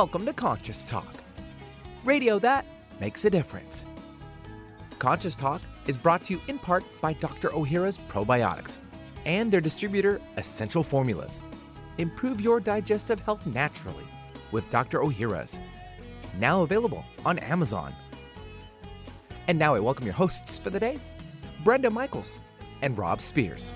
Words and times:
Welcome 0.00 0.24
to 0.24 0.32
Conscious 0.32 0.82
Talk, 0.82 1.14
radio 2.06 2.38
that 2.38 2.64
makes 3.00 3.26
a 3.26 3.30
difference. 3.30 3.84
Conscious 4.98 5.36
Talk 5.36 5.60
is 5.86 5.98
brought 5.98 6.24
to 6.24 6.32
you 6.32 6.40
in 6.48 6.58
part 6.58 6.84
by 7.02 7.12
Dr. 7.12 7.50
Ohhira's 7.50 7.98
Probiotics 8.08 8.78
and 9.26 9.52
their 9.52 9.60
distributor, 9.60 10.18
Essential 10.38 10.82
Formulas. 10.82 11.44
Improve 11.98 12.40
your 12.40 12.60
digestive 12.60 13.20
health 13.20 13.46
naturally 13.46 14.06
with 14.52 14.70
Dr. 14.70 15.00
Ohhira's. 15.00 15.60
Now 16.38 16.62
available 16.62 17.04
on 17.26 17.38
Amazon. 17.40 17.92
And 19.48 19.58
now 19.58 19.74
I 19.74 19.80
welcome 19.80 20.06
your 20.06 20.14
hosts 20.14 20.58
for 20.58 20.70
the 20.70 20.80
day, 20.80 20.96
Brenda 21.62 21.90
Michaels 21.90 22.38
and 22.80 22.96
Rob 22.96 23.20
Spears. 23.20 23.74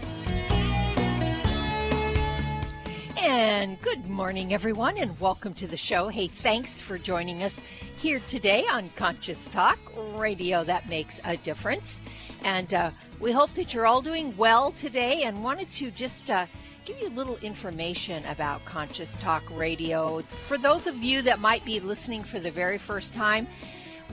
And 3.27 3.81
good 3.81 4.07
morning, 4.07 4.53
everyone, 4.53 4.99
and 4.99 5.19
welcome 5.19 5.55
to 5.55 5.67
the 5.67 5.79
show. 5.79 6.09
Hey, 6.09 6.29
thanks 6.29 6.79
for 6.79 6.99
joining 6.99 7.43
us 7.43 7.59
here 7.97 8.21
today 8.29 8.67
on 8.71 8.91
Conscious 8.97 9.47
Talk, 9.47 9.79
radio 10.15 10.63
that 10.65 10.91
makes 10.91 11.23
a 11.25 11.39
difference. 11.39 12.03
And 12.45 12.75
uh, 12.75 12.91
we 13.21 13.33
hope 13.33 13.55
that 13.55 13.73
you're 13.73 13.87
all 13.87 14.03
doing 14.03 14.37
well 14.37 14.73
today 14.73 15.23
and 15.23 15.43
wanted 15.43 15.73
to 15.73 15.91
just 15.91 16.29
uh, 16.29 16.45
give 16.85 17.01
you 17.01 17.09
a 17.09 17.17
little 17.17 17.39
information 17.39 18.23
about 18.27 18.63
Conscious 18.67 19.17
Talk 19.17 19.43
Radio. 19.57 20.21
For 20.21 20.59
those 20.59 20.87
of 20.87 21.03
you 21.03 21.23
that 21.23 21.41
might 21.41 21.65
be 21.65 21.81
listening 21.81 22.23
for 22.23 22.41
the 22.41 22.51
very 22.51 22.77
first 22.77 23.15
time, 23.15 23.47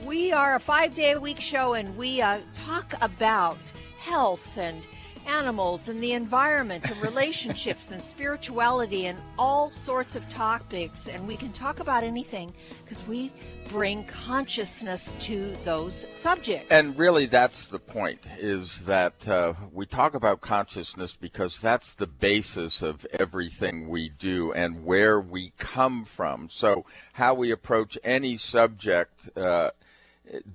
we 0.06 0.32
are 0.32 0.54
a 0.54 0.60
five 0.60 0.94
day 0.94 1.12
a 1.12 1.20
week 1.20 1.38
show 1.38 1.74
and 1.74 1.94
we 1.98 2.22
uh, 2.22 2.40
talk 2.54 2.94
about 3.02 3.58
health 3.98 4.56
and 4.56 4.86
animals 5.26 5.88
and 5.88 6.02
the 6.02 6.12
environment 6.12 6.90
and 6.90 7.00
relationships 7.02 7.90
and 7.90 8.02
spirituality 8.02 9.06
and 9.06 9.18
all 9.38 9.70
sorts 9.70 10.16
of 10.16 10.28
topics. 10.28 11.08
And 11.08 11.26
we 11.26 11.36
can 11.36 11.52
talk 11.52 11.80
about 11.80 12.04
anything 12.04 12.52
because 12.84 13.06
we 13.06 13.32
bring 13.68 14.04
consciousness 14.04 15.10
to 15.20 15.52
those 15.64 16.06
subjects. 16.12 16.70
And 16.70 16.96
really, 16.98 17.26
that's 17.26 17.68
the 17.68 17.78
point 17.78 18.20
is 18.38 18.80
that 18.80 19.26
uh, 19.26 19.54
we 19.72 19.86
talk 19.86 20.14
about 20.14 20.40
consciousness 20.40 21.16
because 21.16 21.58
that's 21.58 21.92
the 21.92 22.06
basis 22.06 22.82
of 22.82 23.06
everything 23.12 23.88
we 23.88 24.10
do 24.10 24.52
and 24.52 24.84
where 24.84 25.20
we 25.20 25.52
come 25.58 26.04
from. 26.04 26.48
So, 26.50 26.84
how 27.14 27.34
we 27.34 27.50
approach 27.50 27.98
any 28.04 28.36
subject. 28.36 29.30
Uh, 29.36 29.70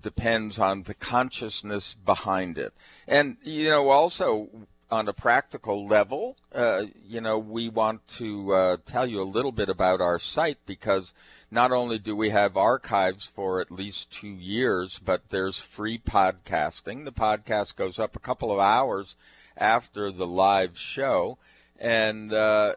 depends 0.01 0.59
on 0.59 0.83
the 0.83 0.93
consciousness 0.93 1.95
behind 2.05 2.57
it. 2.57 2.73
And, 3.07 3.37
you 3.43 3.69
know, 3.69 3.89
also 3.89 4.49
on 4.89 5.07
a 5.07 5.13
practical 5.13 5.85
level, 5.85 6.37
uh, 6.53 6.83
you 7.05 7.19
know, 7.19 7.37
we 7.37 7.67
want 7.67 8.07
to 8.07 8.53
uh, 8.53 8.77
tell 8.85 9.05
you 9.05 9.21
a 9.21 9.23
little 9.23 9.51
bit 9.51 9.67
about 9.67 9.99
our 9.99 10.17
site 10.17 10.59
because 10.65 11.13
not 11.51 11.71
only 11.71 11.99
do 11.99 12.15
we 12.15 12.29
have 12.29 12.55
archives 12.55 13.25
for 13.25 13.59
at 13.59 13.71
least 13.71 14.11
two 14.11 14.27
years, 14.27 14.99
but 14.99 15.29
there's 15.29 15.59
free 15.59 15.97
podcasting. 15.97 17.03
The 17.03 17.11
podcast 17.11 17.75
goes 17.75 17.99
up 17.99 18.15
a 18.15 18.21
couple 18.21 18.51
of 18.51 18.59
hours 18.59 19.15
after 19.57 20.11
the 20.11 20.27
live 20.27 20.77
show. 20.77 21.37
And, 21.79 22.33
uh, 22.33 22.73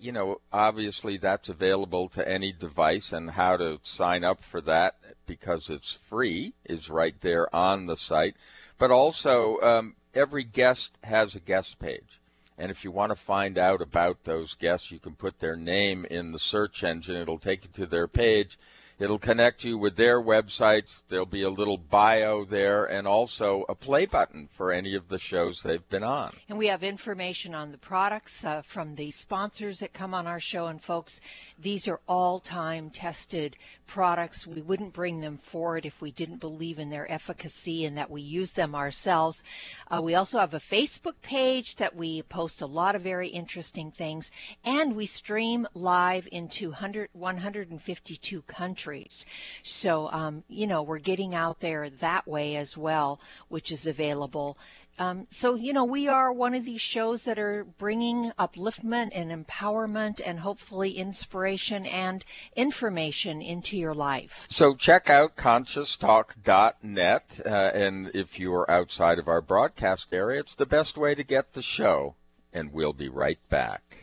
you 0.00 0.10
know, 0.10 0.40
obviously 0.52 1.16
that's 1.16 1.48
available 1.48 2.08
to 2.08 2.28
any 2.28 2.52
device, 2.52 3.12
and 3.12 3.30
how 3.30 3.56
to 3.56 3.78
sign 3.82 4.24
up 4.24 4.42
for 4.42 4.60
that 4.62 4.96
because 5.26 5.70
it's 5.70 5.92
free 5.92 6.54
is 6.64 6.90
right 6.90 7.14
there 7.20 7.54
on 7.54 7.86
the 7.86 7.96
site. 7.96 8.36
But 8.78 8.90
also, 8.90 9.60
um, 9.60 9.94
every 10.14 10.44
guest 10.44 10.92
has 11.04 11.34
a 11.34 11.40
guest 11.40 11.78
page. 11.78 12.20
And 12.58 12.70
if 12.70 12.84
you 12.84 12.90
want 12.90 13.10
to 13.10 13.16
find 13.16 13.56
out 13.56 13.80
about 13.80 14.24
those 14.24 14.54
guests, 14.54 14.90
you 14.90 14.98
can 14.98 15.14
put 15.14 15.38
their 15.38 15.56
name 15.56 16.04
in 16.10 16.32
the 16.32 16.38
search 16.38 16.84
engine. 16.84 17.16
It'll 17.16 17.38
take 17.38 17.64
you 17.64 17.70
to 17.74 17.86
their 17.86 18.08
page 18.08 18.58
It'll 19.00 19.18
connect 19.18 19.64
you 19.64 19.78
with 19.78 19.96
their 19.96 20.20
websites. 20.20 21.04
There'll 21.08 21.24
be 21.24 21.42
a 21.42 21.48
little 21.48 21.78
bio 21.78 22.44
there 22.44 22.84
and 22.84 23.08
also 23.08 23.64
a 23.66 23.74
play 23.74 24.04
button 24.04 24.50
for 24.52 24.72
any 24.72 24.94
of 24.94 25.08
the 25.08 25.18
shows 25.18 25.62
they've 25.62 25.88
been 25.88 26.02
on. 26.02 26.34
And 26.50 26.58
we 26.58 26.66
have 26.66 26.82
information 26.82 27.54
on 27.54 27.72
the 27.72 27.78
products 27.78 28.44
uh, 28.44 28.60
from 28.60 28.96
the 28.96 29.10
sponsors 29.10 29.78
that 29.78 29.94
come 29.94 30.12
on 30.12 30.26
our 30.26 30.38
show. 30.38 30.66
And 30.66 30.82
folks, 30.82 31.18
these 31.58 31.88
are 31.88 32.00
all 32.06 32.40
time 32.40 32.90
tested 32.90 33.56
products. 33.86 34.46
We 34.46 34.60
wouldn't 34.60 34.92
bring 34.92 35.20
them 35.20 35.38
forward 35.38 35.86
if 35.86 36.02
we 36.02 36.10
didn't 36.10 36.40
believe 36.40 36.78
in 36.78 36.90
their 36.90 37.10
efficacy 37.10 37.86
and 37.86 37.96
that 37.96 38.10
we 38.10 38.20
use 38.20 38.52
them 38.52 38.74
ourselves. 38.74 39.42
Uh, 39.90 40.02
we 40.04 40.14
also 40.14 40.38
have 40.38 40.52
a 40.52 40.60
Facebook 40.60 41.22
page 41.22 41.76
that 41.76 41.96
we 41.96 42.20
post 42.24 42.60
a 42.60 42.66
lot 42.66 42.94
of 42.94 43.00
very 43.00 43.28
interesting 43.28 43.90
things. 43.90 44.30
And 44.62 44.94
we 44.94 45.06
stream 45.06 45.66
live 45.72 46.28
into 46.30 46.68
100, 46.68 47.08
152 47.14 48.42
countries 48.42 48.89
countries. 48.90 49.24
So, 49.62 50.10
um, 50.10 50.42
you 50.48 50.66
know, 50.66 50.82
we're 50.82 50.98
getting 50.98 51.34
out 51.34 51.60
there 51.60 51.88
that 51.90 52.26
way 52.26 52.56
as 52.56 52.76
well, 52.76 53.20
which 53.48 53.70
is 53.70 53.86
available. 53.86 54.58
Um, 54.98 55.28
so, 55.30 55.54
you 55.54 55.72
know, 55.72 55.84
we 55.84 56.08
are 56.08 56.32
one 56.32 56.54
of 56.54 56.64
these 56.64 56.80
shows 56.80 57.24
that 57.24 57.38
are 57.38 57.64
bringing 57.78 58.32
upliftment 58.38 59.10
and 59.14 59.30
empowerment 59.30 60.20
and 60.24 60.40
hopefully 60.40 60.98
inspiration 60.98 61.86
and 61.86 62.24
information 62.54 63.40
into 63.40 63.78
your 63.78 63.94
life. 63.94 64.46
So, 64.50 64.74
check 64.74 65.08
out 65.08 65.36
conscioustalk.net. 65.36 67.40
Uh, 67.46 67.48
and 67.48 68.10
if 68.12 68.38
you 68.38 68.54
are 68.54 68.70
outside 68.70 69.18
of 69.18 69.28
our 69.28 69.40
broadcast 69.40 70.08
area, 70.12 70.40
it's 70.40 70.54
the 70.54 70.66
best 70.66 70.98
way 70.98 71.14
to 71.14 71.24
get 71.24 71.54
the 71.54 71.62
show. 71.62 72.16
And 72.52 72.72
we'll 72.72 72.92
be 72.92 73.08
right 73.08 73.38
back. 73.48 73.99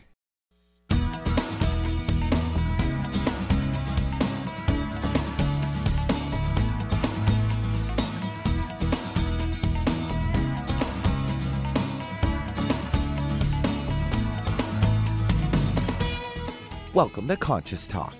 Welcome 16.94 17.28
to 17.28 17.36
Conscious 17.36 17.86
Talk, 17.86 18.14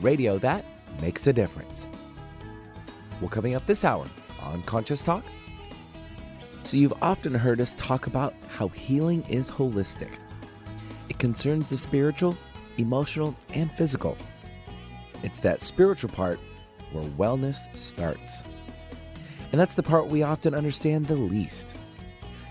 radio 0.00 0.36
that 0.38 0.64
makes 1.00 1.28
a 1.28 1.32
difference. 1.32 1.86
Well, 3.20 3.30
coming 3.30 3.54
up 3.54 3.64
this 3.66 3.84
hour 3.84 4.04
on 4.42 4.64
Conscious 4.64 5.00
Talk. 5.00 5.22
So, 6.64 6.76
you've 6.76 7.00
often 7.00 7.32
heard 7.32 7.60
us 7.60 7.76
talk 7.76 8.08
about 8.08 8.34
how 8.48 8.66
healing 8.66 9.22
is 9.28 9.48
holistic. 9.48 10.10
It 11.08 11.20
concerns 11.20 11.70
the 11.70 11.76
spiritual, 11.76 12.36
emotional, 12.78 13.32
and 13.54 13.70
physical. 13.70 14.18
It's 15.22 15.38
that 15.38 15.60
spiritual 15.60 16.10
part 16.10 16.40
where 16.90 17.04
wellness 17.04 17.74
starts. 17.76 18.44
And 19.52 19.60
that's 19.60 19.76
the 19.76 19.84
part 19.84 20.08
we 20.08 20.24
often 20.24 20.52
understand 20.52 21.06
the 21.06 21.16
least. 21.16 21.76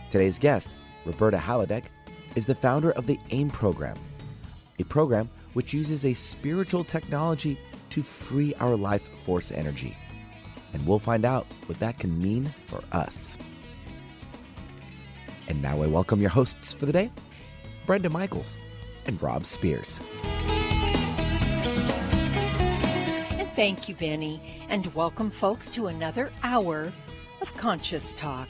Today's 0.10 0.40
guest, 0.40 0.72
Roberta 1.04 1.38
Hladek, 1.38 1.88
is 2.36 2.46
the 2.46 2.56
founder 2.56 2.92
of 2.92 3.08
the 3.08 3.20
AIM 3.32 3.50
program 3.50 3.98
a 4.82 4.86
program 4.86 5.30
which 5.54 5.74
uses 5.74 6.06
a 6.06 6.14
spiritual 6.14 6.84
technology 6.84 7.58
to 7.90 8.04
free 8.04 8.54
our 8.56 8.76
life 8.76 9.10
force 9.20 9.52
energy. 9.52 9.96
And 10.74 10.86
we'll 10.86 11.00
find 11.00 11.26
out 11.26 11.46
what 11.66 11.80
that 11.80 12.00
can 12.00 12.22
mean 12.22 12.54
for 12.68 12.84
us. 12.92 13.38
And 15.48 15.62
now 15.62 15.82
I 15.82 15.88
welcome 15.88 16.22
your 16.22 16.30
hosts 16.30 16.74
for 16.74 16.86
the 16.86 16.94
day, 16.94 17.12
Brenda 17.86 18.10
Michaels 18.10 18.58
and 19.06 19.22
Rob 19.22 19.46
Spears. 19.46 20.00
And 23.38 23.52
thank 23.54 23.90
you, 23.90 23.96
Benny. 23.96 24.42
And 24.70 24.94
welcome, 24.94 25.30
folks, 25.30 25.70
to 25.72 25.88
another 25.88 26.32
hour 26.44 26.92
of 27.42 27.54
Conscious 27.56 28.14
Talk 28.14 28.50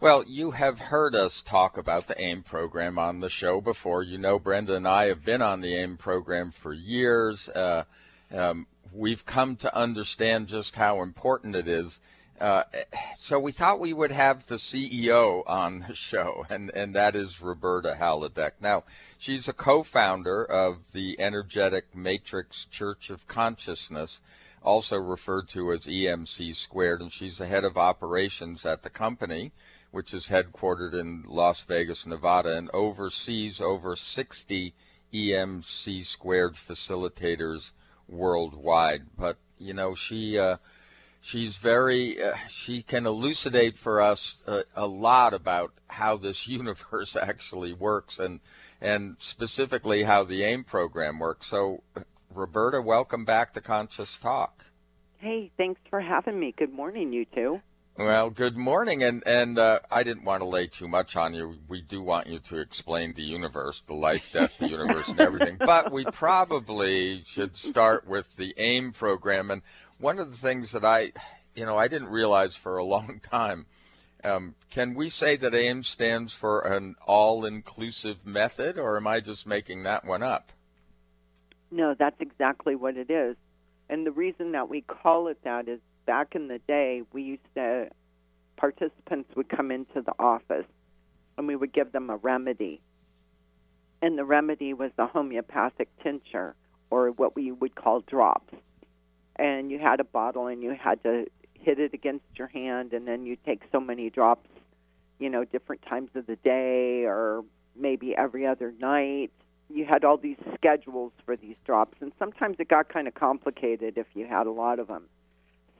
Well, 0.00 0.24
you 0.26 0.50
have 0.50 0.78
heard 0.78 1.14
us 1.14 1.40
talk 1.40 1.78
about 1.78 2.08
the 2.08 2.20
AIM 2.20 2.42
program 2.42 2.98
on 2.98 3.20
the 3.20 3.30
show 3.30 3.60
before. 3.60 4.02
You 4.02 4.18
know, 4.18 4.38
Brenda 4.38 4.74
and 4.74 4.86
I 4.86 5.06
have 5.06 5.24
been 5.24 5.40
on 5.40 5.60
the 5.60 5.74
AIM 5.76 5.96
program 5.96 6.50
for 6.50 6.74
years. 6.74 7.48
Uh, 7.48 7.84
um, 8.30 8.66
we've 8.92 9.24
come 9.24 9.56
to 9.56 9.74
understand 9.74 10.48
just 10.48 10.76
how 10.76 11.00
important 11.00 11.54
it 11.56 11.68
is. 11.68 12.00
Uh, 12.40 12.64
so 13.16 13.38
we 13.38 13.52
thought 13.52 13.78
we 13.78 13.92
would 13.92 14.10
have 14.10 14.46
the 14.48 14.56
CEO 14.56 15.44
on 15.46 15.86
the 15.88 15.94
show, 15.94 16.44
and, 16.50 16.70
and 16.74 16.94
that 16.94 17.14
is 17.14 17.40
Roberta 17.40 17.96
Hladek. 17.98 18.52
Now, 18.60 18.82
she's 19.16 19.48
a 19.48 19.52
co-founder 19.52 20.44
of 20.44 20.78
the 20.92 21.18
Energetic 21.20 21.94
Matrix 21.94 22.66
Church 22.70 23.08
of 23.08 23.28
Consciousness, 23.28 24.20
also 24.62 24.98
referred 24.98 25.48
to 25.50 25.72
as 25.72 25.82
EMC 25.82 26.54
Squared, 26.56 27.00
and 27.00 27.12
she's 27.12 27.38
the 27.38 27.46
head 27.46 27.64
of 27.64 27.78
operations 27.78 28.66
at 28.66 28.82
the 28.82 28.90
company, 28.90 29.52
which 29.94 30.12
is 30.12 30.26
headquartered 30.26 30.92
in 30.92 31.22
Las 31.24 31.62
Vegas, 31.62 32.04
Nevada, 32.04 32.58
and 32.58 32.68
oversees 32.74 33.60
over 33.60 33.94
60 33.94 34.74
EMC 35.12 36.04
Squared 36.04 36.54
facilitators 36.54 37.70
worldwide. 38.08 39.02
But 39.16 39.38
you 39.56 39.72
know, 39.72 39.94
she 39.94 40.36
uh, 40.36 40.56
she's 41.20 41.58
very 41.58 42.20
uh, 42.20 42.34
she 42.48 42.82
can 42.82 43.06
elucidate 43.06 43.76
for 43.76 44.00
us 44.00 44.34
a, 44.48 44.64
a, 44.74 44.88
lot 44.88 45.32
about 45.32 45.72
how 45.86 46.16
this 46.16 46.48
universe 46.48 47.14
actually 47.14 47.72
works 47.72 48.18
and 48.18 48.40
and 48.80 49.14
specifically 49.20 50.02
how 50.02 50.24
the 50.24 50.42
aim 50.42 50.64
program 50.64 51.20
works. 51.20 51.46
So 51.46 51.84
roberta 52.34 52.82
welcome 52.82 53.24
back 53.24 53.52
to 53.52 53.60
conscious 53.60 54.16
talk. 54.16 54.64
Hey 55.18 55.52
thanks 55.56 55.80
for 55.88 56.00
having 56.00 56.40
me. 56.40 56.52
Good 56.58 56.72
morning 56.72 57.12
you 57.12 57.26
two 57.32 57.60
well, 57.96 58.28
good 58.28 58.56
morning, 58.56 59.04
and 59.04 59.22
and 59.24 59.56
uh, 59.56 59.78
I 59.88 60.02
didn't 60.02 60.24
want 60.24 60.40
to 60.40 60.48
lay 60.48 60.66
too 60.66 60.88
much 60.88 61.14
on 61.14 61.32
you. 61.32 61.56
We 61.68 61.80
do 61.80 62.02
want 62.02 62.26
you 62.26 62.40
to 62.40 62.58
explain 62.58 63.14
the 63.14 63.22
universe, 63.22 63.82
the 63.86 63.94
life, 63.94 64.30
death, 64.32 64.58
the 64.58 64.68
universe, 64.68 65.08
and 65.08 65.20
everything. 65.20 65.58
But 65.64 65.92
we 65.92 66.04
probably 66.04 67.22
should 67.26 67.56
start 67.56 68.06
with 68.06 68.36
the 68.36 68.52
AIM 68.56 68.92
program. 68.92 69.50
And 69.50 69.62
one 69.98 70.18
of 70.18 70.30
the 70.32 70.36
things 70.36 70.72
that 70.72 70.84
I, 70.84 71.12
you 71.54 71.64
know, 71.64 71.78
I 71.78 71.86
didn't 71.86 72.08
realize 72.08 72.56
for 72.56 72.78
a 72.78 72.84
long 72.94 73.20
time. 73.22 73.66
Um, 74.24 74.54
can 74.70 74.94
we 74.94 75.10
say 75.10 75.36
that 75.36 75.54
AIM 75.54 75.82
stands 75.82 76.32
for 76.32 76.62
an 76.62 76.96
all-inclusive 77.06 78.24
method, 78.24 78.78
or 78.78 78.96
am 78.96 79.06
I 79.06 79.20
just 79.20 79.46
making 79.46 79.82
that 79.82 80.04
one 80.04 80.22
up? 80.22 80.50
No, 81.70 81.94
that's 81.94 82.20
exactly 82.20 82.74
what 82.74 82.96
it 82.96 83.10
is. 83.10 83.36
And 83.90 84.06
the 84.06 84.12
reason 84.12 84.52
that 84.52 84.68
we 84.68 84.80
call 84.80 85.28
it 85.28 85.38
that 85.44 85.68
is 85.68 85.80
back 86.06 86.34
in 86.34 86.48
the 86.48 86.58
day, 86.66 87.02
we 87.12 87.22
used 87.22 87.54
to, 87.54 87.88
participants 88.56 89.30
would 89.36 89.48
come 89.48 89.70
into 89.70 90.00
the 90.00 90.14
office 90.18 90.66
and 91.36 91.46
we 91.46 91.56
would 91.56 91.72
give 91.72 91.92
them 91.92 92.10
a 92.10 92.16
remedy. 92.16 92.80
And 94.02 94.18
the 94.18 94.24
remedy 94.24 94.74
was 94.74 94.90
a 94.98 95.06
homeopathic 95.06 95.88
tincture 96.02 96.54
or 96.90 97.10
what 97.10 97.34
we 97.34 97.50
would 97.52 97.74
call 97.74 98.00
drops. 98.00 98.54
And 99.36 99.70
you 99.70 99.78
had 99.78 100.00
a 100.00 100.04
bottle 100.04 100.46
and 100.46 100.62
you 100.62 100.76
had 100.78 101.02
to 101.02 101.26
hit 101.54 101.78
it 101.78 101.94
against 101.94 102.26
your 102.36 102.48
hand 102.48 102.92
and 102.92 103.08
then 103.08 103.26
you 103.26 103.36
take 103.44 103.62
so 103.72 103.80
many 103.80 104.10
drops, 104.10 104.48
you 105.18 105.30
know, 105.30 105.44
different 105.44 105.82
times 105.82 106.10
of 106.14 106.26
the 106.26 106.36
day 106.36 107.04
or 107.04 107.44
maybe 107.76 108.14
every 108.16 108.46
other 108.46 108.72
night. 108.78 109.30
You 109.70 109.86
had 109.86 110.04
all 110.04 110.18
these 110.18 110.36
schedules 110.54 111.12
for 111.24 111.36
these 111.36 111.56
drops, 111.64 111.96
and 112.00 112.12
sometimes 112.18 112.56
it 112.60 112.68
got 112.68 112.90
kind 112.90 113.08
of 113.08 113.14
complicated 113.14 113.96
if 113.96 114.06
you 114.14 114.26
had 114.26 114.46
a 114.46 114.50
lot 114.50 114.78
of 114.78 114.88
them. 114.88 115.04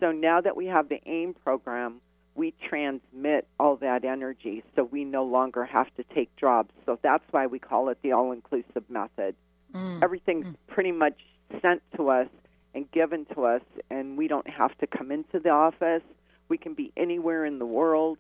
So 0.05 0.13
now 0.13 0.43
that 0.43 0.55
we 0.55 0.67
have 0.67 0.91
the 0.91 1.01
AIM 1.07 1.33
program, 1.33 2.03
we 2.35 2.53
transmit 2.69 3.47
all 3.59 3.77
that 3.77 4.05
energy 4.05 4.63
so 4.77 4.85
we 4.85 5.03
no 5.03 5.25
longer 5.25 5.65
have 5.65 5.87
to 5.95 6.05
take 6.15 6.37
drops. 6.37 6.75
So 6.85 6.99
that's 7.01 7.25
why 7.31 7.47
we 7.47 7.59
call 7.59 7.89
it 7.89 7.97
the 8.03 8.13
all 8.13 8.31
inclusive 8.31 8.85
method. 8.91 9.35
Mm. 9.73 10.03
Everything's 10.03 10.49
mm. 10.49 10.57
pretty 10.67 10.93
much 10.93 11.19
sent 11.63 11.81
to 11.97 12.11
us 12.11 12.29
and 12.75 12.91
given 12.91 13.25
to 13.35 13.45
us, 13.45 13.63
and 13.89 14.19
we 14.19 14.29
don't 14.29 14.47
have 14.47 14.77
to 14.79 14.87
come 14.87 15.11
into 15.11 15.41
the 15.41 15.49
office. 15.49 16.03
We 16.51 16.59
can 16.59 16.75
be 16.75 16.93
anywhere 16.99 17.47
in 17.47 17.59
the 17.59 17.65
world. 17.65 18.19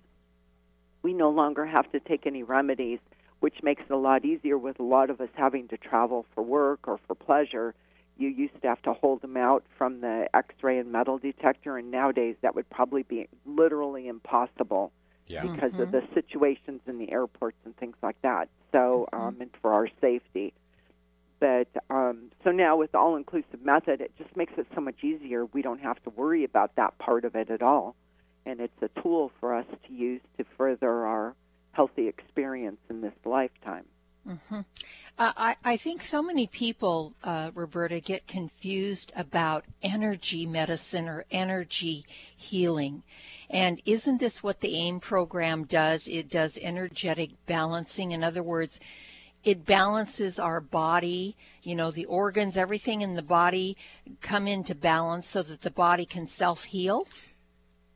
We 1.02 1.12
no 1.12 1.28
longer 1.28 1.66
have 1.66 1.92
to 1.92 2.00
take 2.00 2.26
any 2.26 2.44
remedies, 2.44 3.00
which 3.40 3.62
makes 3.62 3.82
it 3.82 3.92
a 3.92 3.98
lot 3.98 4.24
easier 4.24 4.56
with 4.56 4.80
a 4.80 4.84
lot 4.84 5.10
of 5.10 5.20
us 5.20 5.28
having 5.34 5.68
to 5.68 5.76
travel 5.76 6.24
for 6.34 6.42
work 6.42 6.88
or 6.88 6.98
for 7.06 7.14
pleasure 7.14 7.74
you 8.16 8.28
used 8.28 8.60
to 8.62 8.68
have 8.68 8.80
to 8.82 8.92
hold 8.92 9.20
them 9.22 9.36
out 9.36 9.64
from 9.76 10.00
the 10.00 10.28
x-ray 10.34 10.78
and 10.78 10.90
metal 10.92 11.18
detector 11.18 11.76
and 11.76 11.90
nowadays 11.90 12.36
that 12.42 12.54
would 12.54 12.68
probably 12.70 13.02
be 13.02 13.28
literally 13.44 14.08
impossible 14.08 14.92
yeah. 15.26 15.42
because 15.42 15.72
mm-hmm. 15.72 15.82
of 15.82 15.92
the 15.92 16.02
situations 16.14 16.80
in 16.86 16.98
the 16.98 17.10
airports 17.10 17.56
and 17.64 17.76
things 17.76 17.96
like 18.02 18.20
that 18.22 18.48
so 18.72 19.08
mm-hmm. 19.12 19.28
um, 19.28 19.36
and 19.40 19.50
for 19.60 19.72
our 19.72 19.88
safety 20.00 20.52
but 21.40 21.68
um, 21.90 22.30
so 22.42 22.50
now 22.50 22.76
with 22.76 22.92
the 22.92 22.98
all-inclusive 22.98 23.62
method 23.64 24.00
it 24.00 24.12
just 24.16 24.36
makes 24.36 24.52
it 24.56 24.66
so 24.74 24.80
much 24.80 25.02
easier 25.02 25.46
we 25.46 25.62
don't 25.62 25.80
have 25.80 26.02
to 26.02 26.10
worry 26.10 26.44
about 26.44 26.74
that 26.76 26.96
part 26.98 27.24
of 27.24 27.34
it 27.34 27.50
at 27.50 27.62
all 27.62 27.94
and 28.46 28.60
it's 28.60 28.82
a 28.82 29.00
tool 29.00 29.32
for 29.40 29.54
us 29.54 29.66
to 29.86 29.92
use 29.92 30.20
to 30.38 30.44
further 30.56 31.06
our 31.06 31.34
healthy 31.72 32.06
experience 32.06 32.78
in 32.88 33.00
this 33.00 33.14
lifetime 33.24 33.84
Mm-hmm. 34.28 34.60
Uh, 35.18 35.32
I, 35.36 35.56
I, 35.62 35.76
think 35.76 36.00
so 36.00 36.22
many 36.22 36.46
people, 36.46 37.14
uh, 37.22 37.50
Roberta, 37.54 38.00
get 38.00 38.26
confused 38.26 39.12
about 39.14 39.64
energy 39.82 40.46
medicine 40.46 41.08
or 41.08 41.26
energy 41.30 42.06
healing. 42.34 43.02
And 43.50 43.82
isn't 43.84 44.18
this 44.18 44.42
what 44.42 44.60
the 44.60 44.74
AIM 44.74 45.00
program 45.00 45.64
does? 45.64 46.08
It 46.08 46.30
does 46.30 46.58
energetic 46.60 47.30
balancing. 47.46 48.12
In 48.12 48.24
other 48.24 48.42
words, 48.42 48.80
it 49.44 49.66
balances 49.66 50.38
our 50.38 50.60
body, 50.60 51.36
you 51.62 51.76
know, 51.76 51.90
the 51.90 52.06
organs, 52.06 52.56
everything 52.56 53.02
in 53.02 53.14
the 53.14 53.22
body 53.22 53.76
come 54.22 54.46
into 54.46 54.74
balance 54.74 55.28
so 55.28 55.42
that 55.42 55.60
the 55.60 55.70
body 55.70 56.06
can 56.06 56.26
self 56.26 56.64
heal? 56.64 57.06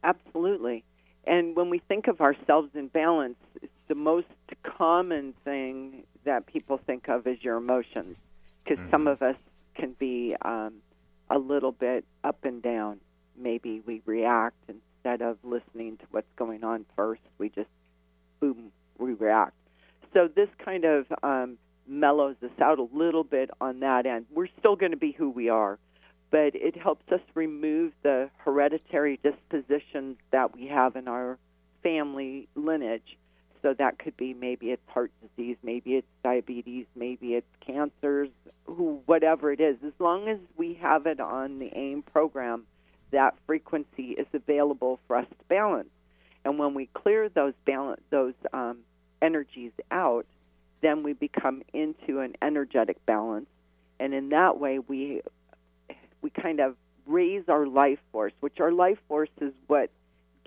Absolutely. 0.04 0.84
And 1.26 1.56
when 1.56 1.70
we 1.70 1.78
think 1.78 2.06
of 2.06 2.20
ourselves 2.20 2.70
in 2.74 2.88
balance, 2.88 3.36
it's 3.62 3.72
the 3.88 3.94
most 3.94 4.26
common 4.62 5.34
thing 5.44 6.04
that 6.28 6.46
people 6.46 6.78
think 6.86 7.08
of 7.08 7.26
is 7.26 7.42
your 7.42 7.56
emotions, 7.56 8.16
because 8.62 8.78
mm-hmm. 8.78 8.90
some 8.90 9.06
of 9.06 9.22
us 9.22 9.36
can 9.74 9.94
be 9.98 10.36
um, 10.42 10.74
a 11.30 11.38
little 11.38 11.72
bit 11.72 12.04
up 12.22 12.44
and 12.44 12.62
down. 12.62 13.00
Maybe 13.34 13.80
we 13.86 14.02
react 14.04 14.56
instead 14.68 15.22
of 15.22 15.38
listening 15.42 15.96
to 15.96 16.04
what's 16.10 16.30
going 16.36 16.64
on 16.64 16.84
first. 16.94 17.22
We 17.38 17.48
just 17.48 17.70
boom, 18.40 18.72
we 18.98 19.14
react. 19.14 19.54
So 20.12 20.28
this 20.28 20.50
kind 20.62 20.84
of 20.84 21.06
um, 21.22 21.56
mellows 21.86 22.36
us 22.42 22.60
out 22.60 22.78
a 22.78 22.88
little 22.92 23.24
bit 23.24 23.50
on 23.58 23.80
that 23.80 24.04
end. 24.04 24.26
We're 24.30 24.48
still 24.58 24.76
going 24.76 24.92
to 24.92 24.98
be 24.98 25.12
who 25.12 25.30
we 25.30 25.48
are, 25.48 25.78
but 26.30 26.54
it 26.54 26.76
helps 26.76 27.10
us 27.10 27.20
remove 27.34 27.92
the 28.02 28.28
hereditary 28.36 29.18
dispositions 29.22 30.18
that 30.30 30.54
we 30.54 30.66
have 30.66 30.94
in 30.94 31.08
our 31.08 31.38
family 31.82 32.48
lineage 32.54 33.16
so 33.62 33.74
that 33.74 33.98
could 33.98 34.16
be 34.16 34.34
maybe 34.34 34.70
it's 34.70 34.82
heart 34.88 35.10
disease, 35.20 35.56
maybe 35.62 35.94
it's 35.96 36.06
diabetes, 36.22 36.86
maybe 36.94 37.34
it's 37.34 37.46
cancers, 37.60 38.28
who, 38.66 39.00
whatever 39.06 39.52
it 39.52 39.60
is. 39.60 39.76
As 39.84 39.92
long 39.98 40.28
as 40.28 40.38
we 40.56 40.74
have 40.74 41.06
it 41.06 41.20
on 41.20 41.58
the 41.58 41.70
AIM 41.76 42.02
program, 42.02 42.64
that 43.10 43.34
frequency 43.46 44.10
is 44.12 44.26
available 44.32 45.00
for 45.06 45.16
us 45.16 45.26
to 45.28 45.44
balance. 45.48 45.88
And 46.44 46.58
when 46.58 46.74
we 46.74 46.86
clear 46.94 47.28
those 47.28 47.54
balance, 47.64 48.02
those 48.10 48.34
um, 48.52 48.78
energies 49.20 49.72
out, 49.90 50.26
then 50.80 51.02
we 51.02 51.12
become 51.12 51.62
into 51.72 52.20
an 52.20 52.36
energetic 52.40 53.04
balance, 53.04 53.48
and 53.98 54.14
in 54.14 54.28
that 54.28 54.58
way 54.58 54.78
we 54.78 55.22
we 56.22 56.30
kind 56.30 56.60
of 56.60 56.76
raise 57.06 57.48
our 57.48 57.66
life 57.66 57.98
force, 58.12 58.32
which 58.40 58.60
our 58.60 58.70
life 58.70 58.98
force 59.08 59.30
is 59.40 59.52
what 59.66 59.90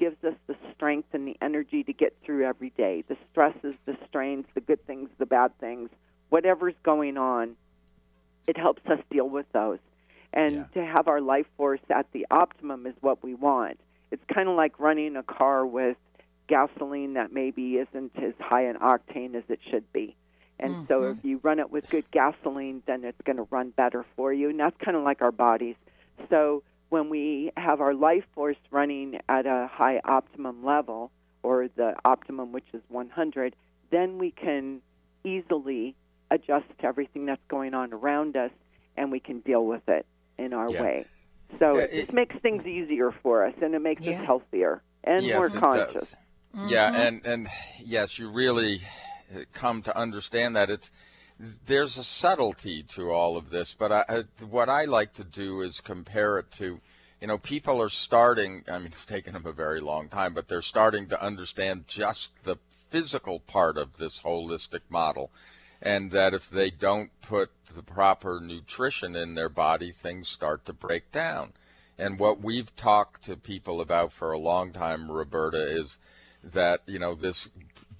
gives 0.02 0.24
us 0.24 0.34
the 0.48 0.56
strength 0.76 1.10
and 1.14 1.28
the 1.28 1.38
energy 1.44 1.84
to 1.84 1.94
get 1.94 2.16
through 2.26 2.44
every 2.44 2.72
day. 2.72 3.04
The 3.08 3.16
stresses, 3.32 3.76
the 3.86 3.96
strains, 4.10 4.46
the 4.56 4.62
good 4.62 4.84
things, 4.88 5.10
the 5.20 5.28
bad 5.28 5.56
things, 5.60 5.92
whatever's 6.30 6.74
going 6.82 7.18
on, 7.18 7.56
it 8.48 8.58
helps 8.58 8.82
us 8.88 8.98
deal 9.12 9.30
with 9.30 9.46
those. 9.54 9.78
And 10.34 10.56
yeah. 10.56 10.64
to 10.74 10.86
have 10.86 11.08
our 11.08 11.22
life 11.22 11.46
force 11.56 11.82
at 11.92 12.08
the 12.14 12.26
optimum 12.32 12.88
is 12.88 12.96
what 13.02 13.24
we 13.24 13.36
want. 13.36 13.80
It's 14.10 14.24
kind 14.34 14.50
of 14.50 14.56
like 14.56 14.80
running 14.80 15.16
a 15.18 15.24
car 15.24 15.68
with 15.68 15.98
gasoline 16.48 17.14
that 17.14 17.32
maybe 17.32 17.76
isn't 17.76 18.12
as 18.18 18.34
high 18.40 18.64
an 18.64 18.78
octane 18.78 19.36
as 19.36 19.44
it 19.50 19.60
should 19.70 19.94
be. 19.94 20.16
And 20.60 20.74
mm-hmm. 20.74 20.86
so 20.88 21.04
if 21.12 21.18
you 21.24 21.40
run 21.44 21.60
it 21.60 21.70
with 21.70 21.88
good 21.92 22.10
gasoline, 22.10 22.82
then 22.88 23.04
it's 23.04 23.22
going 23.24 23.38
to 23.38 23.48
run 23.52 23.70
better 23.70 24.04
for 24.16 24.34
you. 24.34 24.50
And 24.50 24.60
that's 24.60 24.76
kind 24.84 24.98
of 24.98 25.04
like 25.04 25.22
our 25.22 25.32
bodies. 25.32 25.76
So 26.32 26.64
when 26.92 27.10
we 27.10 27.52
have 27.56 27.80
our 27.80 27.94
life 27.94 28.26
force 28.36 28.58
running 28.70 29.20
at 29.30 29.46
a 29.46 29.70
high 29.72 30.02
optimum 30.04 30.64
level, 30.64 31.10
or 31.42 31.70
the 31.76 31.96
optimum, 32.04 32.52
which 32.52 32.66
is 32.74 32.82
100, 32.90 33.56
then 33.92 34.18
we 34.18 34.32
can 34.32 34.82
easily 35.24 35.96
adjust 36.30 36.66
to 36.80 36.86
everything 36.86 37.26
that's 37.26 37.42
going 37.48 37.74
on 37.74 37.94
around 37.94 38.36
us 38.36 38.52
and 38.98 39.10
we 39.10 39.22
can 39.22 39.40
deal 39.40 39.66
with 39.66 39.88
it 39.88 40.06
in 40.38 40.54
our 40.54 40.70
yeah. 40.70 40.82
way. 40.82 41.06
So 41.60 41.78
yeah, 41.78 41.84
it, 41.84 42.10
it, 42.10 42.14
makes 42.14 42.36
things 42.40 42.66
easier 42.66 43.14
for 43.24 43.46
us 43.46 43.54
and 43.62 43.74
it 43.74 43.82
makes 43.82 44.04
yeah. 44.04 44.20
us 44.20 44.26
healthier 44.26 44.82
and 45.04 45.26
yes, 45.26 45.38
more 45.38 45.50
conscious. 45.50 46.16
Mm-hmm. 46.56 46.68
Yeah, 46.68 46.94
and 46.94 47.26
and 47.26 47.48
yes, 47.80 48.20
you 48.20 48.30
really 48.30 48.82
come 49.54 49.82
to 49.84 49.98
understand 49.98 50.58
that 50.58 50.70
it's 50.70 50.92
there's 51.66 51.98
a 51.98 52.04
subtlety 52.04 52.84
to 52.84 53.12
all 53.12 53.38
of 53.38 53.50
this, 53.50 53.76
but 53.78 53.92
I, 53.92 54.24
what 54.50 54.70
I 54.70 54.86
like 54.86 55.14
to 55.14 55.24
do 55.24 55.62
is 55.62 55.82
compare 55.82 56.38
it 56.40 56.52
to 56.54 56.80
you 57.22 57.28
know, 57.28 57.38
people 57.38 57.80
are 57.82 57.90
starting, 57.90 58.64
I 58.68 58.80
mean, 58.80 58.88
it's 58.92 59.06
taken 59.06 59.34
them 59.34 59.46
a 59.46 59.54
very 59.54 59.80
long 59.80 60.10
time, 60.10 60.34
but 60.34 60.48
they're 60.48 60.62
starting 60.62 61.08
to 61.10 61.24
understand 61.24 61.88
just 61.88 62.32
the 62.44 62.58
physical 62.90 63.40
part 63.40 63.78
of 63.78 63.98
this 63.98 64.22
holistic 64.22 64.82
model. 64.90 65.32
And 65.84 66.12
that 66.12 66.34
if 66.34 66.50
they 66.50 66.70
don't 66.70 67.10
put 67.22 67.50
the 67.74 67.82
proper 67.82 68.40
nutrition 68.40 69.16
in 69.16 69.34
their 69.34 69.50
body, 69.50 69.92
things 69.92 70.28
start 70.28 70.66
to 70.66 70.74
break 70.74 71.12
down. 71.12 71.54
And 71.98 72.20
what 72.20 72.42
we've 72.42 72.76
talked 72.76 73.24
to 73.26 73.36
people 73.36 73.82
about 73.82 74.12
for 74.12 74.32
a 74.32 74.38
long 74.38 74.74
time, 74.74 75.10
Roberta, 75.10 75.58
is 75.58 75.98
that, 76.44 76.82
you 76.86 77.00
know, 77.00 77.16
this 77.16 77.50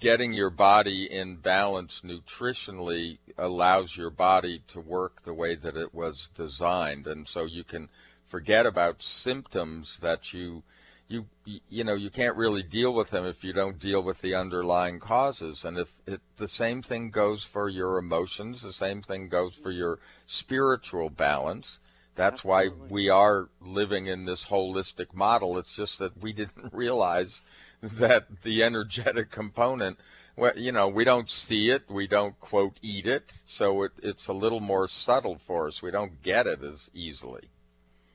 getting 0.02 0.32
your 0.32 0.50
body 0.50 1.04
in 1.10 1.36
balance 1.36 2.02
nutritionally 2.04 3.18
allows 3.38 3.96
your 3.96 4.10
body 4.10 4.60
to 4.66 4.80
work 4.80 5.22
the 5.22 5.32
way 5.32 5.54
that 5.54 5.76
it 5.76 5.94
was 5.94 6.28
designed. 6.34 7.06
And 7.06 7.28
so 7.28 7.44
you 7.44 7.62
can 7.62 7.88
forget 8.26 8.66
about 8.66 9.02
symptoms 9.02 9.98
that 10.02 10.32
you 10.32 10.64
you 11.06 11.26
you 11.68 11.84
know 11.84 11.94
you 11.94 12.10
can't 12.10 12.36
really 12.36 12.62
deal 12.62 12.94
with 12.94 13.10
them 13.10 13.26
if 13.26 13.44
you 13.44 13.52
don't 13.52 13.78
deal 13.78 14.02
with 14.02 14.20
the 14.22 14.34
underlying 14.34 14.98
causes. 14.98 15.64
And 15.64 15.78
if 15.78 15.92
it, 16.06 16.20
the 16.36 16.48
same 16.48 16.82
thing 16.82 17.10
goes 17.10 17.44
for 17.44 17.68
your 17.68 17.98
emotions 17.98 18.62
the 18.62 18.72
same 18.72 19.02
thing 19.02 19.28
goes 19.28 19.54
for 19.54 19.70
your 19.70 20.00
spiritual 20.26 21.10
balance. 21.10 21.78
That's 22.14 22.44
why 22.44 22.68
we 22.88 23.08
are 23.08 23.48
living 23.60 24.06
in 24.06 24.24
this 24.24 24.46
holistic 24.46 25.14
model. 25.14 25.58
It's 25.58 25.76
just 25.76 25.98
that 25.98 26.20
we 26.20 26.32
didn't 26.40 26.72
realize 26.72 27.42
that 27.98 28.42
the 28.42 28.62
energetic 28.62 29.30
component 29.30 29.98
well, 30.36 30.52
you 30.56 30.72
know, 30.72 30.88
we 30.88 31.04
don't 31.04 31.28
see 31.28 31.68
it, 31.70 31.90
we 31.90 32.06
don't 32.06 32.38
quote 32.40 32.78
eat 32.80 33.06
it, 33.06 33.32
so 33.44 33.82
it, 33.82 33.92
it's 34.02 34.28
a 34.28 34.32
little 34.32 34.60
more 34.60 34.88
subtle 34.88 35.36
for 35.36 35.68
us. 35.68 35.82
We 35.82 35.90
don't 35.90 36.22
get 36.22 36.46
it 36.46 36.62
as 36.62 36.90
easily. 36.94 37.42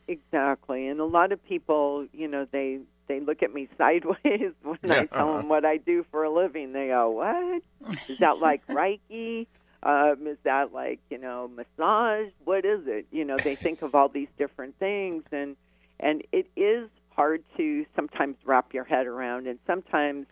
Exactly, 0.07 0.87
and 0.87 0.99
a 0.99 1.05
lot 1.05 1.31
of 1.31 1.45
people, 1.45 2.07
you 2.13 2.27
know, 2.27 2.47
they 2.49 2.79
they 3.07 3.19
look 3.19 3.43
at 3.43 3.53
me 3.53 3.67
sideways 3.77 4.51
when 4.63 4.79
yeah. 4.83 5.01
I 5.01 5.05
tell 5.05 5.35
them 5.35 5.49
what 5.49 5.63
I 5.63 5.77
do 5.77 6.05
for 6.09 6.23
a 6.23 6.29
living. 6.29 6.73
They 6.73 6.87
go, 6.87 7.11
"What 7.11 7.61
is 8.07 8.17
that 8.19 8.39
like 8.39 8.65
Reiki? 8.67 9.47
Um, 9.83 10.25
is 10.25 10.37
that 10.43 10.73
like 10.73 10.99
you 11.11 11.19
know 11.19 11.49
massage? 11.49 12.29
What 12.45 12.65
is 12.65 12.87
it?" 12.87 13.05
You 13.11 13.25
know, 13.25 13.37
they 13.37 13.55
think 13.55 13.83
of 13.83 13.93
all 13.93 14.09
these 14.09 14.29
different 14.39 14.79
things, 14.79 15.23
and 15.31 15.55
and 15.99 16.23
it 16.31 16.47
is 16.55 16.89
hard 17.17 17.43
to 17.57 17.85
sometimes 17.95 18.37
wrap 18.45 18.73
your 18.73 18.83
head 18.83 19.07
around, 19.07 19.47
and 19.47 19.57
sometimes 19.65 20.27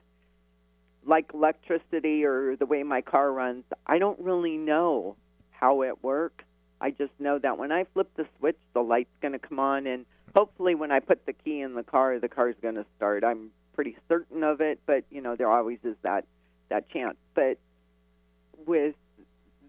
like 1.05 1.31
electricity 1.33 2.23
or 2.23 2.55
the 2.55 2.65
way 2.65 2.83
my 2.83 3.01
car 3.01 3.31
runs, 3.31 3.63
I 3.85 3.97
don't 3.97 4.19
really 4.19 4.57
know 4.57 5.15
how 5.51 5.81
it 5.81 6.03
works. 6.03 6.45
I 6.79 6.91
just 6.91 7.11
know 7.19 7.39
that 7.39 7.57
when 7.57 7.71
I 7.71 7.85
flip 7.93 8.09
the 8.15 8.27
switch, 8.37 8.57
the 8.73 8.81
light's 8.81 9.15
going 9.21 9.31
to 9.33 9.39
come 9.39 9.59
on, 9.59 9.87
and 9.87 10.05
hopefully, 10.35 10.75
when 10.75 10.91
I 10.91 10.99
put 10.99 11.25
the 11.25 11.33
key 11.33 11.61
in 11.61 11.73
the 11.73 11.83
car, 11.83 12.19
the 12.19 12.29
car's 12.29 12.55
going 12.61 12.75
to 12.75 12.85
start. 12.97 13.23
I'm 13.23 13.49
pretty 13.73 13.97
certain 14.07 14.43
of 14.43 14.61
it, 14.61 14.79
but 14.85 15.03
you 15.09 15.21
know, 15.21 15.35
there 15.35 15.49
always 15.49 15.79
is 15.83 15.95
that 16.03 16.25
that 16.69 16.89
chance. 16.89 17.17
But 17.33 17.57
with 18.65 18.95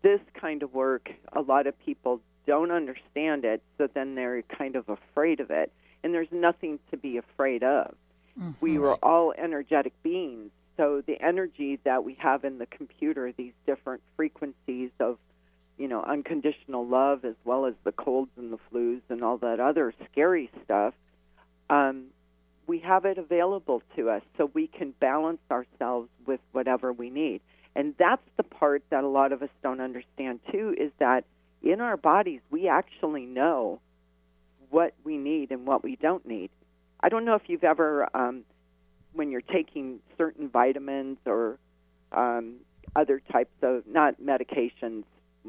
this 0.03 0.21
kind 0.39 0.63
of 0.63 0.75
work, 0.75 1.11
a 1.33 1.41
lot 1.41 1.67
of 1.67 1.79
people 1.85 2.21
don't 2.47 2.71
understand 2.71 3.45
it, 3.45 3.63
so 3.79 3.89
then 3.93 4.15
they're 4.15 4.43
kind 4.43 4.77
of 4.77 4.89
afraid 4.89 5.41
of 5.41 5.51
it. 5.51 5.73
And 6.03 6.15
there's 6.15 6.31
nothing 6.31 6.79
to 6.91 6.97
be 6.97 7.17
afraid 7.17 7.63
of. 7.63 7.95
Mm-hmm. 8.39 8.53
We 8.61 8.79
were 8.79 8.95
all 8.97 9.33
energetic 9.37 9.93
beings, 10.03 10.51
so 10.77 11.03
the 11.07 11.21
energy 11.21 11.79
that 11.85 12.05
we 12.05 12.15
have 12.21 12.45
in 12.45 12.59
the 12.59 12.67
computer, 12.67 13.33
these 13.33 13.55
different 13.67 14.03
frequencies 14.17 14.91
of 15.01 15.19
you 15.79 15.89
know, 15.89 16.03
unconditional 16.03 16.87
love 16.87 17.25
as 17.25 17.35
well 17.45 17.67
as 17.67 17.75
the 17.85 17.93
colds 17.93 18.31
and 18.37 18.53
the 18.53 18.59
flus 18.73 19.03
and 19.09 19.23
all 19.23 19.39
that 19.39 19.61
other 19.61 19.93
scary 20.11 20.51
stuff, 20.65 20.95
um, 21.69 22.07
we 22.67 22.79
have 22.79 23.05
it 23.05 23.19
available 23.19 23.83
to 23.95 24.11
us 24.11 24.23
so 24.37 24.51
we 24.55 24.67
can 24.67 24.93
balance 24.99 25.41
ourselves 25.51 26.09
with 26.27 26.41
whatever 26.53 26.93
we 26.93 27.11
need. 27.11 27.41
And 27.75 27.95
that's 27.99 28.23
the 28.37 28.43
part 28.43 28.83
that 28.91 29.05
a 29.05 29.09
lot 29.09 29.33
of 29.33 29.43
us 29.43 29.51
don't 29.63 29.81
understand 29.81 30.41
too 30.51 30.75
is 30.79 30.91
that 30.99 31.25
in 31.63 31.81
our 31.81 31.97
bodies 31.97 32.41
we 32.51 32.69
actually 32.69 33.27
know 33.27 33.81
what 34.71 34.95
we 35.05 35.17
need 35.17 35.51
and 35.51 35.67
what 35.67 35.83
we 35.83 35.97
don't 35.97 36.27
need. 36.27 36.51
I 37.01 37.09
don't 37.09 37.25
know 37.25 37.35
if 37.35 37.43
you've 37.47 37.65
ever, 37.65 38.09
um, 38.15 38.45
when 39.13 39.31
you're 39.31 39.41
taking 39.41 40.01
certain 40.19 40.49
vitamins 40.49 41.19
or 41.27 41.59
um, 42.13 42.57
other 42.95 43.21
types 43.33 43.55
of, 43.63 43.87
not 43.87 44.21
medications, 44.21 45.05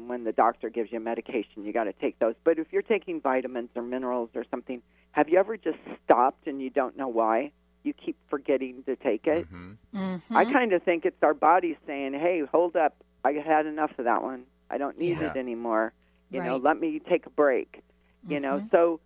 when 0.06 0.24
the 0.24 0.32
doctor 0.32 0.70
gives 0.70 0.92
you 0.92 1.00
medication, 1.00 1.64
you 1.64 1.72
got 1.72 1.84
to 1.84 1.92
take 1.92 2.18
those. 2.18 2.34
But 2.44 2.58
if 2.58 2.68
you're 2.70 2.82
taking 2.82 3.20
vitamins 3.20 3.70
or 3.74 3.82
minerals 3.82 4.30
or 4.34 4.44
something, 4.50 4.82
have 5.12 5.28
you 5.28 5.38
ever 5.38 5.56
just 5.56 5.78
stopped 6.04 6.46
and 6.46 6.62
you 6.62 6.70
don't 6.70 6.96
know 6.96 7.08
why? 7.08 7.52
You 7.82 7.92
keep 7.92 8.16
forgetting 8.28 8.82
to 8.84 8.96
take 8.96 9.26
it. 9.26 9.46
Mm-hmm. 9.46 9.98
Mm-hmm. 9.98 10.36
I 10.36 10.44
kind 10.44 10.72
of 10.72 10.82
think 10.82 11.04
it's 11.04 11.22
our 11.22 11.34
bodies 11.34 11.76
saying, 11.86 12.12
"Hey, 12.12 12.42
hold 12.50 12.76
up! 12.76 12.94
I 13.24 13.32
had 13.32 13.66
enough 13.66 13.90
of 13.98 14.04
that 14.04 14.22
one. 14.22 14.44
I 14.70 14.78
don't 14.78 14.98
need 14.98 15.18
yeah. 15.18 15.30
it 15.30 15.36
anymore. 15.36 15.92
You 16.30 16.40
right. 16.40 16.46
know, 16.46 16.56
let 16.56 16.78
me 16.78 17.00
take 17.08 17.26
a 17.26 17.30
break." 17.30 17.82
Mm-hmm. 18.24 18.32
You 18.32 18.40
know, 18.40 18.54
mm-hmm. 18.54 18.66
so 18.70 19.00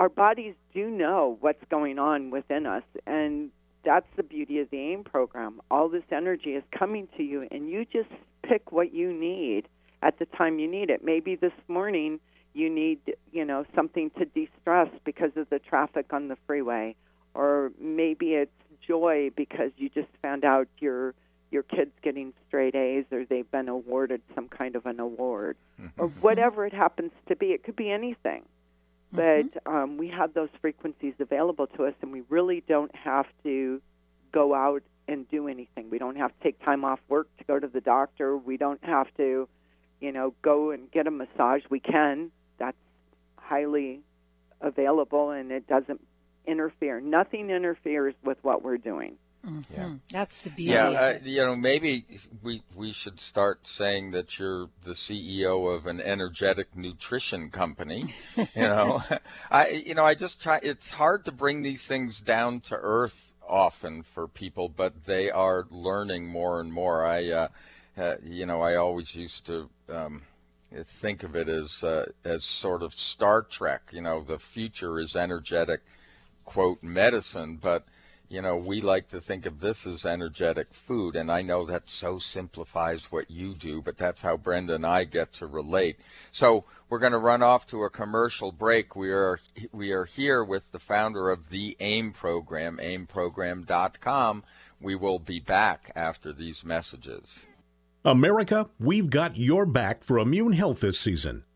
our 0.00 0.08
bodies 0.08 0.54
do 0.72 0.88
know 0.88 1.36
what's 1.40 1.62
going 1.70 1.98
on 1.98 2.30
within 2.30 2.64
us, 2.64 2.84
and 3.06 3.50
that's 3.84 4.06
the 4.16 4.22
beauty 4.22 4.58
of 4.58 4.70
the 4.70 4.78
AIM 4.78 5.04
program. 5.04 5.60
All 5.70 5.90
this 5.90 6.04
energy 6.10 6.52
is 6.52 6.64
coming 6.76 7.06
to 7.18 7.22
you, 7.22 7.46
and 7.50 7.68
you 7.68 7.84
just 7.84 8.08
pick 8.42 8.72
what 8.72 8.94
you 8.94 9.12
need 9.12 9.68
at 10.02 10.18
the 10.18 10.24
time 10.24 10.58
you 10.58 10.70
need 10.70 10.88
it. 10.88 11.04
Maybe 11.04 11.36
this 11.36 11.52
morning 11.68 12.18
you 12.54 12.70
need, 12.70 12.98
you 13.30 13.44
know, 13.44 13.66
something 13.74 14.10
to 14.18 14.24
de-stress 14.24 14.88
because 15.04 15.32
of 15.36 15.50
the 15.50 15.58
traffic 15.58 16.14
on 16.14 16.28
the 16.28 16.36
freeway, 16.46 16.96
or 17.34 17.70
maybe 17.78 18.32
it's 18.32 18.50
joy 18.80 19.30
because 19.36 19.70
you 19.76 19.90
just 19.90 20.08
found 20.22 20.46
out 20.46 20.66
your 20.78 21.14
your 21.50 21.62
kid's 21.62 21.92
getting 22.00 22.32
straight 22.48 22.74
A's 22.74 23.04
or 23.12 23.26
they've 23.26 23.50
been 23.50 23.68
awarded 23.68 24.22
some 24.34 24.48
kind 24.48 24.76
of 24.76 24.86
an 24.86 24.98
award, 24.98 25.58
or 25.98 26.08
whatever 26.22 26.64
it 26.64 26.72
happens 26.72 27.12
to 27.28 27.36
be. 27.36 27.48
It 27.48 27.64
could 27.64 27.76
be 27.76 27.90
anything. 27.90 28.44
Mm-hmm. 29.14 29.48
But 29.54 29.70
um, 29.70 29.96
we 29.96 30.08
have 30.08 30.34
those 30.34 30.50
frequencies 30.60 31.14
available 31.18 31.66
to 31.68 31.86
us, 31.86 31.94
and 32.02 32.12
we 32.12 32.22
really 32.28 32.62
don't 32.68 32.94
have 32.94 33.26
to 33.44 33.82
go 34.32 34.54
out 34.54 34.82
and 35.08 35.28
do 35.28 35.48
anything. 35.48 35.90
We 35.90 35.98
don't 35.98 36.16
have 36.16 36.30
to 36.30 36.42
take 36.42 36.64
time 36.64 36.84
off 36.84 37.00
work 37.08 37.28
to 37.38 37.44
go 37.44 37.58
to 37.58 37.66
the 37.66 37.80
doctor. 37.80 38.36
We 38.36 38.56
don't 38.56 38.82
have 38.84 39.08
to 39.16 39.48
you 40.00 40.12
know, 40.12 40.34
go 40.42 40.70
and 40.70 40.90
get 40.90 41.06
a 41.06 41.10
massage, 41.10 41.62
we 41.68 41.80
can. 41.80 42.30
That's 42.58 42.76
highly 43.36 44.00
available 44.60 45.30
and 45.30 45.52
it 45.52 45.66
doesn't 45.66 46.00
interfere. 46.46 47.00
Nothing 47.00 47.50
interferes 47.50 48.14
with 48.24 48.38
what 48.42 48.62
we're 48.62 48.78
doing. 48.78 49.16
Mm-hmm. 49.46 49.74
Yeah, 49.74 49.92
that's 50.10 50.42
the 50.42 50.50
beauty. 50.50 50.72
Yeah, 50.72 50.88
uh, 50.88 51.18
you 51.22 51.42
know, 51.42 51.56
maybe 51.56 52.04
we 52.42 52.62
we 52.74 52.92
should 52.92 53.20
start 53.20 53.66
saying 53.66 54.10
that 54.10 54.38
you're 54.38 54.68
the 54.84 54.92
CEO 54.92 55.74
of 55.74 55.86
an 55.86 56.00
energetic 56.00 56.76
nutrition 56.76 57.50
company. 57.50 58.14
you 58.36 58.46
know, 58.56 59.02
I 59.50 59.68
you 59.68 59.94
know 59.94 60.04
I 60.04 60.14
just 60.14 60.42
try. 60.42 60.60
It's 60.62 60.90
hard 60.90 61.24
to 61.24 61.32
bring 61.32 61.62
these 61.62 61.86
things 61.86 62.20
down 62.20 62.60
to 62.62 62.76
earth 62.76 63.30
often 63.50 64.02
for 64.02 64.28
people, 64.28 64.68
but 64.68 65.04
they 65.04 65.30
are 65.30 65.66
learning 65.70 66.26
more 66.26 66.60
and 66.60 66.72
more. 66.72 67.04
I, 67.04 67.30
uh, 67.30 67.48
uh, 67.98 68.14
you 68.24 68.46
know, 68.46 68.62
I 68.62 68.76
always 68.76 69.14
used 69.14 69.44
to 69.46 69.68
um, 69.88 70.22
think 70.72 71.22
of 71.22 71.34
it 71.34 71.48
as 71.48 71.82
uh, 71.82 72.06
as 72.24 72.44
sort 72.44 72.82
of 72.82 72.94
Star 72.94 73.42
Trek. 73.42 73.90
You 73.92 74.02
know, 74.02 74.22
the 74.22 74.38
future 74.38 74.98
is 75.00 75.16
energetic, 75.16 75.80
quote 76.44 76.82
medicine, 76.82 77.58
but 77.60 77.84
you 78.30 78.40
know 78.40 78.56
we 78.56 78.80
like 78.80 79.08
to 79.08 79.20
think 79.20 79.44
of 79.44 79.60
this 79.60 79.86
as 79.86 80.06
energetic 80.06 80.72
food, 80.72 81.16
and 81.16 81.30
I 81.30 81.42
know 81.42 81.66
that 81.66 81.90
so 81.90 82.18
simplifies 82.18 83.10
what 83.10 83.30
you 83.30 83.54
do, 83.54 83.82
but 83.82 83.98
that's 83.98 84.22
how 84.22 84.36
Brenda 84.36 84.76
and 84.76 84.86
I 84.86 85.04
get 85.04 85.32
to 85.34 85.46
relate. 85.46 85.98
So 86.30 86.64
we're 86.88 87.00
going 87.00 87.12
to 87.12 87.18
run 87.18 87.42
off 87.42 87.66
to 87.68 87.82
a 87.82 87.90
commercial 87.90 88.52
break. 88.52 88.94
We 88.94 89.10
are 89.10 89.40
we 89.72 89.90
are 89.92 90.04
here 90.04 90.44
with 90.44 90.70
the 90.70 90.78
founder 90.78 91.28
of 91.28 91.48
the 91.48 91.76
AIM 91.80 92.12
program, 92.12 92.78
aimprogram.com. 92.80 94.44
We 94.80 94.94
will 94.94 95.18
be 95.18 95.40
back 95.40 95.90
after 95.96 96.32
these 96.32 96.64
messages. 96.64 97.40
America, 98.04 98.70
we've 98.78 99.10
got 99.10 99.36
your 99.36 99.66
back 99.66 100.04
for 100.04 100.18
immune 100.18 100.52
health 100.52 100.80
this 100.80 100.98
season. 100.98 101.44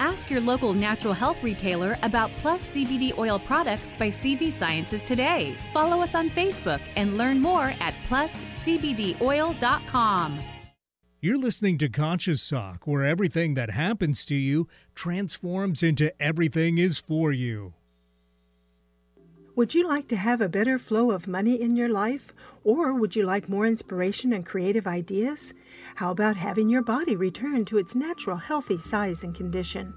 Ask 0.00 0.28
your 0.30 0.40
local 0.40 0.72
natural 0.72 1.12
health 1.12 1.42
retailer 1.42 1.98
about 2.02 2.30
Plus 2.38 2.66
CBD 2.68 3.18
oil 3.18 3.38
products 3.38 3.94
by 3.98 4.08
CV 4.08 4.50
Sciences 4.50 5.02
today. 5.02 5.54
Follow 5.74 6.00
us 6.00 6.14
on 6.14 6.30
Facebook 6.30 6.80
and 6.96 7.18
learn 7.18 7.38
more 7.38 7.74
at 7.82 7.92
pluscbdoil.com. 8.08 10.40
You're 11.20 11.36
listening 11.36 11.76
to 11.76 11.90
Conscious 11.90 12.48
Talk, 12.48 12.86
where 12.86 13.04
everything 13.04 13.52
that 13.56 13.72
happens 13.72 14.24
to 14.24 14.34
you 14.34 14.68
transforms 14.94 15.82
into 15.82 16.10
everything 16.18 16.78
is 16.78 16.96
for 16.96 17.30
you. 17.30 17.74
Would 19.54 19.74
you 19.74 19.86
like 19.86 20.08
to 20.08 20.16
have 20.16 20.40
a 20.40 20.48
better 20.48 20.78
flow 20.78 21.10
of 21.10 21.28
money 21.28 21.60
in 21.60 21.76
your 21.76 21.90
life? 21.90 22.32
Or 22.64 22.94
would 22.94 23.14
you 23.14 23.24
like 23.24 23.50
more 23.50 23.66
inspiration 23.66 24.32
and 24.32 24.46
creative 24.46 24.86
ideas? 24.86 25.52
How 26.00 26.12
about 26.12 26.36
having 26.36 26.70
your 26.70 26.80
body 26.80 27.14
return 27.14 27.66
to 27.66 27.76
its 27.76 27.94
natural 27.94 28.38
healthy 28.38 28.78
size 28.78 29.22
and 29.22 29.34
condition? 29.34 29.92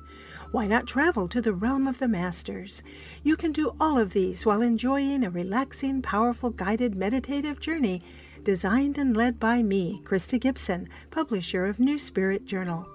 Why 0.51 0.67
not 0.67 0.85
travel 0.85 1.29
to 1.29 1.39
the 1.39 1.53
realm 1.53 1.87
of 1.87 1.99
the 1.99 2.09
masters? 2.09 2.83
You 3.23 3.37
can 3.37 3.53
do 3.53 3.73
all 3.79 3.97
of 3.97 4.11
these 4.11 4.45
while 4.45 4.61
enjoying 4.61 5.23
a 5.23 5.29
relaxing, 5.29 6.01
powerful, 6.01 6.49
guided 6.49 6.93
meditative 6.93 7.61
journey 7.61 8.03
designed 8.43 8.97
and 8.97 9.15
led 9.15 9.39
by 9.39 9.63
me, 9.63 10.01
Krysta 10.03 10.41
Gibson, 10.41 10.89
publisher 11.09 11.65
of 11.65 11.79
New 11.79 11.97
Spirit 11.97 12.45
Journal. 12.45 12.85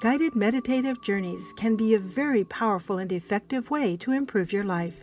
Guided 0.00 0.36
meditative 0.36 1.02
journeys 1.02 1.52
can 1.54 1.74
be 1.74 1.94
a 1.94 1.98
very 1.98 2.44
powerful 2.44 2.98
and 2.98 3.10
effective 3.10 3.72
way 3.72 3.96
to 3.96 4.12
improve 4.12 4.52
your 4.52 4.62
life. 4.62 5.02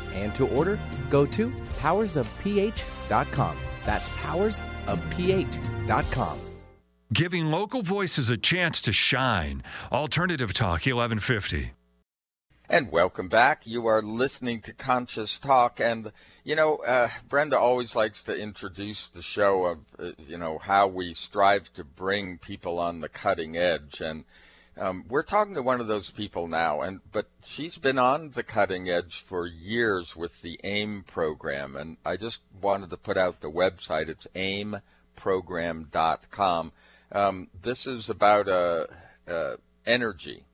and 0.13 0.35
to 0.35 0.47
order, 0.47 0.79
go 1.09 1.25
to 1.27 1.49
powersofph.com. 1.79 3.57
That's 3.83 4.09
powersofph.com. 4.09 6.39
Giving 7.13 7.51
local 7.51 7.81
voices 7.81 8.29
a 8.29 8.37
chance 8.37 8.79
to 8.81 8.93
shine. 8.93 9.63
Alternative 9.91 10.53
Talk 10.53 10.85
1150. 10.85 11.71
And 12.69 12.89
welcome 12.89 13.27
back. 13.27 13.67
You 13.67 13.85
are 13.87 14.01
listening 14.01 14.61
to 14.61 14.71
Conscious 14.71 15.37
Talk. 15.37 15.81
And, 15.81 16.13
you 16.45 16.55
know, 16.55 16.77
uh, 16.77 17.09
Brenda 17.27 17.59
always 17.59 17.97
likes 17.97 18.23
to 18.23 18.33
introduce 18.33 19.09
the 19.09 19.21
show 19.21 19.65
of, 19.65 19.79
uh, 19.99 20.11
you 20.17 20.37
know, 20.37 20.57
how 20.57 20.87
we 20.87 21.13
strive 21.13 21.73
to 21.73 21.83
bring 21.83 22.37
people 22.37 22.79
on 22.79 23.01
the 23.01 23.09
cutting 23.09 23.57
edge. 23.57 23.99
And 23.99 24.23
um, 24.77 25.03
we're 25.09 25.23
talking 25.23 25.55
to 25.55 25.61
one 25.61 25.81
of 25.81 25.87
those 25.87 26.09
people 26.09 26.47
now, 26.47 26.79
and 26.81 27.01
but 27.11 27.27
she's 27.43 27.77
been 27.77 27.99
on 27.99 28.31
the 28.31 28.43
cutting 28.43 28.89
edge 28.89 29.23
for 29.23 29.45
years 29.45 30.15
with 30.15 30.41
the 30.41 30.59
AIM 30.63 31.03
program. 31.03 31.75
And 31.75 31.97
I 32.05 32.15
just 32.17 32.39
wanted 32.61 32.89
to 32.91 32.97
put 32.97 33.17
out 33.17 33.41
the 33.41 33.51
website. 33.51 34.07
It's 34.07 34.27
aimprogram.com. 34.35 36.71
Um, 37.11 37.49
this 37.61 37.85
is 37.85 38.09
about 38.09 38.47
uh, 38.47 38.85
uh, 39.27 39.57
energy 39.85 40.45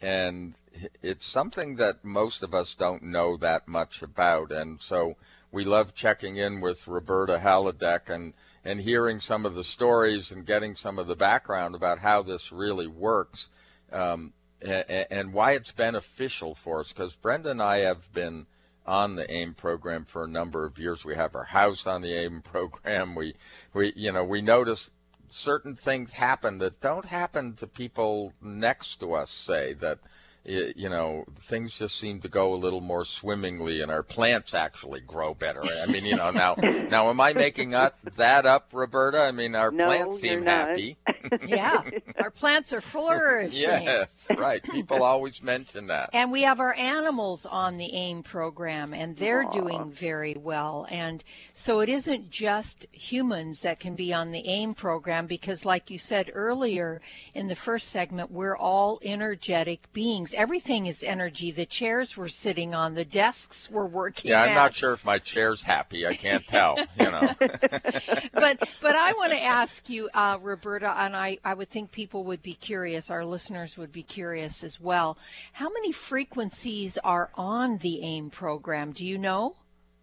and 0.00 0.54
it's 1.02 1.26
something 1.26 1.76
that 1.76 2.04
most 2.04 2.42
of 2.42 2.54
us 2.54 2.74
don't 2.74 3.02
know 3.02 3.36
that 3.36 3.66
much 3.66 4.02
about. 4.02 4.52
And 4.52 4.80
so 4.80 5.14
we 5.50 5.64
love 5.64 5.94
checking 5.94 6.36
in 6.36 6.60
with 6.60 6.86
Roberta 6.86 7.40
Hladek 7.42 8.10
and, 8.10 8.34
and 8.66 8.80
hearing 8.80 9.20
some 9.20 9.46
of 9.46 9.54
the 9.54 9.62
stories 9.62 10.32
and 10.32 10.44
getting 10.44 10.74
some 10.74 10.98
of 10.98 11.06
the 11.06 11.14
background 11.14 11.76
about 11.76 12.00
how 12.00 12.20
this 12.20 12.50
really 12.50 12.88
works 12.88 13.48
um, 13.92 14.32
and, 14.60 15.06
and 15.08 15.32
why 15.32 15.52
it's 15.52 15.70
beneficial 15.70 16.52
for 16.56 16.80
us. 16.80 16.88
Because 16.88 17.14
Brenda 17.14 17.52
and 17.52 17.62
I 17.62 17.78
have 17.78 18.12
been 18.12 18.46
on 18.84 19.14
the 19.14 19.30
AIM 19.32 19.54
program 19.54 20.04
for 20.04 20.24
a 20.24 20.28
number 20.28 20.66
of 20.66 20.78
years. 20.78 21.04
We 21.04 21.14
have 21.14 21.36
our 21.36 21.44
house 21.44 21.86
on 21.86 22.02
the 22.02 22.12
AIM 22.12 22.42
program. 22.42 23.14
We, 23.14 23.34
we, 23.72 23.92
you 23.94 24.10
know, 24.10 24.24
we 24.24 24.42
notice 24.42 24.90
certain 25.30 25.76
things 25.76 26.12
happen 26.12 26.58
that 26.58 26.80
don't 26.80 27.06
happen 27.06 27.54
to 27.56 27.68
people 27.68 28.32
next 28.42 28.98
to 28.98 29.14
us. 29.14 29.30
Say 29.30 29.74
that 29.74 30.00
you 30.46 30.88
know, 30.88 31.24
things 31.40 31.76
just 31.76 31.98
seem 31.98 32.20
to 32.20 32.28
go 32.28 32.54
a 32.54 32.56
little 32.56 32.80
more 32.80 33.04
swimmingly, 33.04 33.80
and 33.80 33.90
our 33.90 34.02
plants 34.02 34.54
actually 34.54 35.00
grow 35.00 35.34
better. 35.34 35.62
I 35.62 35.86
mean, 35.86 36.04
you 36.04 36.14
know, 36.14 36.30
now, 36.30 36.54
now, 36.90 37.10
am 37.10 37.20
I 37.20 37.32
making 37.32 37.70
that 37.70 38.46
up, 38.46 38.68
Roberta? 38.72 39.20
I 39.22 39.32
mean, 39.32 39.56
our 39.56 39.72
no, 39.72 39.86
plants 39.86 40.20
seem 40.20 40.44
not. 40.44 40.68
happy. 40.68 40.96
yeah, 41.46 41.82
our 42.20 42.30
plants 42.30 42.72
are 42.72 42.80
flourishing. 42.80 43.60
yes, 43.60 44.28
right. 44.36 44.62
People 44.62 45.02
always 45.02 45.42
mention 45.42 45.88
that. 45.88 46.10
And 46.12 46.30
we 46.30 46.42
have 46.42 46.60
our 46.60 46.74
animals 46.74 47.44
on 47.46 47.76
the 47.76 47.92
AIM 47.92 48.22
program, 48.22 48.94
and 48.94 49.16
they're 49.16 49.44
Aww. 49.44 49.52
doing 49.52 49.92
very 49.92 50.36
well. 50.36 50.86
And 50.90 51.24
so 51.54 51.80
it 51.80 51.88
isn't 51.88 52.30
just 52.30 52.86
humans 52.92 53.62
that 53.62 53.80
can 53.80 53.96
be 53.96 54.12
on 54.14 54.30
the 54.30 54.46
AIM 54.48 54.74
program 54.74 55.26
because, 55.26 55.64
like 55.64 55.90
you 55.90 55.98
said 55.98 56.30
earlier 56.32 57.00
in 57.34 57.48
the 57.48 57.56
first 57.56 57.88
segment, 57.88 58.30
we're 58.30 58.56
all 58.56 59.00
energetic 59.02 59.92
beings. 59.92 60.34
Everything 60.36 60.86
is 60.86 61.02
energy. 61.02 61.50
The 61.50 61.66
chairs 61.66 62.16
we're 62.16 62.28
sitting 62.28 62.74
on, 62.74 62.94
the 62.94 63.04
desks 63.04 63.70
we're 63.70 63.86
working 63.88 64.30
Yeah, 64.30 64.42
I'm 64.42 64.50
at. 64.50 64.54
not 64.54 64.74
sure 64.74 64.92
if 64.92 65.04
my 65.04 65.18
chair's 65.18 65.62
happy. 65.62 66.06
I 66.06 66.14
can't 66.14 66.46
tell, 66.46 66.76
you 66.98 67.10
know. 67.10 67.28
but 67.40 68.68
but 68.82 68.94
I 68.94 69.12
want 69.14 69.32
to 69.32 69.42
ask 69.42 69.88
you, 69.88 70.08
uh, 70.12 70.38
Roberta, 70.40 70.92
and 70.96 71.16
I, 71.16 71.38
I 71.44 71.54
would 71.54 71.70
think 71.70 71.90
people 71.90 72.24
would 72.24 72.42
be 72.42 72.54
curious, 72.54 73.10
our 73.10 73.24
listeners 73.24 73.76
would 73.76 73.92
be 73.92 74.02
curious 74.02 74.62
as 74.62 74.80
well. 74.80 75.18
How 75.52 75.70
many 75.70 75.92
frequencies 75.92 76.98
are 77.02 77.30
on 77.34 77.78
the 77.78 78.02
AIM 78.02 78.30
program? 78.30 78.92
Do 78.92 79.06
you 79.06 79.18
know? 79.18 79.56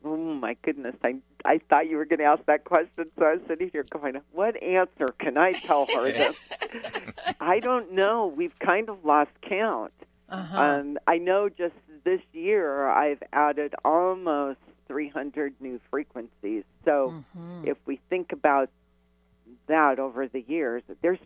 Oh 0.03 0.17
my 0.17 0.57
goodness, 0.63 0.95
I 1.03 1.15
I 1.45 1.59
thought 1.69 1.89
you 1.89 1.97
were 1.97 2.05
going 2.05 2.19
to 2.19 2.25
ask 2.25 2.45
that 2.45 2.63
question, 2.63 3.05
so 3.17 3.25
I 3.25 3.33
was 3.33 3.41
sitting 3.47 3.69
here 3.71 3.85
going, 3.89 4.15
"What 4.31 4.61
answer 4.61 5.07
can 5.19 5.37
I 5.37 5.51
tell 5.51 5.85
her 5.85 6.11
this?" 6.11 6.35
I 7.39 7.59
don't 7.59 7.93
know. 7.93 8.27
We've 8.27 8.57
kind 8.59 8.89
of 8.89 9.03
lost 9.05 9.31
count. 9.41 9.93
Uh-huh. 10.33 10.61
Um, 10.61 10.97
I 11.05 11.19
know 11.19 11.47
just 11.47 11.75
this 12.03 12.21
year 12.33 12.87
I've 12.87 13.21
added 13.31 13.75
almost 13.85 14.59
300 14.87 15.53
new 15.59 15.79
frequencies. 15.89 16.63
So 16.85 17.13
mm-hmm. 17.37 17.67
if 17.67 17.77
we 17.85 17.99
think 18.09 18.31
about 18.31 18.69
that 19.67 19.99
over 19.99 20.27
the 20.27 20.43
years, 20.47 20.83
there's 21.01 21.19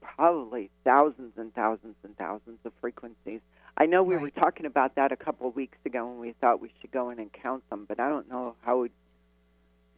probably 0.00 0.70
thousands 0.84 1.32
and 1.36 1.54
thousands 1.54 1.96
and 2.04 2.16
thousands 2.16 2.58
of 2.64 2.72
frequencies. 2.80 3.40
I 3.76 3.86
know 3.86 4.02
we 4.02 4.14
right. 4.14 4.22
were 4.22 4.30
talking 4.30 4.66
about 4.66 4.96
that 4.96 5.10
a 5.12 5.16
couple 5.16 5.48
of 5.48 5.56
weeks 5.56 5.78
ago 5.86 6.06
when 6.06 6.18
we 6.18 6.34
thought 6.40 6.60
we 6.60 6.70
should 6.80 6.90
go 6.90 7.10
in 7.10 7.18
and 7.18 7.32
count 7.32 7.68
them, 7.70 7.86
but 7.88 7.98
I 7.98 8.08
don't 8.08 8.28
know 8.28 8.54
how 8.62 8.86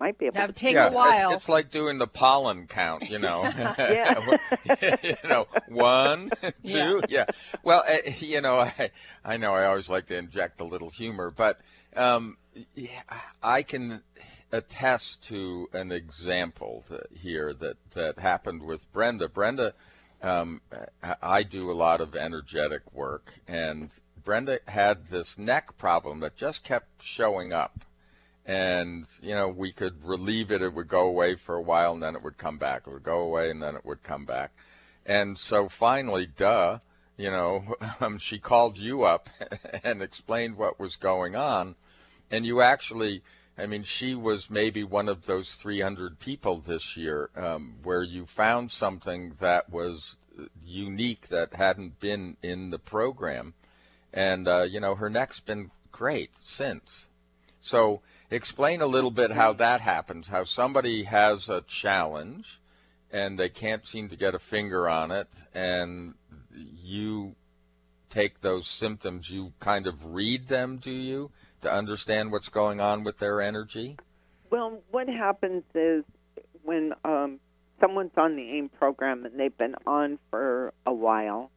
might 0.02 0.18
be 0.18 0.26
able 0.26 0.34
that 0.34 0.48
would 0.48 0.56
take 0.56 0.74
yeah, 0.74 0.88
a 0.88 0.92
while. 0.92 1.32
It's 1.32 1.48
like 1.48 1.70
doing 1.70 1.98
the 1.98 2.08
pollen 2.08 2.66
count, 2.66 3.08
you 3.08 3.20
know. 3.20 3.42
yeah. 3.78 4.36
you 5.02 5.16
know, 5.28 5.46
one, 5.68 6.28
two, 6.40 6.50
Yeah. 6.64 7.00
yeah. 7.08 7.24
Well, 7.62 7.84
uh, 7.88 8.10
you 8.18 8.40
know, 8.40 8.58
I 8.58 8.90
I 9.24 9.36
know 9.36 9.54
I 9.54 9.66
always 9.66 9.88
like 9.88 10.06
to 10.06 10.16
inject 10.16 10.60
a 10.60 10.64
little 10.64 10.90
humor, 10.90 11.30
but 11.30 11.60
um, 11.94 12.36
yeah, 12.74 13.02
I 13.42 13.62
can 13.62 14.02
attest 14.50 15.22
to 15.28 15.68
an 15.72 15.92
example 15.92 16.84
that, 16.90 17.06
here 17.12 17.54
that 17.54 17.76
that 17.92 18.18
happened 18.18 18.62
with 18.62 18.92
Brenda. 18.92 19.28
Brenda, 19.28 19.72
um, 20.20 20.62
I 21.22 21.44
do 21.44 21.70
a 21.70 21.78
lot 21.86 22.00
of 22.00 22.16
energetic 22.16 22.92
work, 22.92 23.34
and 23.46 23.92
Brenda 24.24 24.58
had 24.66 25.06
this 25.06 25.38
neck 25.38 25.78
problem 25.78 26.18
that 26.20 26.34
just 26.34 26.64
kept 26.64 27.04
showing 27.04 27.52
up 27.52 27.84
and 28.44 29.06
you 29.22 29.34
know 29.34 29.48
we 29.48 29.72
could 29.72 30.04
relieve 30.04 30.50
it 30.50 30.62
it 30.62 30.74
would 30.74 30.88
go 30.88 31.02
away 31.02 31.36
for 31.36 31.54
a 31.54 31.62
while 31.62 31.92
and 31.92 32.02
then 32.02 32.16
it 32.16 32.22
would 32.22 32.38
come 32.38 32.58
back. 32.58 32.86
It 32.86 32.92
would 32.92 33.02
go 33.02 33.20
away 33.20 33.50
and 33.50 33.62
then 33.62 33.76
it 33.76 33.84
would 33.84 34.02
come 34.02 34.24
back. 34.24 34.52
And 35.06 35.38
so 35.38 35.68
finally 35.68 36.26
duh 36.26 36.78
you 37.16 37.30
know 37.30 37.76
um, 38.00 38.18
she 38.18 38.38
called 38.38 38.78
you 38.78 39.02
up 39.04 39.30
and 39.84 40.02
explained 40.02 40.56
what 40.56 40.80
was 40.80 40.96
going 40.96 41.36
on. 41.36 41.76
And 42.30 42.44
you 42.46 42.60
actually 42.60 43.22
i 43.58 43.66
mean 43.66 43.82
she 43.82 44.14
was 44.14 44.50
maybe 44.50 44.82
one 44.82 45.08
of 45.08 45.26
those 45.26 45.54
300 45.56 46.18
people 46.18 46.58
this 46.58 46.96
year 46.96 47.30
um, 47.36 47.76
where 47.82 48.02
you 48.02 48.26
found 48.26 48.72
something 48.72 49.34
that 49.40 49.70
was 49.70 50.16
unique 50.64 51.28
that 51.28 51.54
hadn't 51.54 52.00
been 52.00 52.36
in 52.42 52.70
the 52.70 52.78
program. 52.78 53.54
And 54.12 54.48
uh, 54.48 54.66
you 54.68 54.80
know 54.80 54.96
her 54.96 55.08
neck's 55.08 55.40
been 55.40 55.70
great 55.92 56.30
since. 56.42 57.06
So 57.60 58.00
explain 58.32 58.80
a 58.80 58.86
little 58.86 59.10
bit 59.10 59.30
how 59.32 59.52
that 59.52 59.80
happens, 59.80 60.28
how 60.28 60.44
somebody 60.44 61.04
has 61.04 61.48
a 61.48 61.62
challenge 61.62 62.60
and 63.10 63.38
they 63.38 63.48
can't 63.48 63.86
seem 63.86 64.08
to 64.08 64.16
get 64.16 64.34
a 64.34 64.38
finger 64.38 64.88
on 64.88 65.10
it 65.10 65.28
and 65.54 66.14
you 66.54 67.34
take 68.08 68.40
those 68.40 68.66
symptoms, 68.66 69.30
you 69.30 69.52
kind 69.60 69.86
of 69.86 70.14
read 70.14 70.48
them, 70.48 70.78
do 70.78 70.90
you, 70.90 71.30
to 71.60 71.72
understand 71.72 72.30
what's 72.30 72.48
going 72.48 72.80
on 72.80 73.04
with 73.04 73.18
their 73.18 73.40
energy? 73.40 73.96
Well, 74.50 74.82
what 74.90 75.08
happens 75.08 75.62
is 75.74 76.04
when 76.62 76.92
um, 77.04 77.40
someone's 77.80 78.12
on 78.16 78.36
the 78.36 78.50
AIM 78.50 78.68
program 78.70 79.24
and 79.24 79.38
they've 79.38 79.56
been 79.56 79.74
on 79.86 80.18
for 80.30 80.72
a 80.86 80.92
while, 80.92 81.50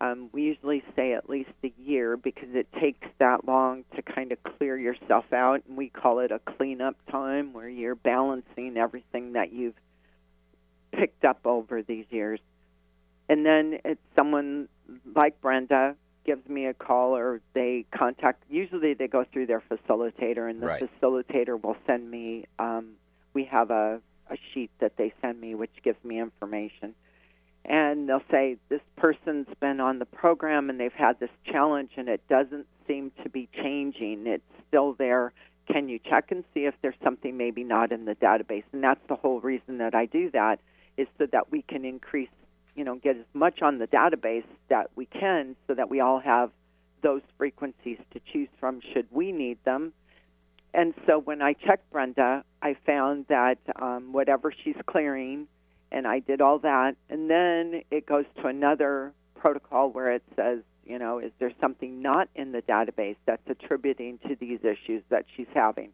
um, 0.00 0.30
we 0.32 0.42
usually 0.42 0.82
say 0.96 1.12
at 1.12 1.28
least 1.28 1.50
a 1.62 1.72
year 1.78 2.16
because 2.16 2.48
it 2.54 2.66
takes 2.80 3.06
that 3.18 3.46
long 3.46 3.84
to 3.96 4.02
kind 4.02 4.32
of 4.32 4.42
clear 4.42 4.78
yourself 4.78 5.30
out, 5.32 5.62
and 5.68 5.76
we 5.76 5.88
call 5.90 6.20
it 6.20 6.30
a 6.32 6.38
cleanup 6.38 6.96
time 7.10 7.52
where 7.52 7.68
you're 7.68 7.94
balancing 7.94 8.76
everything 8.76 9.34
that 9.34 9.52
you've 9.52 9.74
picked 10.92 11.24
up 11.24 11.40
over 11.44 11.82
these 11.82 12.06
years. 12.10 12.40
And 13.28 13.44
then 13.44 13.78
it's 13.84 14.00
someone 14.16 14.68
like 15.14 15.40
Brenda 15.40 15.96
gives 16.24 16.46
me 16.48 16.66
a 16.66 16.74
call 16.74 17.16
or 17.16 17.40
they 17.54 17.86
contact 17.96 18.42
usually 18.50 18.92
they 18.94 19.08
go 19.08 19.24
through 19.32 19.46
their 19.46 19.62
facilitator 19.70 20.48
and 20.50 20.60
the 20.60 20.66
Right. 20.66 20.82
facilitator 21.02 21.60
will 21.60 21.76
send 21.86 22.10
me 22.10 22.44
um, 22.58 22.92
we 23.32 23.44
have 23.44 23.70
a, 23.70 24.00
a 24.28 24.36
sheet 24.52 24.70
that 24.80 24.96
they 24.98 25.14
send 25.22 25.40
me 25.40 25.54
which 25.54 25.70
gives 25.82 26.02
me 26.04 26.20
information 26.20 26.94
and 27.64 28.08
they'll 28.08 28.22
say 28.30 28.56
this 28.68 28.80
person's 28.96 29.46
been 29.60 29.80
on 29.80 29.98
the 29.98 30.06
program 30.06 30.70
and 30.70 30.80
they've 30.80 30.92
had 30.92 31.20
this 31.20 31.30
challenge 31.44 31.90
and 31.96 32.08
it 32.08 32.20
doesn't 32.28 32.66
seem 32.86 33.12
to 33.22 33.28
be 33.28 33.48
changing. 33.54 34.26
It's 34.26 34.42
still 34.68 34.94
there. 34.94 35.32
Can 35.70 35.88
you 35.88 35.98
check 35.98 36.32
and 36.32 36.42
see 36.52 36.64
if 36.64 36.74
there's 36.82 36.96
something 37.04 37.36
maybe 37.36 37.62
not 37.62 37.92
in 37.92 38.04
the 38.06 38.14
database? 38.14 38.64
And 38.72 38.82
that's 38.82 39.06
the 39.08 39.14
whole 39.14 39.40
reason 39.40 39.78
that 39.78 39.94
i 39.94 40.06
do 40.06 40.30
that 40.32 40.60
is 40.96 41.06
so 41.18 41.26
that 41.26 41.50
we 41.52 41.62
can 41.62 41.84
increase 41.84 42.28
you 42.74 42.84
know 42.84 42.96
get 42.96 43.16
as 43.16 43.26
much 43.34 43.62
on 43.62 43.78
the 43.78 43.86
database 43.86 44.44
that 44.68 44.90
we 44.96 45.06
can 45.06 45.56
so 45.66 45.74
that 45.74 45.90
we 45.90 46.00
all 46.00 46.18
have 46.18 46.50
those 47.02 47.22
frequencies 47.38 47.98
to 48.12 48.20
choose 48.32 48.48
from 48.58 48.80
should 48.92 49.06
we 49.10 49.32
need 49.32 49.58
them. 49.64 49.92
And 50.72 50.94
so 51.06 51.18
when 51.18 51.42
i 51.42 51.52
checked 51.52 51.90
brenda 51.90 52.44
i 52.62 52.76
found 52.86 53.26
that 53.28 53.58
um, 53.80 54.12
whatever 54.12 54.52
she's 54.52 54.76
clearing 54.86 55.46
and 55.92 56.06
I 56.06 56.20
did 56.20 56.40
all 56.40 56.58
that. 56.60 56.96
And 57.08 57.30
then 57.30 57.82
it 57.90 58.06
goes 58.06 58.24
to 58.40 58.46
another 58.46 59.12
protocol 59.36 59.90
where 59.90 60.12
it 60.12 60.22
says, 60.36 60.60
you 60.84 60.98
know, 60.98 61.18
is 61.18 61.32
there 61.38 61.52
something 61.60 62.02
not 62.02 62.28
in 62.34 62.52
the 62.52 62.62
database 62.62 63.16
that's 63.26 63.48
attributing 63.48 64.18
to 64.26 64.36
these 64.36 64.60
issues 64.62 65.02
that 65.08 65.26
she's 65.36 65.46
having? 65.54 65.90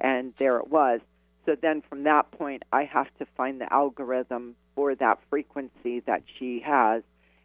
And 0.00 0.34
there 0.38 0.58
it 0.58 0.68
was. 0.68 1.00
So 1.46 1.56
then 1.60 1.82
from 1.88 2.04
that 2.04 2.30
point, 2.32 2.64
I 2.72 2.84
have 2.84 3.08
to 3.18 3.26
find 3.36 3.60
the 3.60 3.72
algorithm 3.72 4.56
for 4.74 4.94
that 4.96 5.18
frequency 5.30 6.00
that 6.00 6.22
she 6.38 6.60
has 6.60 7.02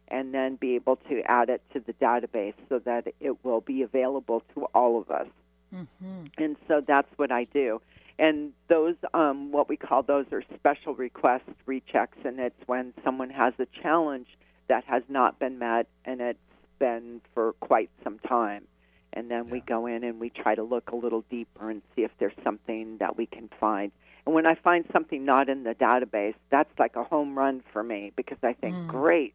and 0.08 0.34
then 0.34 0.56
be 0.56 0.74
able 0.74 0.96
to 1.08 1.22
add 1.22 1.48
it 1.48 1.62
to 1.72 1.80
the 1.80 1.92
database 1.94 2.54
so 2.68 2.78
that 2.80 3.14
it 3.20 3.44
will 3.44 3.60
be 3.60 3.82
available 3.82 4.42
to 4.54 4.64
all 4.74 5.00
of 5.00 5.10
us. 5.10 5.28
Mm-hmm. 5.74 6.24
And 6.36 6.56
so 6.68 6.82
that's 6.86 7.08
what 7.16 7.32
I 7.32 7.44
do 7.44 7.80
and 8.22 8.52
those 8.68 8.94
um, 9.14 9.50
what 9.50 9.68
we 9.68 9.76
call 9.76 10.02
those 10.04 10.26
are 10.32 10.42
special 10.54 10.94
request 10.94 11.44
rechecks 11.66 12.24
and 12.24 12.38
it's 12.38 12.56
when 12.66 12.94
someone 13.04 13.28
has 13.30 13.52
a 13.58 13.66
challenge 13.82 14.28
that 14.68 14.84
has 14.84 15.02
not 15.08 15.38
been 15.40 15.58
met 15.58 15.88
and 16.04 16.20
it's 16.20 16.38
been 16.78 17.20
for 17.34 17.52
quite 17.54 17.90
some 18.04 18.18
time 18.20 18.62
and 19.12 19.30
then 19.30 19.50
we 19.50 19.60
go 19.60 19.86
in 19.86 20.04
and 20.04 20.20
we 20.20 20.30
try 20.30 20.54
to 20.54 20.62
look 20.62 20.90
a 20.92 20.96
little 20.96 21.24
deeper 21.30 21.68
and 21.68 21.82
see 21.94 22.02
if 22.02 22.12
there's 22.18 22.32
something 22.44 22.96
that 22.98 23.16
we 23.16 23.26
can 23.26 23.48
find 23.58 23.90
and 24.24 24.34
when 24.34 24.46
i 24.46 24.54
find 24.54 24.84
something 24.92 25.24
not 25.24 25.48
in 25.48 25.64
the 25.64 25.74
database 25.74 26.34
that's 26.48 26.72
like 26.78 26.94
a 26.94 27.02
home 27.04 27.36
run 27.36 27.60
for 27.72 27.82
me 27.82 28.12
because 28.16 28.38
i 28.44 28.52
think 28.52 28.76
Mm. 28.76 28.86
great 28.86 29.34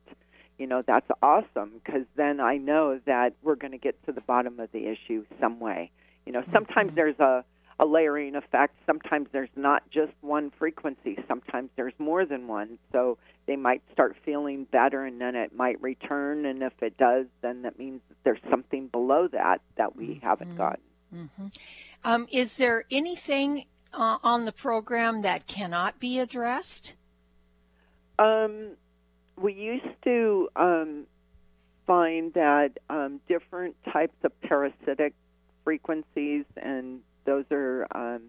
you 0.57 0.65
know 0.65 0.81
that's 0.81 1.09
awesome 1.21 1.71
because 1.83 2.05
then 2.15 2.39
i 2.39 2.55
know 2.55 2.99
that 3.05 3.33
we're 3.43 3.55
going 3.55 3.71
to 3.73 3.77
get 3.77 4.01
to 4.05 4.13
the 4.13 4.21
bottom 4.21 4.59
of 4.61 4.71
the 4.71 4.87
issue 4.87 5.25
some 5.41 5.59
way 5.59 5.91
you 6.25 6.31
know 6.31 6.43
sometimes 6.53 6.91
Mhm. 6.91 6.95
there's 6.95 7.19
a 7.19 7.43
a 7.79 7.85
layering 7.85 8.35
effect. 8.35 8.75
Sometimes 8.85 9.27
there's 9.31 9.49
not 9.55 9.87
just 9.91 10.11
one 10.21 10.51
frequency. 10.57 11.17
Sometimes 11.27 11.69
there's 11.75 11.93
more 11.99 12.25
than 12.25 12.47
one. 12.47 12.79
So 12.91 13.17
they 13.45 13.55
might 13.55 13.83
start 13.93 14.15
feeling 14.25 14.63
better 14.65 15.05
and 15.05 15.21
then 15.21 15.35
it 15.35 15.55
might 15.55 15.81
return. 15.81 16.45
And 16.45 16.63
if 16.63 16.73
it 16.81 16.97
does, 16.97 17.27
then 17.41 17.61
that 17.61 17.77
means 17.77 18.01
that 18.09 18.17
there's 18.23 18.41
something 18.49 18.87
below 18.87 19.27
that 19.27 19.61
that 19.75 19.95
we 19.95 20.19
haven't 20.23 20.53
Mhm. 20.53 20.57
gotten. 20.57 20.83
hmm 21.11 21.47
Um, 22.03 22.27
is 22.31 22.57
there 22.57 22.83
anything 22.91 23.65
uh, 23.93 24.17
on 24.23 24.45
the 24.45 24.51
program 24.51 25.21
that 25.21 25.47
cannot 25.47 25.99
be 25.99 26.19
addressed? 26.19 26.95
Um, 28.19 28.75
we 29.37 29.53
used 29.53 30.01
to 30.03 30.49
um, 30.55 31.05
find 31.85 32.33
that 32.33 32.77
um, 32.89 33.21
different 33.27 33.75
types 33.85 34.15
of 34.23 34.39
parasitic 34.41 35.13
frequencies, 35.63 36.45
and 36.57 37.01
those 37.27 37.45
are, 37.51 37.85
um, 37.93 38.23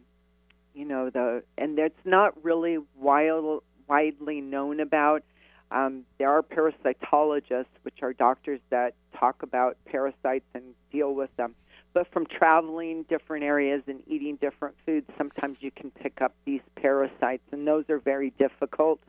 you 0.75 0.85
know, 0.85 1.09
the 1.09 1.43
and 1.57 1.79
that's 1.79 2.05
not 2.05 2.45
really 2.45 2.77
wild, 2.97 3.63
widely 3.87 4.43
known 4.43 4.81
about. 4.81 5.23
Um, 5.71 6.05
there 6.19 6.31
are 6.31 6.43
parasitologists, 6.43 7.67
which 7.83 8.03
are 8.03 8.13
doctors 8.13 8.61
that 8.71 8.95
talk 9.19 9.43
about 9.43 9.77
parasites 9.87 10.45
and 10.55 10.75
deal 10.91 11.15
with 11.15 11.35
them. 11.37 11.55
But 11.95 12.11
from 12.13 12.27
traveling 12.27 13.05
different 13.05 13.45
areas 13.45 13.83
and 13.87 14.03
eating 14.07 14.37
different 14.37 14.77
foods, 14.85 15.07
sometimes 15.17 15.59
you 15.61 15.71
can 15.71 15.91
pick 15.91 16.21
up 16.21 16.35
these 16.45 16.61
parasites, 16.77 17.43
and 17.53 17.67
those 17.67 17.85
are 17.89 17.99
very 17.99 18.31
difficult 18.39 19.01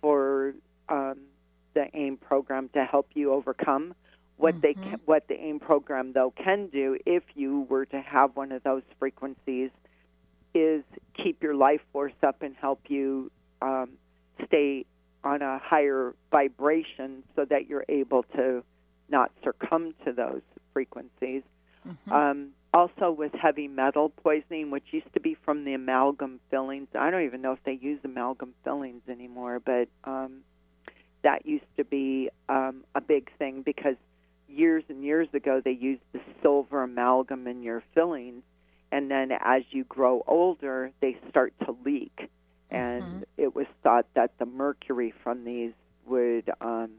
for 0.00 0.54
um, 0.88 1.18
the 1.74 1.86
AIM 1.94 2.16
program 2.16 2.68
to 2.74 2.84
help 2.84 3.08
you 3.14 3.32
overcome. 3.32 3.94
What 4.40 4.54
mm-hmm. 4.54 4.60
they 4.62 4.74
can, 4.74 5.00
what 5.04 5.28
the 5.28 5.38
AIM 5.38 5.60
program 5.60 6.12
though 6.14 6.30
can 6.30 6.68
do, 6.68 6.96
if 7.04 7.22
you 7.34 7.66
were 7.68 7.84
to 7.86 8.00
have 8.00 8.34
one 8.36 8.52
of 8.52 8.62
those 8.62 8.82
frequencies, 8.98 9.70
is 10.54 10.82
keep 11.14 11.42
your 11.42 11.54
life 11.54 11.82
force 11.92 12.14
up 12.22 12.40
and 12.40 12.56
help 12.56 12.80
you 12.88 13.30
um, 13.60 13.90
stay 14.46 14.86
on 15.22 15.42
a 15.42 15.58
higher 15.58 16.14
vibration 16.30 17.22
so 17.36 17.44
that 17.44 17.68
you're 17.68 17.84
able 17.90 18.22
to 18.34 18.64
not 19.10 19.30
succumb 19.44 19.94
to 20.06 20.12
those 20.12 20.40
frequencies. 20.72 21.42
Mm-hmm. 21.86 22.12
Um, 22.12 22.48
also, 22.72 23.10
with 23.10 23.32
heavy 23.34 23.68
metal 23.68 24.08
poisoning, 24.08 24.70
which 24.70 24.84
used 24.90 25.12
to 25.12 25.20
be 25.20 25.36
from 25.44 25.64
the 25.64 25.74
amalgam 25.74 26.40
fillings, 26.50 26.88
I 26.98 27.10
don't 27.10 27.24
even 27.24 27.42
know 27.42 27.52
if 27.52 27.62
they 27.64 27.78
use 27.80 28.00
amalgam 28.04 28.54
fillings 28.64 29.02
anymore, 29.06 29.60
but 29.60 29.88
um, 30.04 30.40
that 31.22 31.44
used 31.44 31.64
to 31.76 31.84
be 31.84 32.30
um, 32.48 32.84
a 32.94 33.02
big 33.02 33.30
thing 33.38 33.60
because 33.62 33.96
years 34.50 34.84
and 34.88 35.04
years 35.04 35.28
ago 35.32 35.60
they 35.64 35.72
used 35.72 36.02
the 36.12 36.20
silver 36.42 36.82
amalgam 36.82 37.46
in 37.46 37.62
your 37.62 37.82
fillings, 37.94 38.42
and 38.92 39.10
then 39.10 39.30
as 39.32 39.62
you 39.70 39.84
grow 39.84 40.22
older, 40.26 40.92
they 41.00 41.16
start 41.28 41.54
to 41.64 41.76
leak 41.84 42.30
and 42.70 43.02
mm-hmm. 43.02 43.22
it 43.36 43.54
was 43.54 43.66
thought 43.82 44.06
that 44.14 44.32
the 44.38 44.46
mercury 44.46 45.12
from 45.22 45.44
these 45.44 45.72
would, 46.06 46.50
um, 46.60 46.90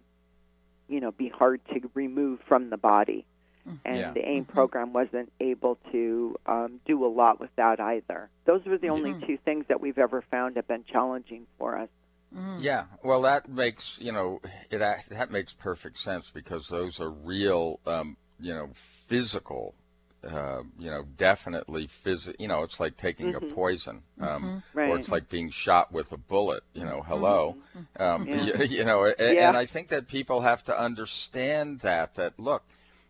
you 0.87 0.99
know, 0.99 1.11
be 1.11 1.29
hard 1.29 1.61
to 1.73 1.89
remove 1.93 2.39
from 2.47 2.69
the 2.69 2.77
body. 2.77 3.25
Mm-hmm. 3.67 3.77
And 3.85 3.99
yeah. 3.99 4.11
the 4.11 4.27
AIM 4.27 4.43
mm-hmm. 4.43 4.53
program 4.53 4.93
wasn't 4.93 5.31
able 5.39 5.77
to 5.91 6.35
um, 6.45 6.79
do 6.85 7.05
a 7.05 7.07
lot 7.07 7.39
with 7.39 7.51
that 7.55 7.79
either. 7.79 8.29
Those 8.45 8.65
were 8.65 8.77
the 8.77 8.89
only 8.89 9.11
mm-hmm. 9.11 9.27
two 9.27 9.37
things 9.37 9.65
that 9.69 9.79
we've 9.79 9.99
ever 9.99 10.23
found 10.29 10.55
have 10.55 10.67
been 10.67 10.83
challenging 10.83 11.45
for 11.57 11.77
us. 11.77 11.89
Mm. 12.35 12.61
Yeah, 12.61 12.85
well, 13.03 13.21
that 13.23 13.49
makes 13.49 13.97
you 13.99 14.11
know 14.11 14.41
it 14.69 14.79
that 14.79 15.31
makes 15.31 15.53
perfect 15.53 15.99
sense 15.99 16.29
because 16.29 16.67
those 16.67 17.01
are 17.01 17.09
real, 17.09 17.79
um, 17.85 18.15
you 18.39 18.53
know, 18.53 18.69
physical 19.07 19.75
uh, 20.23 20.61
you 20.77 20.89
know, 20.89 21.03
definitely 21.17 21.87
phys- 21.87 22.35
You 22.37 22.47
know, 22.47 22.63
it's 22.63 22.79
like 22.79 22.97
taking 22.97 23.33
mm-hmm. 23.33 23.45
a 23.45 23.53
poison, 23.53 24.03
um, 24.19 24.43
mm-hmm. 24.43 24.77
right. 24.77 24.89
or 24.89 24.99
it's 24.99 25.09
like 25.09 25.29
being 25.29 25.49
shot 25.49 25.91
with 25.91 26.11
a 26.11 26.17
bullet. 26.17 26.63
You 26.73 26.85
know, 26.85 27.01
hello. 27.01 27.57
Mm-hmm. 27.75 28.01
Um, 28.01 28.27
yeah. 28.27 28.43
you, 28.43 28.65
you, 28.77 28.85
know, 28.85 29.05
and, 29.05 29.15
yeah. 29.35 29.47
and 29.47 29.57
I 29.57 29.65
think 29.65 29.87
that 29.89 30.07
people 30.07 30.41
have 30.41 30.63
to 30.65 30.79
understand 30.79 31.79
that. 31.79 32.15
That 32.15 32.39
look, 32.39 32.63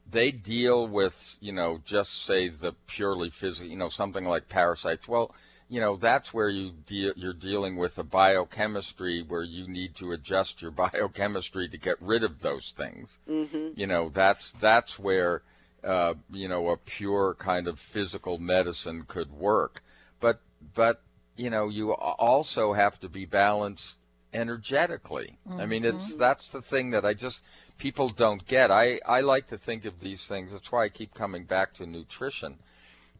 they 0.09 0.31
deal 0.31 0.87
with 0.87 1.35
you 1.41 1.51
know 1.51 1.81
just 1.83 2.25
say 2.25 2.47
the 2.47 2.73
purely 2.87 3.29
physical. 3.29 3.69
You 3.69 3.77
know, 3.77 3.89
something 3.89 4.25
like 4.25 4.49
parasites. 4.49 5.07
Well. 5.07 5.35
You 5.71 5.79
know 5.79 5.95
that's 5.95 6.33
where 6.33 6.49
you 6.49 6.71
deal. 6.85 7.13
You're 7.15 7.33
dealing 7.33 7.77
with 7.77 7.97
a 7.97 8.03
biochemistry 8.03 9.23
where 9.27 9.41
you 9.41 9.67
need 9.67 9.95
to 9.95 10.11
adjust 10.11 10.61
your 10.61 10.71
biochemistry 10.85 11.67
to 11.69 11.77
get 11.77 11.95
rid 11.99 12.23
of 12.23 12.41
those 12.41 12.73
things. 12.77 13.17
Mm-hmm. 13.27 13.79
You 13.79 13.87
know 13.87 14.09
that's 14.09 14.51
that's 14.59 14.99
where 14.99 15.41
uh, 15.83 16.13
you 16.29 16.47
know, 16.47 16.69
a 16.69 16.77
pure 16.77 17.35
kind 17.35 17.67
of 17.67 17.79
physical 17.79 18.37
medicine 18.37 19.05
could 19.07 19.31
work. 19.31 19.81
But 20.19 20.39
but 20.75 21.01
you 21.35 21.49
know, 21.49 21.69
you 21.69 21.91
also 21.93 22.73
have 22.73 22.99
to 22.99 23.09
be 23.09 23.25
balanced 23.25 23.97
energetically. 24.33 25.37
Mm-hmm. 25.47 25.59
I 25.59 25.65
mean, 25.65 25.85
it's 25.85 26.11
mm-hmm. 26.11 26.19
that's 26.19 26.47
the 26.47 26.61
thing 26.61 26.91
that 26.91 27.05
I 27.05 27.13
just 27.13 27.41
people 27.77 28.09
don't 28.09 28.45
get. 28.45 28.69
I 28.71 28.99
I 29.05 29.21
like 29.21 29.47
to 29.47 29.57
think 29.57 29.85
of 29.85 29.99
these 29.99 30.25
things. 30.25 30.51
That's 30.51 30.71
why 30.71 30.85
I 30.85 30.89
keep 30.89 31.13
coming 31.13 31.45
back 31.45 31.73
to 31.75 31.85
nutrition. 31.85 32.59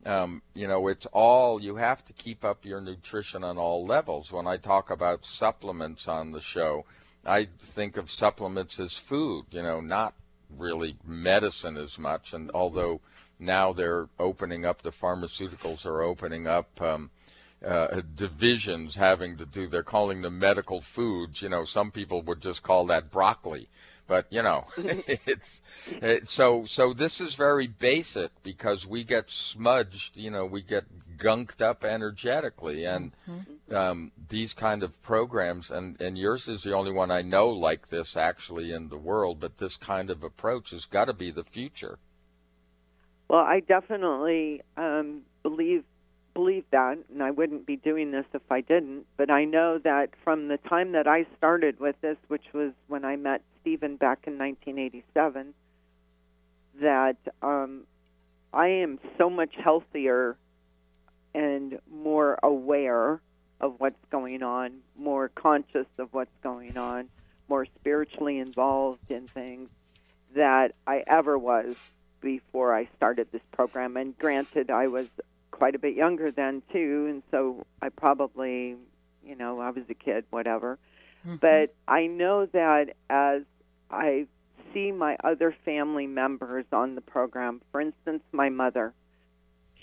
Um, 0.05 0.41
you 0.53 0.67
know, 0.67 0.87
it's 0.87 1.05
all 1.07 1.61
you 1.61 1.75
have 1.75 2.03
to 2.05 2.13
keep 2.13 2.43
up 2.43 2.65
your 2.65 2.81
nutrition 2.81 3.43
on 3.43 3.57
all 3.57 3.85
levels. 3.85 4.31
When 4.31 4.47
I 4.47 4.57
talk 4.57 4.89
about 4.89 5.25
supplements 5.25 6.07
on 6.07 6.31
the 6.31 6.41
show, 6.41 6.85
I 7.25 7.47
think 7.59 7.97
of 7.97 8.09
supplements 8.09 8.79
as 8.79 8.97
food. 8.97 9.45
You 9.51 9.63
know, 9.63 9.79
not 9.79 10.13
really 10.57 10.97
medicine 11.05 11.77
as 11.77 11.97
much. 11.99 12.33
And 12.33 12.51
although 12.53 13.01
now 13.39 13.73
they're 13.73 14.07
opening 14.19 14.65
up, 14.65 14.81
the 14.81 14.91
pharmaceuticals 14.91 15.85
are 15.85 16.01
opening 16.01 16.47
up 16.47 16.81
um, 16.81 17.11
uh, 17.65 18.01
divisions 18.15 18.95
having 18.95 19.37
to 19.37 19.45
do, 19.45 19.67
they're 19.67 19.83
calling 19.83 20.21
them 20.21 20.39
medical 20.39 20.81
foods. 20.81 21.41
You 21.41 21.49
know, 21.49 21.63
some 21.63 21.91
people 21.91 22.21
would 22.23 22.41
just 22.41 22.63
call 22.63 22.85
that 22.87 23.11
broccoli. 23.11 23.67
But 24.11 24.25
you 24.29 24.43
know, 24.43 24.65
it's 24.77 25.61
it, 25.89 26.27
so 26.27 26.65
so. 26.65 26.91
This 26.91 27.21
is 27.21 27.35
very 27.35 27.67
basic 27.67 28.31
because 28.43 28.85
we 28.85 29.05
get 29.05 29.31
smudged. 29.31 30.17
You 30.17 30.29
know, 30.29 30.45
we 30.45 30.61
get 30.61 30.83
gunked 31.17 31.61
up 31.61 31.85
energetically, 31.85 32.83
and 32.83 33.13
mm-hmm. 33.25 33.73
um, 33.73 34.11
these 34.27 34.53
kind 34.53 34.83
of 34.83 35.01
programs, 35.01 35.71
and 35.71 35.95
and 36.01 36.17
yours 36.17 36.49
is 36.49 36.63
the 36.63 36.73
only 36.73 36.91
one 36.91 37.09
I 37.09 37.21
know 37.21 37.47
like 37.47 37.87
this 37.87 38.17
actually 38.17 38.73
in 38.73 38.89
the 38.89 38.97
world. 38.97 39.39
But 39.39 39.59
this 39.59 39.77
kind 39.77 40.09
of 40.09 40.23
approach 40.23 40.71
has 40.71 40.83
got 40.83 41.05
to 41.05 41.13
be 41.13 41.31
the 41.31 41.45
future. 41.45 41.97
Well, 43.29 43.45
I 43.45 43.61
definitely 43.61 44.61
um, 44.75 45.21
believe 45.41 45.85
believe 46.33 46.65
that, 46.71 46.97
and 47.09 47.23
I 47.23 47.31
wouldn't 47.31 47.65
be 47.65 47.77
doing 47.77 48.11
this 48.11 48.25
if 48.33 48.41
I 48.51 48.59
didn't. 48.59 49.05
But 49.15 49.31
I 49.31 49.45
know 49.45 49.77
that 49.77 50.09
from 50.21 50.49
the 50.49 50.57
time 50.57 50.91
that 50.91 51.07
I 51.07 51.25
started 51.37 51.79
with 51.79 51.95
this, 52.01 52.17
which 52.27 52.51
was 52.53 52.73
when 52.89 53.05
I 53.05 53.15
met 53.15 53.41
Stephen 53.61 53.95
back 53.95 54.25
in 54.27 54.37
1987, 54.37 55.53
that 56.81 57.17
um, 57.41 57.83
I 58.53 58.67
am 58.67 58.99
so 59.17 59.29
much 59.29 59.53
healthier 59.55 60.37
and 61.33 61.79
more 61.89 62.37
aware 62.43 63.21
of 63.59 63.75
what's 63.77 64.03
going 64.09 64.43
on, 64.43 64.79
more 64.97 65.29
conscious 65.29 65.87
of 65.97 66.09
what's 66.13 66.35
going 66.43 66.77
on, 66.77 67.07
more 67.47 67.65
spiritually 67.79 68.39
involved 68.39 69.09
in 69.09 69.27
things 69.27 69.69
that 70.35 70.73
I 70.87 71.03
ever 71.07 71.37
was 71.37 71.75
before 72.21 72.75
I 72.75 72.87
started 72.97 73.27
this 73.31 73.41
program. 73.51 73.97
And 73.97 74.17
granted, 74.17 74.71
I 74.71 74.87
was 74.87 75.07
quite 75.51 75.75
a 75.75 75.79
bit 75.79 75.95
younger 75.95 76.31
then 76.31 76.63
too, 76.71 77.07
and 77.09 77.23
so 77.29 77.65
I 77.81 77.89
probably, 77.89 78.75
you 79.23 79.35
know, 79.35 79.59
I 79.59 79.69
was 79.69 79.83
a 79.89 79.93
kid, 79.93 80.25
whatever. 80.29 80.79
Mm-hmm. 81.25 81.35
But 81.35 81.73
I 81.87 82.07
know 82.07 82.47
that 82.47 82.95
as 83.09 83.43
I 83.91 84.25
see 84.73 84.91
my 84.91 85.17
other 85.23 85.55
family 85.65 86.07
members 86.07 86.65
on 86.71 86.95
the 86.95 87.01
program, 87.01 87.61
for 87.71 87.81
instance, 87.81 88.23
my 88.31 88.49
mother, 88.49 88.93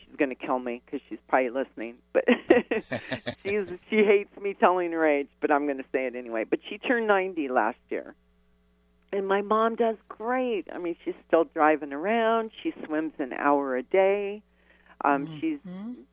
she's 0.00 0.16
going 0.16 0.30
to 0.30 0.34
kill 0.34 0.58
me 0.58 0.82
because 0.84 1.00
she's 1.08 1.18
probably 1.28 1.50
listening, 1.50 1.96
but 2.12 2.24
she's 3.44 3.66
she 3.90 4.04
hates 4.04 4.36
me 4.40 4.54
telling 4.54 4.92
her 4.92 5.06
age, 5.06 5.28
but 5.40 5.50
I'm 5.50 5.66
going 5.66 5.78
to 5.78 5.84
say 5.92 6.06
it 6.06 6.14
anyway. 6.14 6.44
But 6.44 6.60
she 6.68 6.78
turned 6.78 7.06
90 7.06 7.48
last 7.48 7.78
year. 7.90 8.14
And 9.10 9.26
my 9.26 9.40
mom 9.40 9.74
does 9.74 9.96
great. 10.08 10.68
I 10.70 10.76
mean, 10.76 10.94
she's 11.02 11.14
still 11.26 11.44
driving 11.44 11.94
around. 11.94 12.50
She 12.62 12.74
swims 12.84 13.14
an 13.18 13.32
hour 13.32 13.74
a 13.76 13.82
day. 13.82 14.42
Um, 15.02 15.26
mm-hmm. 15.26 15.40
She 15.40 15.58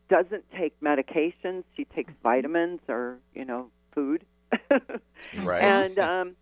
doesn't 0.10 0.46
take 0.58 0.80
medications. 0.80 1.64
She 1.76 1.86
takes 1.86 2.12
mm-hmm. 2.12 2.24
vitamins 2.24 2.80
or 2.88 3.18
you 3.34 3.44
know 3.44 3.70
food. 3.94 4.24
right. 5.40 5.62
And 5.62 6.00
um, 6.00 6.36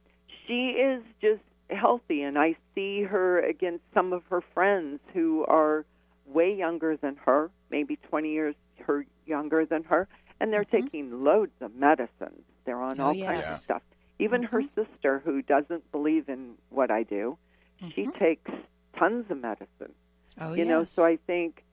she 0.47 0.69
is 0.71 1.03
just 1.21 1.41
healthy, 1.69 2.21
and 2.21 2.38
I 2.38 2.56
see 2.75 3.03
her 3.03 3.39
against 3.39 3.84
some 3.93 4.13
of 4.13 4.23
her 4.29 4.41
friends 4.53 4.99
who 5.13 5.45
are 5.45 5.86
way 6.25 6.56
younger 6.56 6.97
than 6.97 7.15
her, 7.25 7.49
maybe 7.69 7.97
20 8.10 8.32
years 8.32 8.56
her 8.79 9.06
younger 9.25 9.65
than 9.65 9.84
her, 9.86 10.08
and 10.39 10.51
they're 10.51 10.63
mm-hmm. 10.63 10.84
taking 10.84 11.23
loads 11.23 11.53
of 11.62 11.75
medicines. 11.75 12.43
They're 12.65 12.82
on 12.82 12.99
oh, 12.99 13.06
all 13.06 13.13
yes. 13.13 13.27
kinds 13.27 13.53
of 13.53 13.60
stuff. 13.60 13.82
Even 14.19 14.43
mm-hmm. 14.43 14.56
her 14.56 14.63
sister, 14.75 15.21
who 15.23 15.41
doesn't 15.41 15.89
believe 15.91 16.29
in 16.29 16.53
what 16.69 16.91
I 16.91 17.03
do, 17.03 17.38
mm-hmm. 17.82 17.89
she 17.95 18.08
takes 18.19 18.51
tons 18.97 19.25
of 19.29 19.41
medicine. 19.41 19.93
Oh, 20.39 20.51
you 20.51 20.60
yes. 20.60 20.67
know, 20.67 20.86
so 20.86 21.06
I 21.06 21.17
think 21.27 21.63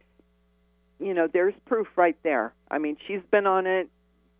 you 1.01 1.15
know, 1.15 1.27
there's 1.27 1.55
proof 1.65 1.89
right 1.97 2.17
there. 2.23 2.53
I 2.71 2.79
mean, 2.79 2.97
she's 3.07 3.23
been 3.31 3.47
on 3.47 3.67
it 3.67 3.89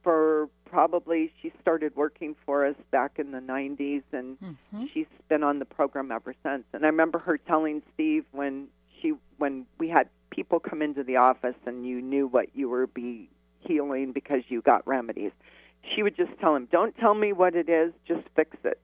for 0.03 0.49
probably 0.71 1.33
she 1.43 1.53
started 1.61 1.95
working 1.97 2.37
for 2.47 2.65
us 2.65 2.77
back 2.91 3.19
in 3.19 3.33
the 3.33 3.41
90s 3.41 4.03
and 4.13 4.39
mm-hmm. 4.41 4.85
she's 4.93 5.07
been 5.29 5.43
on 5.43 5.59
the 5.59 5.65
program 5.65 6.13
ever 6.13 6.35
since. 6.45 6.65
And 6.73 6.85
I 6.85 6.89
remember 6.89 7.19
her 7.19 7.37
telling 7.37 7.83
Steve 7.95 8.25
when 8.33 8.69
she 9.01 9.15
when 9.39 9.67
we 9.79 9.89
had 9.89 10.09
people 10.31 10.61
come 10.61 10.81
into 10.81 11.03
the 11.03 11.17
office 11.17 11.57
and 11.67 11.87
you 11.87 12.01
knew 12.01 12.27
what 12.27 12.55
you 12.55 12.69
were 12.69 12.87
be 12.87 13.29
healing 13.59 14.13
because 14.13 14.43
you 14.49 14.63
got 14.63 14.87
remedies. 14.87 15.33
She 15.95 16.03
would 16.03 16.17
just 16.17 16.33
tell 16.41 16.55
him, 16.55 16.69
"Don't 16.71 16.97
tell 16.99 17.15
me 17.15 17.33
what 17.33 17.57
it 17.57 17.69
is, 17.69 17.93
just 18.07 18.23
fix 18.37 18.57
it." 18.65 18.81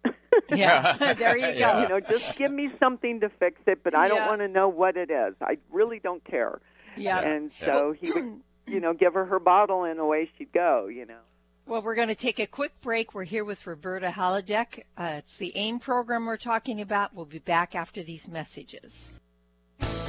yeah, 0.48 0.96
there 1.18 1.36
you 1.36 1.52
go. 1.52 1.58
Yeah. 1.58 1.82
You 1.82 1.88
know, 1.88 2.00
just 2.00 2.36
give 2.36 2.50
me 2.50 2.70
something 2.80 3.20
to 3.20 3.28
fix 3.28 3.60
it, 3.66 3.84
but 3.84 3.94
I 3.94 4.08
don't 4.08 4.18
yeah. 4.18 4.28
want 4.28 4.40
to 4.40 4.48
know 4.48 4.68
what 4.68 4.96
it 4.96 5.10
is. 5.10 5.34
I 5.40 5.58
really 5.70 5.98
don't 5.98 6.24
care. 6.24 6.60
Yeah. 6.96 7.20
And 7.20 7.52
so 7.60 7.94
he 7.98 8.12
would, 8.12 8.40
you 8.66 8.80
know, 8.80 8.94
give 8.94 9.12
her 9.12 9.26
her 9.26 9.38
bottle 9.38 9.84
and 9.84 10.00
away 10.00 10.30
she'd 10.38 10.52
go, 10.52 10.86
you 10.86 11.04
know. 11.04 11.20
Well, 11.68 11.82
we're 11.82 11.96
going 11.96 12.06
to 12.08 12.14
take 12.14 12.38
a 12.38 12.46
quick 12.46 12.80
break. 12.80 13.12
We're 13.12 13.24
here 13.24 13.44
with 13.44 13.66
Roberta 13.66 14.06
Hladek. 14.06 14.84
Uh, 14.96 15.16
it's 15.18 15.36
the 15.36 15.50
AIM 15.56 15.80
program 15.80 16.24
we're 16.24 16.36
talking 16.36 16.80
about. 16.80 17.12
We'll 17.12 17.24
be 17.24 17.40
back 17.40 17.74
after 17.74 18.04
these 18.04 18.28
messages. 18.28 19.10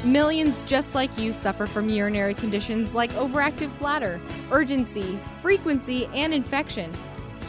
Millions 0.06 0.64
just 0.66 0.94
like 0.94 1.18
you 1.18 1.34
suffer 1.34 1.66
from 1.66 1.90
urinary 1.90 2.36
conditions 2.36 2.94
like 2.94 3.12
overactive 3.14 3.76
bladder, 3.80 4.22
urgency, 4.52 5.18
frequency, 5.42 6.06
and 6.14 6.32
infection. 6.32 6.94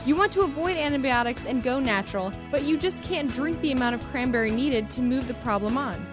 You 0.06 0.16
want 0.16 0.32
to 0.32 0.40
avoid 0.40 0.78
antibiotics 0.78 1.44
and 1.44 1.62
go 1.62 1.78
natural, 1.78 2.32
but 2.50 2.62
you 2.62 2.78
just 2.78 3.04
can't 3.04 3.30
drink 3.30 3.60
the 3.60 3.72
amount 3.72 3.94
of 3.94 4.02
cranberry 4.04 4.50
needed 4.50 4.88
to 4.92 5.02
move 5.02 5.28
the 5.28 5.34
problem 5.34 5.76
on. 5.76 6.06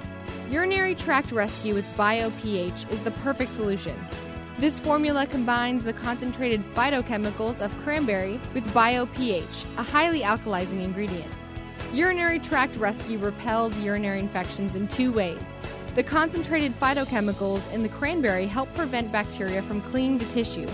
Urinary 0.51 0.95
tract 0.95 1.31
rescue 1.31 1.73
with 1.73 1.85
BioPH 1.95 2.91
is 2.91 3.01
the 3.03 3.11
perfect 3.11 3.55
solution. 3.55 3.95
This 4.57 4.79
formula 4.79 5.25
combines 5.25 5.83
the 5.83 5.91
concentrated 5.91 6.63
phytochemicals 6.73 7.59
of 7.59 7.77
cranberry 7.83 8.39
with 8.53 8.65
BioPH, 8.73 9.77
a 9.77 9.83
highly 9.83 10.21
alkalizing 10.21 10.81
ingredient. 10.81 11.29
Urinary 11.93 12.39
tract 12.39 12.77
rescue 12.77 13.17
repels 13.17 13.77
urinary 13.79 14.21
infections 14.21 14.75
in 14.75 14.87
two 14.87 15.11
ways. 15.11 15.43
The 15.95 16.03
concentrated 16.03 16.71
phytochemicals 16.79 17.69
in 17.73 17.83
the 17.83 17.89
cranberry 17.89 18.45
help 18.45 18.73
prevent 18.75 19.11
bacteria 19.11 19.61
from 19.61 19.81
clinging 19.81 20.19
to 20.19 20.27
tissue, 20.29 20.69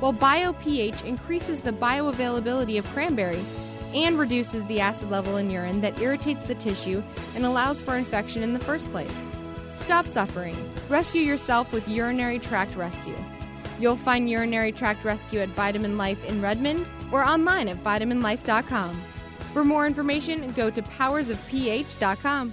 while 0.00 0.14
BioPH 0.14 1.04
increases 1.04 1.60
the 1.60 1.72
bioavailability 1.72 2.78
of 2.78 2.86
cranberry 2.86 3.44
and 3.92 4.18
reduces 4.18 4.66
the 4.66 4.80
acid 4.80 5.10
level 5.10 5.36
in 5.36 5.50
urine 5.50 5.82
that 5.82 6.00
irritates 6.00 6.44
the 6.44 6.54
tissue 6.54 7.02
and 7.34 7.44
allows 7.44 7.82
for 7.82 7.98
infection 7.98 8.42
in 8.42 8.54
the 8.54 8.58
first 8.58 8.90
place. 8.92 9.14
Stop 9.86 10.08
suffering. 10.08 10.56
Rescue 10.88 11.20
yourself 11.22 11.72
with 11.72 11.88
Urinary 11.88 12.40
Tract 12.40 12.74
Rescue. 12.74 13.14
You'll 13.78 13.94
find 13.94 14.28
Urinary 14.28 14.72
Tract 14.72 15.04
Rescue 15.04 15.38
at 15.38 15.48
Vitamin 15.50 15.96
Life 15.96 16.24
in 16.24 16.42
Redmond 16.42 16.90
or 17.12 17.22
online 17.22 17.68
at 17.68 17.76
vitaminlife.com. 17.84 19.00
For 19.52 19.64
more 19.64 19.86
information, 19.86 20.52
go 20.54 20.70
to 20.70 20.82
powersofph.com. 20.82 22.52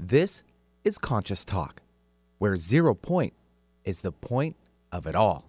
This 0.00 0.42
is 0.82 0.98
Conscious 0.98 1.44
Talk, 1.44 1.80
where 2.38 2.56
zero 2.56 2.94
point 2.94 3.32
is 3.84 4.02
the 4.02 4.10
point 4.10 4.56
of 4.90 5.06
it 5.06 5.14
all. 5.14 5.48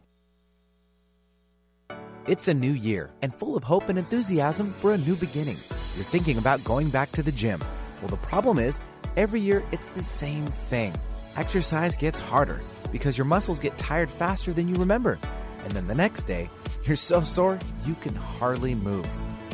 It's 2.28 2.48
a 2.48 2.54
new 2.54 2.72
year 2.72 3.12
and 3.24 3.34
full 3.34 3.58
of 3.58 3.64
hope 3.64 3.90
and 3.90 3.98
enthusiasm 3.98 4.68
for 4.68 4.94
a 4.94 5.00
new 5.00 5.16
beginning. 5.16 5.58
You're 5.96 6.06
thinking 6.06 6.38
about 6.38 6.64
going 6.64 6.90
back 6.90 7.12
to 7.14 7.24
the 7.24 7.32
gym. 7.32 7.60
Well, 8.02 8.10
the 8.10 8.18
problem 8.18 8.60
is, 8.60 8.80
every 9.18 9.42
year 9.42 9.64
it's 9.72 9.90
the 9.90 10.04
same 10.04 10.46
thing. 10.46 10.94
Exercise 11.36 11.98
gets 11.98 12.20
harder 12.20 12.62
because 12.92 13.18
your 13.18 13.26
muscles 13.26 13.60
get 13.60 13.78
tired 13.80 14.12
faster 14.12 14.54
than 14.54 14.68
you 14.68 14.76
remember. 14.76 15.18
And 15.64 15.74
then 15.74 15.88
the 15.88 15.96
next 15.96 16.24
day, 16.24 16.52
you're 16.84 16.96
so 16.96 17.24
sore 17.24 17.58
you 17.84 17.96
can 17.96 18.14
hardly 18.14 18.76
move. 18.76 19.08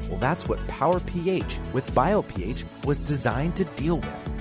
Well, 0.09 0.19
that's 0.19 0.49
what 0.49 0.65
Power 0.67 0.99
pH 0.99 1.59
with 1.71 1.89
BioPH 1.91 2.65
was 2.83 2.99
designed 2.99 3.55
to 3.55 3.63
deal 3.63 3.97
with. 3.97 4.40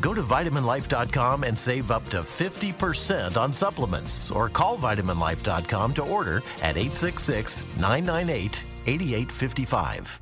Go 0.00 0.14
to 0.14 0.22
vitaminlife.com 0.22 1.44
and 1.44 1.58
save 1.58 1.90
up 1.90 2.04
to 2.10 2.18
50% 2.18 3.36
on 3.36 3.52
supplements 3.52 4.30
or 4.30 4.48
call 4.48 4.78
vitaminlife.com 4.78 5.94
to 5.94 6.02
order 6.02 6.38
at 6.62 6.76
866 6.76 7.62
998 7.78 8.64
8855. 8.86 10.20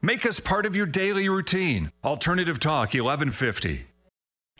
Make 0.00 0.24
us 0.24 0.38
part 0.38 0.64
of 0.64 0.76
your 0.76 0.86
daily 0.86 1.28
routine. 1.28 1.90
Alternative 2.04 2.58
Talk 2.60 2.94
1150. 2.94 3.84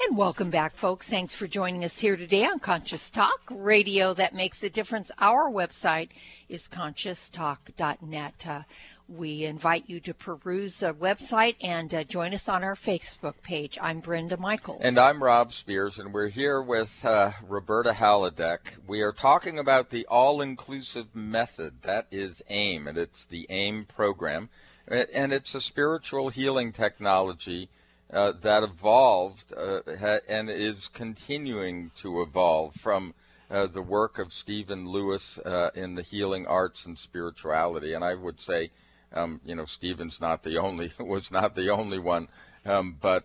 And 0.00 0.16
welcome 0.16 0.50
back, 0.50 0.76
folks. 0.76 1.08
Thanks 1.08 1.34
for 1.34 1.48
joining 1.48 1.84
us 1.84 1.98
here 1.98 2.16
today 2.16 2.44
on 2.44 2.60
Conscious 2.60 3.10
Talk, 3.10 3.40
radio 3.50 4.14
that 4.14 4.34
makes 4.34 4.62
a 4.62 4.70
difference. 4.70 5.10
Our 5.18 5.50
website 5.50 6.10
is 6.48 6.68
conscioustalk.net. 6.68 8.46
Uh, 8.46 8.62
we 9.08 9.44
invite 9.44 9.84
you 9.86 10.00
to 10.00 10.12
peruse 10.12 10.80
the 10.80 10.92
website 10.92 11.56
and 11.62 11.92
uh, 11.94 12.04
join 12.04 12.34
us 12.34 12.48
on 12.48 12.62
our 12.62 12.74
Facebook 12.74 13.40
page. 13.42 13.78
I'm 13.80 14.00
Brenda 14.00 14.36
Michaels. 14.36 14.80
And 14.82 14.98
I'm 14.98 15.22
Rob 15.22 15.52
Spears, 15.52 15.98
and 15.98 16.12
we're 16.12 16.28
here 16.28 16.60
with 16.60 17.04
uh, 17.04 17.32
Roberta 17.46 17.92
Hladek. 17.92 18.76
We 18.86 19.00
are 19.00 19.12
talking 19.12 19.58
about 19.58 19.88
the 19.90 20.06
all 20.06 20.42
inclusive 20.42 21.14
method. 21.14 21.82
That 21.82 22.06
is 22.10 22.42
AIM, 22.50 22.86
and 22.86 22.98
it's 22.98 23.24
the 23.24 23.46
AIM 23.48 23.86
program. 23.86 24.50
And 24.86 25.32
it's 25.32 25.54
a 25.54 25.60
spiritual 25.60 26.28
healing 26.28 26.72
technology 26.72 27.68
uh, 28.12 28.32
that 28.40 28.62
evolved 28.62 29.52
uh, 29.54 29.80
ha- 29.98 30.20
and 30.28 30.50
is 30.50 30.88
continuing 30.88 31.90
to 31.96 32.22
evolve 32.22 32.74
from 32.74 33.14
uh, 33.50 33.66
the 33.66 33.82
work 33.82 34.18
of 34.18 34.32
Stephen 34.32 34.88
Lewis 34.88 35.38
uh, 35.38 35.70
in 35.74 35.94
the 35.94 36.02
healing 36.02 36.46
arts 36.46 36.84
and 36.84 36.98
spirituality. 36.98 37.94
And 37.94 38.04
I 38.04 38.14
would 38.14 38.40
say, 38.40 38.70
um, 39.12 39.40
you 39.44 39.54
know, 39.54 39.64
Stephen's 39.64 40.20
not 40.20 40.42
the 40.42 40.58
only 40.58 40.92
was 41.00 41.30
not 41.30 41.54
the 41.54 41.70
only 41.70 41.98
one, 41.98 42.28
um, 42.64 42.96
but 43.00 43.24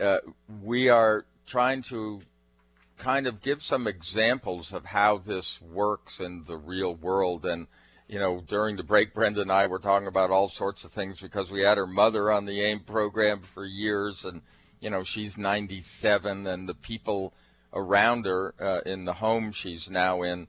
uh, 0.00 0.18
we 0.62 0.88
are 0.88 1.24
trying 1.46 1.82
to 1.82 2.22
kind 2.98 3.26
of 3.26 3.40
give 3.40 3.62
some 3.62 3.86
examples 3.86 4.72
of 4.72 4.84
how 4.86 5.18
this 5.18 5.60
works 5.60 6.20
in 6.20 6.44
the 6.46 6.56
real 6.56 6.94
world. 6.94 7.46
And 7.46 7.66
you 8.08 8.18
know, 8.18 8.42
during 8.46 8.76
the 8.76 8.82
break, 8.82 9.14
Brenda 9.14 9.40
and 9.40 9.52
I 9.52 9.68
were 9.68 9.78
talking 9.78 10.08
about 10.08 10.30
all 10.30 10.48
sorts 10.48 10.84
of 10.84 10.90
things 10.90 11.20
because 11.20 11.50
we 11.50 11.60
had 11.60 11.78
her 11.78 11.86
mother 11.86 12.30
on 12.30 12.44
the 12.44 12.60
AIM 12.60 12.80
program 12.80 13.40
for 13.40 13.64
years, 13.64 14.24
and 14.24 14.42
you 14.80 14.90
know, 14.90 15.04
she's 15.04 15.38
97, 15.38 16.46
and 16.46 16.68
the 16.68 16.74
people 16.74 17.32
around 17.72 18.26
her 18.26 18.54
uh, 18.60 18.80
in 18.84 19.04
the 19.04 19.12
home 19.12 19.52
she's 19.52 19.88
now 19.88 20.22
in, 20.22 20.48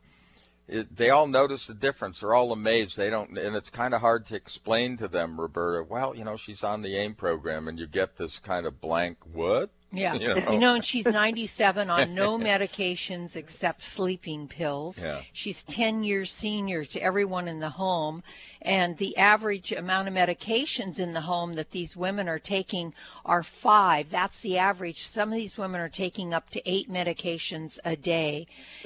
it, 0.72 0.96
they 0.96 1.10
all 1.10 1.28
notice 1.28 1.68
the 1.68 1.74
difference. 1.74 2.22
They're 2.22 2.34
all 2.34 2.54
amazed. 2.54 2.96
They 2.96 3.10
don't, 3.10 3.38
and 3.38 3.56
it's 3.58 3.70
kind 3.70 3.94
of 3.94 4.00
hard 4.00 4.26
to 4.28 4.36
explain 4.36 4.96
to 4.98 5.10
them, 5.10 5.40
Roberta. 5.40 5.86
Well, 5.88 6.16
you 6.16 6.24
know, 6.24 6.38
she's 6.38 6.64
on 6.64 6.82
the 6.82 6.96
AIM 6.96 7.16
program, 7.16 7.68
and 7.68 7.78
you 7.78 7.88
get 7.88 8.16
this 8.16 8.40
kind 8.40 8.66
of 8.66 8.80
blank 8.80 9.18
what? 9.32 9.70
Yeah. 9.92 10.14
You 10.22 10.28
know, 10.30 10.52
you 10.52 10.60
know 10.60 10.74
and 10.76 10.86
she's 10.86 11.06
97 11.06 11.90
on 11.90 12.16
no 12.16 12.38
medications 12.40 13.36
except 13.36 13.84
sleeping 13.84 14.48
pills. 14.48 14.98
Yeah. 14.98 15.22
She's 15.34 15.64
10 15.64 16.06
years 16.06 16.32
senior 16.32 16.86
to 16.86 17.02
everyone 17.02 17.50
in 17.50 17.60
the 17.60 17.72
home. 17.72 18.24
And 18.64 18.98
the 18.98 19.18
average 19.18 19.72
amount 19.72 20.08
of 20.08 20.14
medications 20.14 21.00
in 21.00 21.14
the 21.14 21.22
home 21.22 21.56
that 21.56 21.72
these 21.72 21.98
women 21.98 22.30
are 22.30 22.40
taking 22.40 22.94
are 23.26 23.42
five. 23.42 24.10
That's 24.10 24.42
the 24.42 24.60
average. 24.60 25.08
Some 25.08 25.30
of 25.30 25.36
these 25.36 25.58
women 25.58 25.82
are 25.82 25.90
taking 25.90 26.34
up 26.34 26.50
to 26.52 26.70
eight 26.70 26.90
medications 26.90 27.80
a 27.84 27.96
day. 27.96 28.46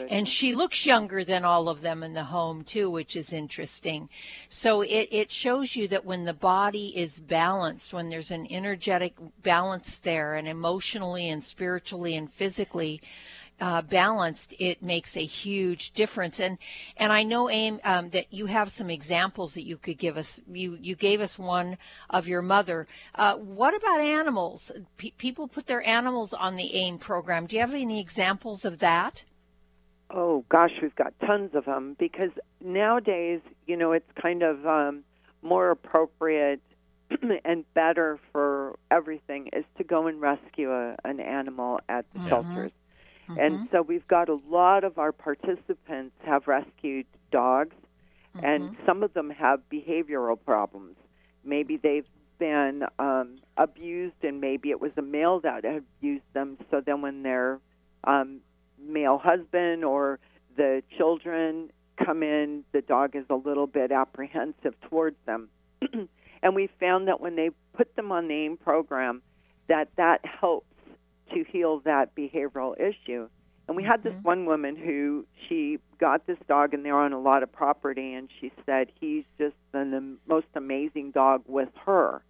And 0.09 0.29
she 0.29 0.55
looks 0.55 0.85
younger 0.85 1.25
than 1.25 1.43
all 1.43 1.67
of 1.67 1.81
them 1.81 2.03
in 2.03 2.13
the 2.13 2.23
home, 2.23 2.63
too, 2.63 2.89
which 2.89 3.15
is 3.15 3.33
interesting. 3.33 4.09
So 4.47 4.81
it, 4.81 5.09
it 5.11 5.31
shows 5.31 5.75
you 5.75 5.87
that 5.89 6.05
when 6.05 6.23
the 6.23 6.33
body 6.33 6.93
is 6.95 7.19
balanced, 7.19 7.91
when 7.91 8.09
there's 8.09 8.31
an 8.31 8.47
energetic 8.49 9.15
balance 9.43 9.97
there, 9.97 10.35
and 10.35 10.47
emotionally 10.47 11.29
and 11.29 11.43
spiritually 11.43 12.15
and 12.15 12.31
physically, 12.31 13.01
uh, 13.59 13.81
balanced, 13.81 14.53
it 14.59 14.83
makes 14.83 15.15
a 15.15 15.25
huge 15.25 15.91
difference. 15.91 16.39
And 16.39 16.57
and 16.97 17.11
I 17.11 17.23
know, 17.23 17.49
Aim, 17.49 17.79
um, 17.83 18.09
that 18.09 18.33
you 18.33 18.45
have 18.47 18.71
some 18.71 18.89
examples 18.89 19.53
that 19.53 19.65
you 19.65 19.77
could 19.77 19.97
give 19.97 20.17
us. 20.17 20.41
You 20.51 20.77
you 20.81 20.95
gave 20.95 21.21
us 21.21 21.39
one 21.39 21.77
of 22.09 22.27
your 22.27 22.41
mother. 22.41 22.87
Uh, 23.13 23.35
what 23.35 23.75
about 23.75 24.01
animals? 24.01 24.71
P- 24.97 25.13
people 25.17 25.47
put 25.47 25.67
their 25.67 25.85
animals 25.87 26.33
on 26.33 26.55
the 26.55 26.75
AIM 26.75 26.99
program. 26.99 27.45
Do 27.45 27.55
you 27.55 27.61
have 27.61 27.73
any 27.73 28.01
examples 28.01 28.65
of 28.65 28.79
that? 28.79 29.23
Oh 30.09 30.45
gosh, 30.49 30.71
we've 30.81 30.95
got 30.95 31.13
tons 31.25 31.55
of 31.55 31.65
them 31.65 31.95
because 31.97 32.31
nowadays, 32.61 33.41
you 33.65 33.75
know, 33.77 33.91
it's 33.91 34.09
kind 34.21 34.43
of 34.43 34.65
um, 34.65 35.03
more 35.41 35.71
appropriate 35.71 36.61
and 37.45 37.65
better 37.73 38.19
for 38.31 38.77
everything 38.91 39.49
is 39.53 39.65
to 39.77 39.83
go 39.83 40.07
and 40.07 40.21
rescue 40.21 40.71
a, 40.71 40.95
an 41.03 41.19
animal 41.19 41.79
at 41.89 42.05
the 42.13 42.19
mm-hmm. 42.19 42.29
shelters. 42.29 42.71
Mm-hmm. 43.29 43.39
And 43.39 43.69
so 43.71 43.81
we've 43.81 44.07
got 44.07 44.29
a 44.29 44.37
lot 44.49 44.83
of 44.83 44.97
our 44.97 45.11
participants 45.11 46.15
have 46.25 46.47
rescued 46.47 47.05
dogs, 47.31 47.75
mm-hmm. 48.35 48.45
and 48.45 48.77
some 48.85 49.03
of 49.03 49.13
them 49.13 49.29
have 49.31 49.61
behavioral 49.71 50.37
problems. 50.43 50.95
Maybe 51.43 51.77
they've 51.77 52.05
been 52.37 52.83
um, 52.99 53.35
abused, 53.57 54.23
and 54.23 54.41
maybe 54.41 54.69
it 54.69 54.79
was 54.79 54.91
a 54.97 55.01
male 55.01 55.39
that 55.41 55.65
abused 55.65 56.25
them. 56.33 56.57
So 56.69 56.81
then, 56.81 57.01
when 57.01 57.23
their 57.23 57.59
um, 58.03 58.41
male 58.79 59.17
husband 59.17 59.83
or 59.83 60.19
the 60.55 60.83
children 60.97 61.71
come 62.03 62.23
in, 62.23 62.63
the 62.71 62.81
dog 62.81 63.15
is 63.15 63.25
a 63.29 63.35
little 63.35 63.67
bit 63.67 63.91
apprehensive 63.91 64.75
towards 64.89 65.17
them. 65.25 65.49
and 66.43 66.55
we 66.55 66.69
found 66.79 67.07
that 67.07 67.21
when 67.21 67.35
they 67.35 67.49
put 67.75 67.95
them 67.95 68.11
on 68.11 68.27
the 68.27 68.33
AIM 68.33 68.57
program, 68.57 69.21
that 69.67 69.89
that 69.97 70.21
helps 70.23 70.67
to 71.33 71.43
heal 71.43 71.79
that 71.85 72.15
behavioral 72.15 72.79
issue. 72.79 73.27
And 73.67 73.75
we 73.75 73.83
had 73.83 74.03
this 74.03 74.13
mm-hmm. 74.13 74.21
one 74.21 74.45
woman 74.45 74.75
who 74.75 75.25
she 75.47 75.79
got 75.99 76.27
this 76.27 76.37
dog, 76.47 76.73
and 76.73 76.85
they're 76.85 76.97
on 76.97 77.13
a 77.13 77.19
lot 77.19 77.41
of 77.41 77.51
property, 77.51 78.13
and 78.13 78.29
she 78.39 78.51
said 78.65 78.91
he's 78.99 79.23
just 79.37 79.55
been 79.71 79.91
the 79.91 80.17
most 80.27 80.47
amazing 80.55 81.11
dog 81.11 81.43
with 81.47 81.69
her. 81.85 82.21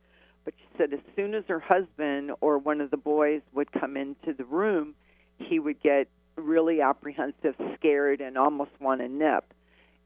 But 0.45 0.53
she 0.57 0.77
said 0.77 0.93
as 0.93 0.99
soon 1.15 1.33
as 1.33 1.43
her 1.47 1.59
husband 1.59 2.31
or 2.39 2.57
one 2.57 2.79
of 2.79 2.91
the 2.91 2.97
boys 2.97 3.41
would 3.53 3.71
come 3.71 3.97
into 3.97 4.33
the 4.33 4.45
room, 4.45 4.95
he 5.37 5.59
would 5.59 5.81
get 5.81 6.07
really 6.37 6.81
apprehensive, 6.81 7.55
scared, 7.75 8.21
and 8.21 8.37
almost 8.37 8.71
want 8.79 9.01
to 9.01 9.07
nip. 9.07 9.53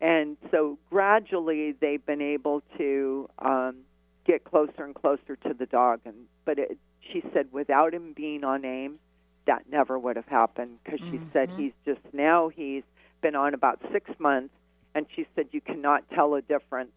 And 0.02 0.38
so 0.50 0.80
gradually 0.90 1.74
they've 1.74 2.06
been 2.06 2.22
able 2.22 2.64
to 2.78 3.30
um, 3.40 3.78
get 4.26 4.46
closer 4.46 4.86
and 4.86 4.96
closer 4.96 5.36
to 5.44 5.54
the 5.54 5.66
dog. 5.66 6.00
And 6.06 6.16
but 6.46 6.58
it, 6.58 6.78
she 7.02 7.24
said 7.34 7.48
without 7.52 7.94
him 7.94 8.14
being 8.14 8.44
on 8.44 8.66
AIM, 8.66 9.00
that 9.46 9.64
never 9.70 9.98
would 9.98 10.16
have 10.16 10.28
happened 10.28 10.78
because 10.84 11.00
she 11.00 11.18
mm-hmm. 11.18 11.32
said 11.34 11.50
he's 11.52 11.74
just 11.86 12.02
now 12.14 12.50
he's 12.50 12.84
been 13.22 13.36
on 13.36 13.54
about 13.54 13.80
six 13.92 14.10
months, 14.20 14.54
and 14.96 15.06
she 15.16 15.26
said 15.36 15.48
you 15.52 15.62
cannot 15.62 16.04
tell 16.12 16.36
a 16.36 16.42
difference 16.42 16.92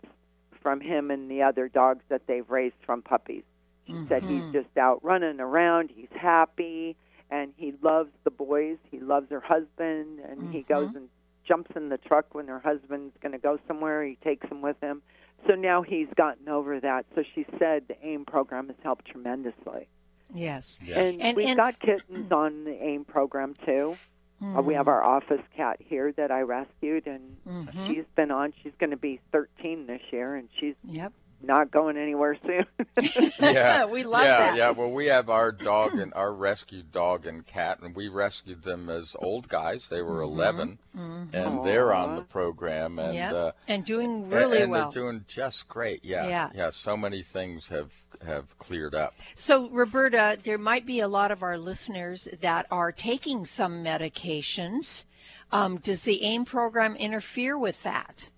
from 0.62 0.80
him 0.80 1.10
and 1.10 1.30
the 1.30 1.42
other 1.42 1.68
dogs 1.68 2.04
that 2.08 2.26
they've 2.26 2.48
raised 2.48 2.76
from 2.84 3.02
puppies. 3.02 3.42
She 3.86 3.94
mm-hmm. 3.94 4.08
said 4.08 4.22
he's 4.22 4.42
mm-hmm. 4.42 4.52
just 4.52 4.76
out 4.76 5.02
running 5.04 5.40
around, 5.40 5.90
he's 5.94 6.12
happy, 6.14 6.96
and 7.30 7.52
he 7.56 7.72
loves 7.82 8.10
the 8.24 8.30
boys. 8.30 8.76
He 8.90 9.00
loves 9.00 9.30
her 9.30 9.40
husband, 9.40 10.20
and 10.20 10.38
mm-hmm. 10.38 10.52
he 10.52 10.62
goes 10.62 10.94
and 10.94 11.08
jumps 11.48 11.70
in 11.74 11.88
the 11.88 11.98
truck 11.98 12.34
when 12.34 12.46
her 12.46 12.60
husband's 12.60 13.16
going 13.20 13.32
to 13.32 13.38
go 13.38 13.58
somewhere. 13.66 14.04
He 14.04 14.16
takes 14.22 14.48
him 14.48 14.60
with 14.60 14.76
him. 14.80 15.02
So 15.48 15.54
now 15.54 15.82
he's 15.82 16.08
gotten 16.14 16.48
over 16.48 16.78
that. 16.80 17.06
So 17.14 17.24
she 17.34 17.46
said 17.58 17.84
the 17.88 17.96
AIM 18.06 18.26
program 18.26 18.68
has 18.68 18.76
helped 18.82 19.06
tremendously. 19.06 19.88
Yes. 20.34 20.78
Yeah. 20.84 20.98
And, 20.98 21.20
and, 21.20 21.36
we've 21.36 21.48
and, 21.48 21.56
got 21.56 21.78
kittens 21.80 22.32
on 22.32 22.64
the 22.64 22.82
AIM 22.82 23.04
program 23.04 23.54
too. 23.64 23.96
Mm-hmm. 24.42 24.56
Uh, 24.56 24.62
we 24.62 24.74
have 24.74 24.86
mm-hmm. 24.86 24.90
our 24.90 25.04
office 25.04 25.42
cat 25.56 25.76
here 25.78 26.12
that 26.12 26.32
I 26.32 26.40
rescued, 26.40 27.06
and 27.06 27.36
mm-hmm. 27.46 27.86
she's 27.86 28.04
been 28.16 28.30
on. 28.30 28.52
She's 28.62 28.72
going 28.78 28.90
to 28.90 28.96
be 28.96 29.20
13 29.30 29.86
this 29.86 30.00
year, 30.10 30.34
and 30.34 30.48
she's 30.58 30.74
yep 30.84 31.12
not 31.44 31.70
going 31.70 31.96
anywhere 31.96 32.36
soon. 32.44 32.66
yeah, 33.40 33.84
we 33.90 34.04
love 34.04 34.24
yeah, 34.24 34.38
that. 34.38 34.56
Yeah, 34.56 34.70
well, 34.70 34.90
we 34.90 35.06
have 35.06 35.28
our 35.28 35.52
dog 35.52 35.94
and 35.94 36.12
our 36.14 36.32
rescued 36.32 36.92
dog 36.92 37.26
and 37.26 37.46
cat, 37.46 37.80
and 37.82 37.94
we 37.94 38.08
rescued 38.08 38.62
them 38.62 38.88
as 38.88 39.16
old 39.18 39.48
guys. 39.48 39.88
They 39.88 40.02
were 40.02 40.20
mm-hmm. 40.20 40.34
11, 40.34 40.78
mm-hmm. 40.96 41.34
and 41.34 41.60
Aww. 41.60 41.64
they're 41.64 41.92
on 41.92 42.16
the 42.16 42.22
program, 42.22 42.98
and 42.98 43.14
yep. 43.14 43.32
uh, 43.32 43.52
and 43.68 43.84
doing 43.84 44.28
really 44.28 44.56
and, 44.56 44.62
and 44.64 44.72
well. 44.72 44.90
they're 44.90 45.02
doing 45.02 45.24
just 45.28 45.68
great. 45.68 46.04
Yeah, 46.04 46.28
yeah, 46.28 46.50
yeah. 46.54 46.70
So 46.70 46.96
many 46.96 47.22
things 47.22 47.68
have 47.68 47.92
have 48.24 48.58
cleared 48.58 48.94
up. 48.94 49.14
So, 49.36 49.68
Roberta, 49.70 50.38
there 50.42 50.58
might 50.58 50.86
be 50.86 51.00
a 51.00 51.08
lot 51.08 51.30
of 51.32 51.42
our 51.42 51.58
listeners 51.58 52.28
that 52.40 52.66
are 52.70 52.92
taking 52.92 53.44
some 53.44 53.84
medications. 53.84 55.04
Um, 55.50 55.78
does 55.78 56.02
the 56.02 56.22
AIM 56.24 56.46
program 56.46 56.96
interfere 56.96 57.58
with 57.58 57.82
that? 57.82 58.28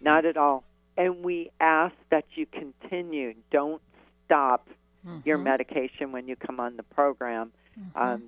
Not 0.00 0.24
at 0.24 0.36
all 0.36 0.64
and 0.96 1.24
we 1.24 1.50
ask 1.60 1.94
that 2.10 2.24
you 2.34 2.46
continue. 2.46 3.34
Don't 3.50 3.82
stop 4.24 4.68
mm-hmm. 5.06 5.18
your 5.24 5.38
medication 5.38 6.12
when 6.12 6.28
you 6.28 6.36
come 6.36 6.60
on 6.60 6.76
the 6.76 6.82
program. 6.82 7.52
Mm-hmm. 7.78 7.98
Um, 7.98 8.22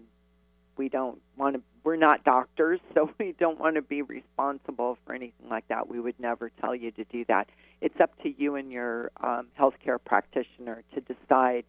we 0.77 0.89
don't 0.89 1.21
want 1.37 1.57
to. 1.57 1.63
We're 1.85 1.97
not 1.97 2.25
doctors, 2.25 2.81
so 2.95 3.11
we 3.19 3.35
don't 3.39 3.59
want 3.59 3.77
to 3.77 3.83
be 3.83 4.03
responsible 4.03 4.99
for 5.05 5.15
anything 5.15 5.49
like 5.49 5.67
that. 5.69 5.89
We 5.89 6.01
would 6.01 6.19
never 6.19 6.51
tell 6.61 6.75
you 6.75 6.91
to 6.93 7.05
do 7.05 7.25
that. 7.27 7.49
It's 7.81 7.99
up 8.01 8.21
to 8.23 8.33
you 8.37 8.57
and 8.57 8.73
your 8.73 9.11
um, 9.23 9.49
healthcare 9.59 9.99
practitioner 10.05 10.83
to 10.95 11.01
decide 11.01 11.65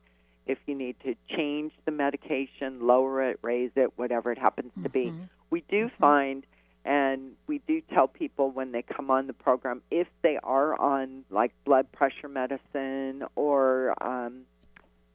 if 0.48 0.58
you 0.66 0.74
need 0.74 0.96
to 1.04 1.16
change 1.30 1.72
the 1.86 1.92
medication, 1.92 2.80
lower 2.82 3.30
it, 3.30 3.40
raise 3.44 3.70
it, 3.76 3.92
whatever 3.98 4.32
it 4.32 4.40
happens 4.40 4.72
to 4.82 4.90
be. 4.90 5.06
Mm-hmm. 5.06 5.24
We 5.52 5.64
do 5.70 5.86
mm-hmm. 5.86 6.02
find 6.02 6.46
and 6.86 7.34
we 7.48 7.60
do 7.68 7.82
tell 7.94 8.08
people 8.08 8.52
when 8.52 8.72
they 8.72 8.82
come 8.82 9.12
on 9.12 9.28
the 9.28 9.34
program 9.34 9.82
if 9.92 10.08
they 10.22 10.38
are 10.44 10.80
on 10.80 11.24
like 11.30 11.54
blood 11.66 11.92
pressure 11.92 12.30
medicine 12.30 13.24
or 13.36 13.94
um, 14.02 14.42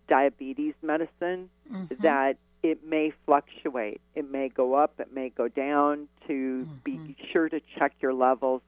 diabetes 0.08 0.74
medicine 0.82 1.48
mm-hmm. 1.70 2.02
that 2.02 2.36
it 2.62 2.86
may 2.86 3.12
fluctuate. 3.26 4.00
It 4.14 4.30
may 4.30 4.48
go 4.48 4.74
up, 4.74 4.94
it 4.98 5.12
may 5.12 5.28
go 5.28 5.48
down. 5.48 6.08
To 6.26 6.32
mm-hmm. 6.66 6.76
be 6.82 7.16
sure 7.32 7.48
to 7.48 7.60
check 7.78 7.92
your 8.00 8.14
levels 8.14 8.62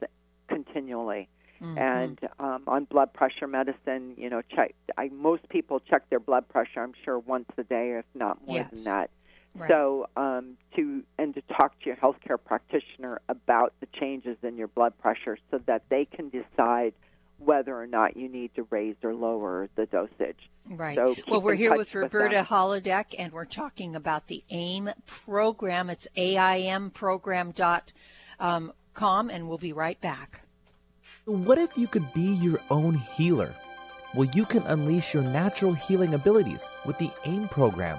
continually. 0.49 1.29
Mm-hmm. 1.63 1.79
And 1.79 2.19
um, 2.39 2.63
on 2.67 2.85
blood 2.85 3.15
pressure 3.15 3.47
medicine, 3.47 4.15
you 4.19 4.29
know, 4.29 4.43
check. 4.55 4.75
I, 4.99 5.09
most 5.09 5.49
people 5.49 5.81
check 5.81 6.09
their 6.11 6.21
blood 6.21 6.47
pressure. 6.49 6.83
I'm 6.83 6.93
sure 7.03 7.19
once 7.19 7.49
a 7.57 7.63
day, 7.63 7.93
if 7.93 8.05
not 8.15 8.47
more 8.47 8.57
yes. 8.57 8.71
than 8.71 8.85
that. 8.85 9.11
Right. 9.57 9.71
So 9.71 10.09
um, 10.17 10.57
to 10.77 11.03
and 11.19 11.35
to 11.35 11.43
talk 11.43 11.79
to 11.81 11.87
your 11.87 11.97
healthcare 11.97 12.39
practitioner 12.43 13.21
about 13.29 13.73
the 13.81 13.87
changes 13.99 14.37
in 14.43 14.57
your 14.57 14.69
blood 14.69 14.97
pressure, 14.99 15.39
so 15.51 15.61
that 15.67 15.83
they 15.89 16.05
can 16.05 16.29
decide 16.29 16.93
whether 17.39 17.79
or 17.79 17.87
not 17.87 18.17
you 18.17 18.29
need 18.29 18.55
to 18.55 18.67
raise 18.71 18.97
or 19.03 19.15
lower 19.15 19.69
the 19.77 19.87
dosage. 19.87 20.51
Right. 20.69 20.97
So 20.97 21.15
well, 21.29 21.41
we're 21.41 21.55
here 21.55 21.71
with 21.71 21.95
with 21.95 21.95
Roberta 21.95 22.37
them. 22.37 22.47
Hladek, 22.47 23.15
and 23.19 23.33
we're 23.33 23.45
talking 23.45 23.97
about 23.97 24.27
the 24.27 24.43
AIM 24.51 24.91
program. 25.07 25.91
It's 25.91 26.09
AIMprogram.com, 26.17 27.83
um, 28.41 29.31
and 29.31 29.49
we'll 29.49 29.59
be 29.59 29.73
right 29.73 30.01
back. 30.01 30.43
What 31.25 31.59
if 31.59 31.77
you 31.77 31.89
could 31.89 32.13
be 32.13 32.35
your 32.35 32.61
own 32.71 32.95
healer? 32.95 33.55
Well, 34.15 34.29
you 34.35 34.47
can 34.47 34.63
unleash 34.65 35.13
your 35.13 35.23
natural 35.23 35.75
healing 35.75 36.15
abilities 36.15 36.69
with 36.85 36.97
the 36.99 37.11
AIM 37.25 37.49
program 37.49 37.99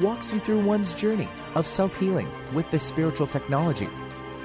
walks 0.00 0.32
you 0.32 0.40
through 0.40 0.60
one's 0.60 0.94
journey 0.94 1.28
of 1.54 1.66
self 1.66 1.98
healing 1.98 2.28
with 2.52 2.70
this 2.70 2.84
spiritual 2.84 3.26
technology. 3.26 3.88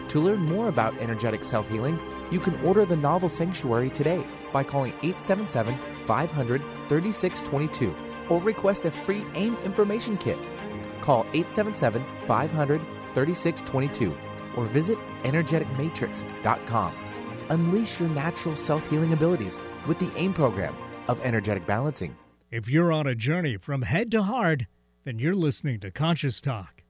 To 0.09 0.19
learn 0.19 0.39
more 0.39 0.69
about 0.69 0.97
energetic 0.97 1.43
self 1.43 1.69
healing, 1.69 1.99
you 2.31 2.39
can 2.39 2.59
order 2.65 2.85
the 2.85 2.95
novel 2.95 3.29
Sanctuary 3.29 3.89
today 3.89 4.25
by 4.51 4.63
calling 4.63 4.93
877 5.03 5.77
500 6.05 6.61
3622 6.89 7.95
or 8.29 8.41
request 8.41 8.85
a 8.85 8.91
free 8.91 9.25
AIM 9.35 9.57
information 9.65 10.17
kit. 10.17 10.37
Call 11.01 11.21
877 11.33 12.03
500 12.25 12.81
3622 13.13 14.17
or 14.55 14.65
visit 14.65 14.97
energeticmatrix.com. 15.23 16.93
Unleash 17.49 17.99
your 17.99 18.09
natural 18.09 18.55
self 18.55 18.89
healing 18.89 19.13
abilities 19.13 19.57
with 19.85 19.99
the 19.99 20.11
AIM 20.15 20.33
program 20.33 20.75
of 21.07 21.21
energetic 21.21 21.65
balancing. 21.65 22.15
If 22.51 22.69
you're 22.69 22.91
on 22.91 23.07
a 23.07 23.15
journey 23.15 23.57
from 23.57 23.81
head 23.81 24.11
to 24.11 24.23
heart, 24.23 24.63
then 25.07 25.19
you're 25.19 25.33
listening 25.33 25.79
to 25.79 25.89
Conscious 25.89 26.41
Talk. 26.41 26.83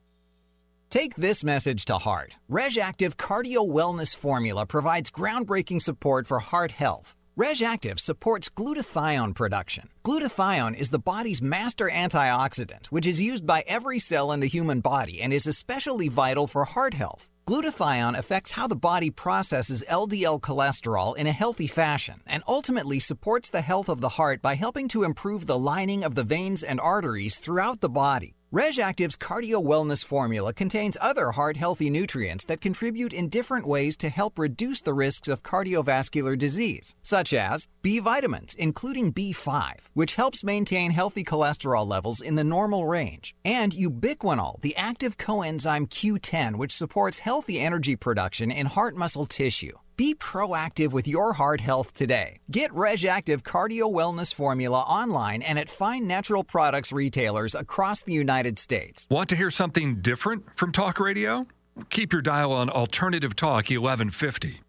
Take 0.89 1.13
this 1.17 1.43
message 1.43 1.85
to 1.85 1.99
heart. 1.99 2.37
RegActive 2.49 3.15
Cardio 3.15 3.69
Wellness 3.69 4.17
Formula 4.17 4.65
provides 4.65 5.11
groundbreaking 5.11 5.79
support 5.79 6.25
for 6.25 6.39
heart 6.39 6.71
health. 6.71 7.13
RegActive 7.37 7.99
supports 7.99 8.49
glutathione 8.49 9.35
production. 9.35 9.89
Glutathione 10.03 10.73
is 10.73 10.89
the 10.89 10.97
body's 10.97 11.43
master 11.43 11.91
antioxidant, 11.93 12.87
which 12.87 13.05
is 13.05 13.21
used 13.21 13.45
by 13.45 13.63
every 13.67 13.99
cell 13.99 14.31
in 14.31 14.39
the 14.39 14.47
human 14.47 14.79
body 14.79 15.21
and 15.21 15.31
is 15.31 15.45
especially 15.45 16.07
vital 16.07 16.47
for 16.47 16.65
heart 16.65 16.95
health. 16.95 17.29
Glutathione 17.47 18.17
affects 18.17 18.51
how 18.51 18.67
the 18.67 18.75
body 18.75 19.09
processes 19.09 19.81
LDL 19.87 20.41
cholesterol 20.41 21.15
in 21.15 21.27
a 21.27 21.31
healthy 21.31 21.65
fashion 21.65 22.21
and 22.27 22.43
ultimately 22.45 22.99
supports 22.99 23.49
the 23.49 23.61
health 23.61 23.87
of 23.87 24.01
the 24.01 24.09
heart 24.09 24.41
by 24.41 24.55
helping 24.55 24.89
to 24.89 25.05
improve 25.05 25.47
the 25.47 25.57
lining 25.57 26.03
of 26.03 26.13
the 26.13 26.25
veins 26.25 26.61
and 26.61 26.77
arteries 26.77 27.39
throughout 27.39 27.79
the 27.79 27.87
body. 27.87 28.36
RegActive's 28.57 29.15
Cardio 29.15 29.63
Wellness 29.63 30.03
Formula 30.03 30.51
contains 30.51 30.97
other 30.99 31.29
heart 31.29 31.57
healthy 31.57 31.91
nutrients 31.91 32.43
that 32.45 32.59
contribute 32.59 33.13
in 33.13 33.29
different 33.29 33.67
ways 33.67 33.95
to 33.97 34.09
help 34.09 34.39
reduce 34.39 34.81
the 34.81 34.95
risks 34.95 35.27
of 35.27 35.43
cardiovascular 35.43 36.35
disease, 36.35 36.95
such 37.03 37.33
as 37.33 37.67
B 37.83 37.99
vitamins, 37.99 38.55
including 38.55 39.13
B5, 39.13 39.73
which 39.93 40.15
helps 40.15 40.43
maintain 40.43 40.89
healthy 40.89 41.23
cholesterol 41.23 41.85
levels 41.87 42.19
in 42.19 42.33
the 42.33 42.43
normal 42.43 42.87
range, 42.87 43.35
and 43.45 43.73
ubiquinol, 43.73 44.59
the 44.61 44.75
active 44.75 45.17
coenzyme 45.17 45.87
Q10, 45.87 46.55
which 46.55 46.75
supports 46.75 47.19
healthy 47.19 47.59
energy 47.59 47.95
production 47.95 48.49
in 48.49 48.65
heart 48.65 48.95
muscle 48.95 49.27
tissue. 49.27 49.77
Be 49.97 50.13
proactive 50.13 50.91
with 50.91 51.07
your 51.07 51.33
heart 51.33 51.59
health 51.59 51.91
today. 51.91 52.37
Get 52.51 52.69
RegActive 52.69 53.41
Cardio 53.41 53.91
Wellness 53.91 54.31
Formula 54.31 54.81
online 54.81 55.41
and 55.41 55.57
at 55.57 55.69
fine 55.69 56.05
natural 56.05 56.43
products 56.43 56.91
retailers 56.91 57.55
across 57.55 58.03
the 58.03 58.13
United 58.13 58.59
States. 58.59 59.07
Want 59.09 59.27
to 59.29 59.35
hear 59.35 59.49
something 59.49 59.99
different 60.01 60.55
from 60.55 60.71
talk 60.71 60.99
radio? 60.99 61.47
Keep 61.89 62.13
your 62.13 62.21
dial 62.21 62.51
on 62.51 62.69
Alternative 62.69 63.35
Talk 63.35 63.71
1150. 63.71 64.61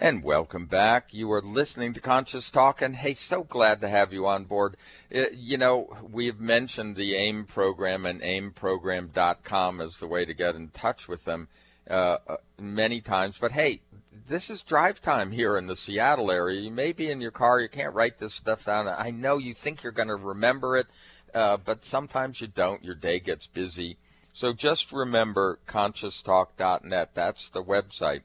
And 0.00 0.24
welcome 0.24 0.66
back. 0.66 1.14
You 1.14 1.30
are 1.30 1.42
listening 1.42 1.94
to 1.94 2.00
Conscious 2.00 2.50
Talk, 2.50 2.82
and 2.82 2.96
hey, 2.96 3.14
so 3.14 3.44
glad 3.44 3.80
to 3.82 3.88
have 3.88 4.12
you 4.12 4.26
on 4.26 4.44
board. 4.44 4.76
Uh, 5.14 5.26
you 5.32 5.56
know, 5.56 5.88
we've 6.10 6.40
mentioned 6.40 6.96
the 6.96 7.14
AIM 7.14 7.44
program, 7.44 8.06
and 8.06 8.20
aimprogram.com 8.22 9.80
is 9.80 9.98
the 10.00 10.08
way 10.08 10.24
to 10.24 10.34
get 10.34 10.56
in 10.56 10.70
touch 10.70 11.06
with 11.06 11.24
them 11.24 11.46
uh, 11.88 12.18
uh, 12.28 12.36
many 12.60 13.00
times. 13.00 13.38
But 13.38 13.52
hey, 13.52 13.80
this 14.28 14.50
is 14.50 14.62
drive 14.62 15.00
time 15.00 15.32
here 15.32 15.56
in 15.56 15.66
the 15.66 15.76
Seattle 15.76 16.30
area. 16.30 16.60
You 16.60 16.70
may 16.70 16.92
be 16.92 17.10
in 17.10 17.20
your 17.20 17.30
car, 17.30 17.60
you 17.60 17.68
can't 17.68 17.94
write 17.94 18.18
this 18.18 18.34
stuff 18.34 18.64
down. 18.64 18.86
I 18.86 19.10
know 19.10 19.38
you 19.38 19.54
think 19.54 19.82
you're 19.82 19.92
going 19.92 20.08
to 20.08 20.16
remember 20.16 20.76
it, 20.76 20.86
uh, 21.34 21.56
but 21.56 21.84
sometimes 21.84 22.40
you 22.40 22.46
don't. 22.46 22.84
Your 22.84 22.94
day 22.94 23.20
gets 23.20 23.46
busy. 23.46 23.96
So 24.32 24.52
just 24.52 24.92
remember 24.92 25.58
conscioustalk.net. 25.66 27.10
That's 27.14 27.48
the 27.48 27.62
website 27.62 28.20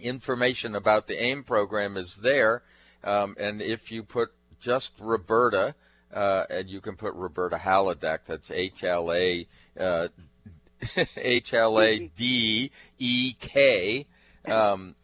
information 0.00 0.74
about 0.74 1.08
the 1.08 1.22
AIM 1.22 1.44
program 1.44 1.96
is 1.96 2.16
there. 2.16 2.62
Um, 3.04 3.34
and 3.38 3.60
if 3.60 3.92
you 3.92 4.02
put 4.02 4.32
just 4.60 4.92
Roberta, 4.98 5.74
uh, 6.12 6.44
and 6.50 6.68
you 6.68 6.80
can 6.80 6.96
put 6.96 7.14
Roberta 7.14 7.56
Hladek, 7.56 8.20
that's 8.26 8.50
H 8.50 8.84
L 8.84 9.12
A 9.12 9.46
uh, 9.78 10.08
H 11.16 11.54
L 11.54 11.80
A 11.80 12.10
D 12.16 12.70
E 12.98 13.34
K. 13.38 14.06
Um, 14.46 14.94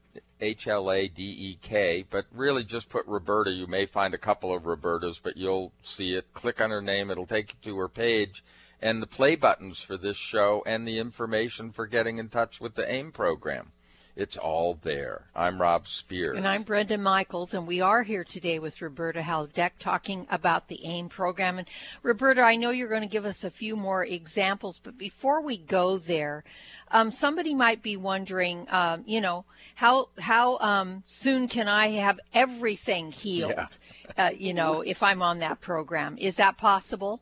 H 0.41 0.67
L 0.67 0.91
A 0.91 1.09
D 1.09 1.23
E 1.23 1.59
K, 1.63 2.05
but 2.09 2.27
really 2.33 2.65
just 2.65 2.89
put 2.89 3.07
Roberta. 3.07 3.51
You 3.51 3.67
may 3.67 3.87
find 3.87 4.13
a 4.13 4.19
couple 4.19 4.55
of 4.55 4.65
Robertas, 4.65 5.21
but 5.23 5.37
you'll 5.37 5.73
see 5.83 6.15
it. 6.15 6.33
Click 6.35 6.61
on 6.61 6.71
her 6.71 6.83
name, 6.83 7.11
it'll 7.11 7.27
take 7.27 7.55
you 7.55 7.73
to 7.73 7.79
her 7.79 7.89
page, 7.89 8.45
and 8.81 9.03
the 9.03 9.07
play 9.07 9.37
buttons 9.37 9.81
for 9.81 9.97
this 9.97 10.17
show 10.17 10.63
and 10.67 10.87
the 10.87 10.99
information 10.99 11.73
for 11.73 11.87
getting 11.87 12.19
in 12.19 12.29
touch 12.29 12.61
with 12.61 12.75
the 12.75 12.91
AIM 12.91 13.13
program. 13.13 13.73
It's 14.17 14.39
all 14.39 14.79
there. 14.83 15.27
I'm 15.35 15.61
Rob 15.61 15.87
Spears. 15.87 16.39
And 16.39 16.49
I'm 16.49 16.63
Brenda 16.63 16.97
Michaels, 16.97 17.53
and 17.53 17.67
we 17.67 17.83
are 17.83 18.03
here 18.03 18.25
today 18.25 18.59
with 18.59 18.81
Roberta 18.81 19.21
Hladek 19.21 19.73
talking 19.79 20.27
about 20.31 20.69
the 20.69 20.81
AIM 20.87 21.11
program. 21.11 21.59
And 21.59 21.69
Roberta, 22.03 22.41
I 22.41 22.57
know 22.57 22.71
you're 22.71 22.89
going 22.89 23.03
to 23.03 23.09
give 23.09 23.27
us 23.27 23.45
a 23.45 23.51
few 23.51 23.77
more 23.77 24.07
examples, 24.07 24.81
but 24.83 24.97
before 24.97 25.43
we 25.43 25.59
go 25.59 25.99
there, 25.99 26.45
um, 26.93 27.11
somebody 27.11 27.55
might 27.55 27.83
be 27.83 27.99
wondering, 27.99 28.67
um, 28.71 29.05
you 29.07 29.21
know, 29.21 29.45
how 29.75 30.09
how 30.19 30.57
um, 30.61 31.03
soon 31.05 31.47
can 31.47 31.69
I 31.69 31.89
have 31.91 32.19
everything 32.33 33.13
healed? 33.13 33.53
Yeah. 33.55 33.69
uh, 34.17 34.31
you 34.35 34.55
know, 34.55 34.81
if 34.81 35.03
I'm 35.03 35.21
on 35.21 35.41
that 35.41 35.61
program, 35.61 36.17
is 36.17 36.37
that 36.37 36.57
possible? 36.57 37.21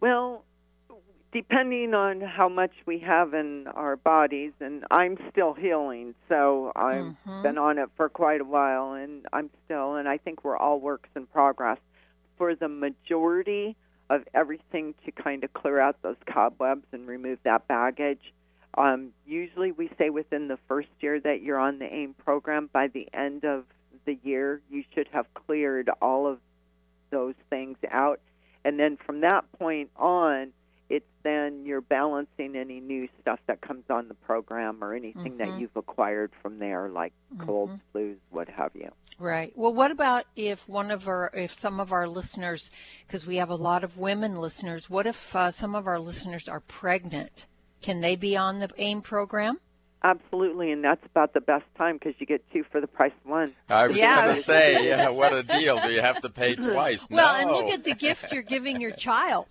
Well, 0.00 0.44
depending 1.32 1.94
on 1.94 2.20
how 2.20 2.48
much 2.48 2.72
we 2.86 2.98
have 2.98 3.34
in 3.34 3.66
our 3.68 3.96
bodies, 3.96 4.52
and 4.60 4.84
I'm 4.90 5.16
still 5.30 5.54
healing, 5.54 6.14
so 6.28 6.72
I've 6.74 7.04
Mhm. 7.04 7.42
been 7.42 7.58
on 7.58 7.78
it 7.78 7.90
for 7.96 8.08
quite 8.08 8.40
a 8.40 8.44
while, 8.44 8.92
and 8.94 9.26
I'm 9.32 9.50
still, 9.64 9.94
and 9.94 10.08
I 10.08 10.18
think 10.18 10.44
we're 10.44 10.56
all 10.56 10.80
works 10.80 11.08
in 11.14 11.26
progress. 11.26 11.78
For 12.36 12.54
the 12.54 12.68
majority 12.68 13.76
of 14.08 14.26
everything 14.34 14.94
to 15.04 15.12
kind 15.12 15.44
of 15.44 15.52
clear 15.52 15.78
out 15.78 16.02
those 16.02 16.16
cobwebs 16.26 16.86
and 16.92 17.06
remove 17.06 17.38
that 17.44 17.68
baggage, 17.68 18.32
um, 18.74 19.12
usually 19.24 19.72
we 19.72 19.88
say 19.98 20.10
within 20.10 20.48
the 20.48 20.56
first 20.68 20.88
year 21.00 21.20
that 21.20 21.42
you're 21.42 21.58
on 21.58 21.78
the 21.78 21.92
AIM 21.92 22.14
program, 22.14 22.68
by 22.72 22.88
the 22.88 23.08
end 23.14 23.44
of 23.44 23.66
the 24.04 24.18
year, 24.22 24.60
you 24.70 24.82
should 24.94 25.08
have 25.08 25.32
cleared 25.34 25.90
all 26.00 26.26
of 26.26 26.40
those 27.10 27.34
things 27.50 27.76
out. 27.90 28.20
And 28.64 28.78
then 28.78 28.96
from 28.96 29.20
that 29.20 29.50
point 29.52 29.90
on, 29.96 30.52
it's 30.90 31.06
then 31.22 31.64
you're 31.64 31.80
balancing 31.80 32.56
any 32.56 32.80
new 32.80 33.08
stuff 33.20 33.38
that 33.46 33.60
comes 33.60 33.84
on 33.88 34.08
the 34.08 34.14
program 34.14 34.82
or 34.82 34.92
anything 34.94 35.34
Mhm. 35.34 35.38
that 35.38 35.58
you've 35.60 35.76
acquired 35.76 36.32
from 36.42 36.58
there, 36.58 36.88
like 36.88 37.12
colds, 37.38 37.80
flus, 37.94 38.16
what 38.30 38.48
have 38.48 38.74
you. 38.74 38.90
Right. 39.18 39.52
Well, 39.56 39.72
what 39.74 39.90
about 39.90 40.24
if 40.34 40.68
one 40.68 40.90
of 40.90 41.06
our, 41.08 41.30
if 41.34 41.58
some 41.60 41.78
of 41.78 41.92
our 41.92 42.08
listeners, 42.08 42.70
because 43.06 43.26
we 43.26 43.36
have 43.36 43.50
a 43.50 43.54
lot 43.54 43.84
of 43.84 43.98
women 43.98 44.36
listeners, 44.36 44.90
what 44.90 45.06
if 45.06 45.36
uh, 45.36 45.50
some 45.50 45.74
of 45.74 45.86
our 45.86 45.98
listeners 46.00 46.48
are 46.48 46.60
pregnant? 46.60 47.46
Can 47.82 48.00
they 48.00 48.16
be 48.16 48.36
on 48.36 48.58
the 48.58 48.70
AIM 48.76 49.02
program? 49.02 49.60
Absolutely, 50.02 50.72
and 50.72 50.82
that's 50.82 51.04
about 51.04 51.34
the 51.34 51.42
best 51.42 51.66
time 51.76 51.96
because 51.98 52.14
you 52.18 52.26
get 52.26 52.42
two 52.52 52.64
for 52.72 52.80
the 52.80 52.86
price 52.86 53.12
of 53.22 53.30
one. 53.30 53.52
I 53.68 53.86
was 53.86 53.96
Yeah. 53.96 54.24
going 54.24 54.36
to 54.38 54.42
say, 54.42 54.88
yeah, 54.88 55.10
what 55.10 55.34
a 55.34 55.42
deal. 55.42 55.78
Do 55.78 55.92
you 55.92 56.00
have 56.00 56.22
to 56.22 56.30
pay 56.30 56.54
twice? 56.56 57.06
Well, 57.10 57.34
no. 57.46 57.58
and 57.58 57.66
look 57.66 57.74
at 57.78 57.84
the 57.84 57.94
gift 57.94 58.32
you're 58.32 58.42
giving 58.42 58.80
your 58.80 58.92
child. 58.96 59.46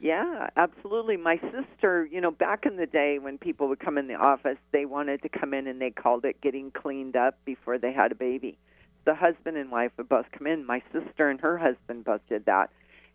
Yeah, 0.00 0.50
absolutely. 0.56 1.16
My 1.16 1.38
sister, 1.50 2.04
you 2.04 2.20
know, 2.20 2.30
back 2.30 2.66
in 2.66 2.76
the 2.76 2.84
day 2.86 3.18
when 3.18 3.38
people 3.38 3.68
would 3.68 3.80
come 3.80 3.96
in 3.96 4.06
the 4.06 4.14
office, 4.16 4.58
they 4.72 4.84
wanted 4.84 5.22
to 5.22 5.30
come 5.30 5.54
in 5.54 5.66
and 5.66 5.80
they 5.80 5.90
called 5.90 6.26
it 6.26 6.38
getting 6.42 6.70
cleaned 6.70 7.16
up 7.16 7.38
before 7.46 7.78
they 7.78 7.92
had 7.92 8.12
a 8.12 8.14
baby. 8.14 8.58
The 9.06 9.14
husband 9.14 9.56
and 9.56 9.70
wife 9.70 9.92
would 9.96 10.08
both 10.10 10.26
come 10.36 10.46
in. 10.46 10.66
My 10.66 10.82
sister 10.92 11.30
and 11.30 11.40
her 11.40 11.56
husband 11.56 12.04
both 12.04 12.20
did 12.28 12.44
that. 12.44 12.68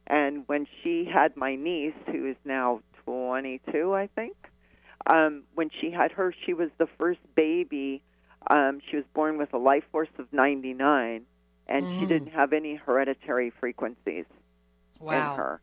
And 0.07 0.47
when 0.47 0.65
she 0.83 1.05
had 1.05 1.37
my 1.37 1.55
niece, 1.55 1.93
who 2.07 2.25
is 2.27 2.35
now 2.45 2.81
22, 3.05 3.93
I 3.93 4.07
think, 4.07 4.35
um, 5.08 5.43
when 5.56 5.70
she 5.80 5.91
had 5.91 6.12
her, 6.14 6.34
she 6.45 6.54
was 6.54 6.70
the 6.78 6.88
first 6.97 7.20
baby. 7.36 8.02
Um, 8.50 8.80
she 8.89 8.95
was 8.97 9.06
born 9.14 9.38
with 9.38 9.54
a 9.54 9.58
life 9.58 9.84
force 9.91 10.10
of 10.18 10.32
99, 10.32 11.26
and 11.68 11.88
Mm. 11.88 11.93
she 11.97 12.06
didn't 12.06 12.30
have 12.32 12.54
any 12.54 12.76
hereditary 12.76 13.50
frequencies 13.50 14.26
Wow. 15.00 15.12
in 15.16 15.30
her. 15.30 15.62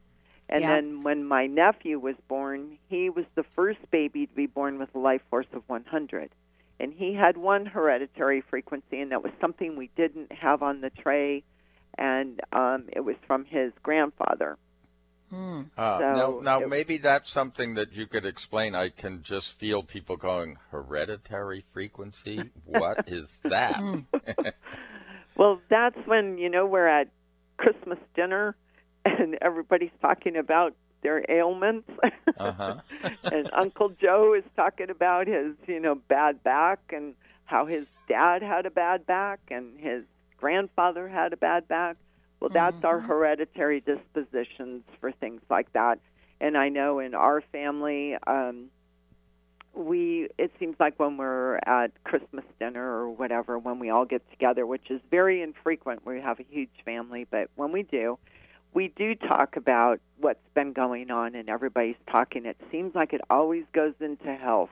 And 0.48 0.62
Yeah. 0.62 0.68
then 0.68 1.02
when 1.02 1.24
my 1.24 1.46
nephew 1.46 1.98
was 1.98 2.16
born, 2.28 2.78
he 2.88 3.08
was 3.10 3.24
the 3.34 3.42
first 3.42 3.78
baby 3.90 4.26
to 4.26 4.34
be 4.34 4.46
born 4.46 4.78
with 4.78 4.94
a 4.94 4.98
life 4.98 5.22
force 5.30 5.46
of 5.52 5.62
100. 5.68 6.30
And 6.78 6.92
he 6.92 7.14
had 7.14 7.36
one 7.36 7.66
hereditary 7.66 8.40
frequency, 8.42 9.00
and 9.00 9.10
that 9.12 9.22
was 9.22 9.32
something 9.40 9.76
we 9.76 9.90
didn't 9.96 10.32
have 10.32 10.62
on 10.62 10.80
the 10.80 10.90
tray, 10.90 11.42
and 11.98 12.40
um, 12.52 12.88
it 12.92 13.00
was 13.00 13.16
from 13.26 13.44
his 13.44 13.72
grandfather. 13.82 14.56
Hmm. 15.30 15.62
Uh, 15.76 15.98
So 15.98 16.12
now, 16.14 16.40
now 16.40 16.60
it- 16.60 16.68
maybe 16.68 16.98
that's 16.98 17.28
something 17.30 17.74
that 17.74 17.92
you 17.92 18.06
could 18.06 18.24
explain. 18.24 18.74
I 18.74 18.90
can 18.90 19.22
just 19.22 19.58
feel 19.58 19.82
people 19.82 20.16
going, 20.16 20.56
hereditary 20.70 21.64
frequency? 21.72 22.50
What 22.64 23.04
is 23.08 23.38
that? 23.42 23.80
Well, 25.36 25.60
that's 25.68 25.98
when, 26.06 26.38
you 26.38 26.48
know, 26.48 26.64
we're 26.64 26.86
at 26.86 27.08
Christmas 27.58 27.98
dinner 28.14 28.56
and 29.04 29.36
everybody's 29.42 29.90
talking 30.00 30.36
about 30.36 30.74
their 31.02 31.24
ailments. 31.28 31.90
uh-huh. 32.38 32.76
and 33.24 33.50
Uncle 33.52 33.90
Joe 33.90 34.32
is 34.34 34.44
talking 34.56 34.88
about 34.88 35.26
his, 35.26 35.54
you 35.66 35.78
know, 35.78 35.94
bad 35.94 36.42
back 36.42 36.78
and 36.90 37.14
how 37.44 37.66
his 37.66 37.86
dad 38.08 38.42
had 38.42 38.64
a 38.64 38.70
bad 38.70 39.06
back 39.06 39.40
and 39.50 39.78
his 39.78 40.04
grandfather 40.38 41.06
had 41.06 41.32
a 41.34 41.36
bad 41.36 41.68
back. 41.68 41.96
Well, 42.46 42.70
that's 42.70 42.84
our 42.84 43.00
hereditary 43.00 43.80
dispositions 43.80 44.84
for 45.00 45.10
things 45.10 45.40
like 45.50 45.72
that. 45.72 45.98
And 46.40 46.56
I 46.56 46.68
know 46.68 47.00
in 47.00 47.12
our 47.12 47.40
family, 47.40 48.16
um, 48.24 48.66
we 49.74 50.28
it 50.38 50.52
seems 50.60 50.76
like 50.78 50.96
when 51.00 51.16
we're 51.16 51.56
at 51.66 51.88
Christmas 52.04 52.44
dinner 52.60 52.88
or 52.88 53.10
whatever, 53.10 53.58
when 53.58 53.80
we 53.80 53.90
all 53.90 54.04
get 54.04 54.22
together, 54.30 54.64
which 54.64 54.92
is 54.92 55.00
very 55.10 55.42
infrequent, 55.42 56.06
we 56.06 56.20
have 56.20 56.38
a 56.38 56.44
huge 56.48 56.70
family, 56.84 57.26
but 57.28 57.50
when 57.56 57.72
we 57.72 57.82
do, 57.82 58.16
we 58.72 58.92
do 58.96 59.16
talk 59.16 59.56
about 59.56 59.98
what's 60.20 60.38
been 60.54 60.72
going 60.72 61.10
on 61.10 61.34
and 61.34 61.48
everybody's 61.48 61.96
talking. 62.08 62.46
It 62.46 62.60
seems 62.70 62.94
like 62.94 63.12
it 63.12 63.22
always 63.28 63.64
goes 63.72 63.94
into 63.98 64.32
health 64.36 64.70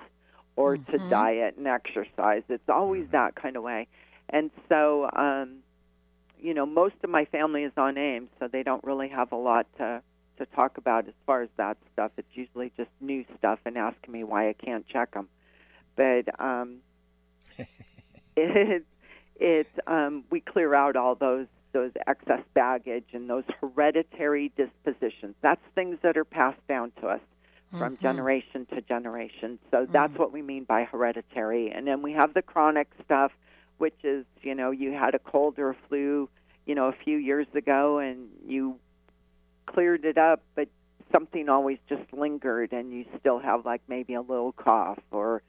or 0.55 0.77
to 0.77 0.99
diet 1.11 1.57
and 1.57 1.67
exercise. 1.67 2.45
It's 2.49 2.69
always 2.69 3.09
that 3.11 3.35
kind 3.35 3.57
of 3.57 3.65
way. 3.65 3.89
And 4.31 4.53
so, 4.69 5.11
um, 5.13 5.64
you 6.45 6.55
know, 6.55 6.67
most 6.67 6.95
of 7.03 7.11
my 7.11 7.25
family 7.25 7.65
is 7.65 7.73
on 7.77 7.97
AIM, 7.97 8.29
so 8.39 8.49
they 8.49 8.63
don't 8.63 8.85
really 8.85 9.09
have 9.09 9.33
a 9.33 9.37
lot 9.37 9.67
to 9.79 10.03
to 10.39 10.47
talk 10.47 10.79
about 10.79 11.07
as 11.09 11.15
far 11.27 11.43
as 11.43 11.49
that 11.57 11.79
stuff. 11.93 12.13
It's 12.19 12.29
usually 12.35 12.73
just 12.77 12.91
new 13.01 13.25
stuff 13.39 13.61
and 13.65 13.79
asking 13.79 14.13
me 14.13 14.25
why 14.25 14.49
I 14.49 14.53
can't 14.53 14.87
check 14.89 15.13
them. 15.15 15.29
But 15.97 16.39
um, 16.41 16.79
it 18.37 18.85
it 19.37 19.69
um, 19.87 20.25
we 20.31 20.41
clear 20.41 20.75
out 20.75 20.97
all 20.97 21.15
those 21.15 21.47
those 21.73 21.93
excess 22.07 22.43
baggage 22.55 23.07
and 23.13 23.29
those 23.29 23.45
hereditary 23.61 24.53
dispositions. 24.57 25.35
That's 25.43 25.61
things 25.75 25.99
that 26.03 26.17
are 26.17 26.25
passed 26.25 26.65
down 26.69 26.93
to 27.01 27.09
us 27.09 27.21
from 27.79 27.97
Mhm. 27.97 28.01
generation 28.03 28.67
to 28.75 28.81
generation. 28.83 29.59
So 29.71 29.87
that's 29.91 30.17
what 30.19 30.33
we 30.33 30.43
mean 30.43 30.65
by 30.65 30.85
hereditary. 30.85 31.71
And 31.71 31.87
then 31.87 32.03
we 32.03 32.13
have 32.13 32.35
the 32.35 32.43
chronic 32.43 32.89
stuff, 33.05 33.33
which 33.79 33.97
is, 34.05 34.25
you 34.43 34.55
know, 34.55 34.71
you 34.71 34.93
had 34.93 35.15
a 35.15 35.19
cold 35.19 35.59
or 35.59 35.71
a 35.71 35.77
flu, 35.89 36.29
you 36.67 36.75
know, 36.75 36.89
a 36.89 36.95
few 37.05 37.17
years 37.17 37.47
ago 37.55 37.99
and 37.99 38.29
you 38.47 38.79
cleared 39.67 40.05
it 40.05 40.19
up, 40.19 40.43
but 40.55 40.69
something 41.13 41.49
always 41.49 41.79
just 41.89 42.03
lingered 42.13 42.73
and 42.73 42.93
you 42.93 43.05
still 43.19 43.39
have 43.39 43.65
like 43.65 43.83
maybe 43.89 44.15
a 44.15 44.21
little 44.21 44.53
cough 44.53 44.99
or, 45.11 45.43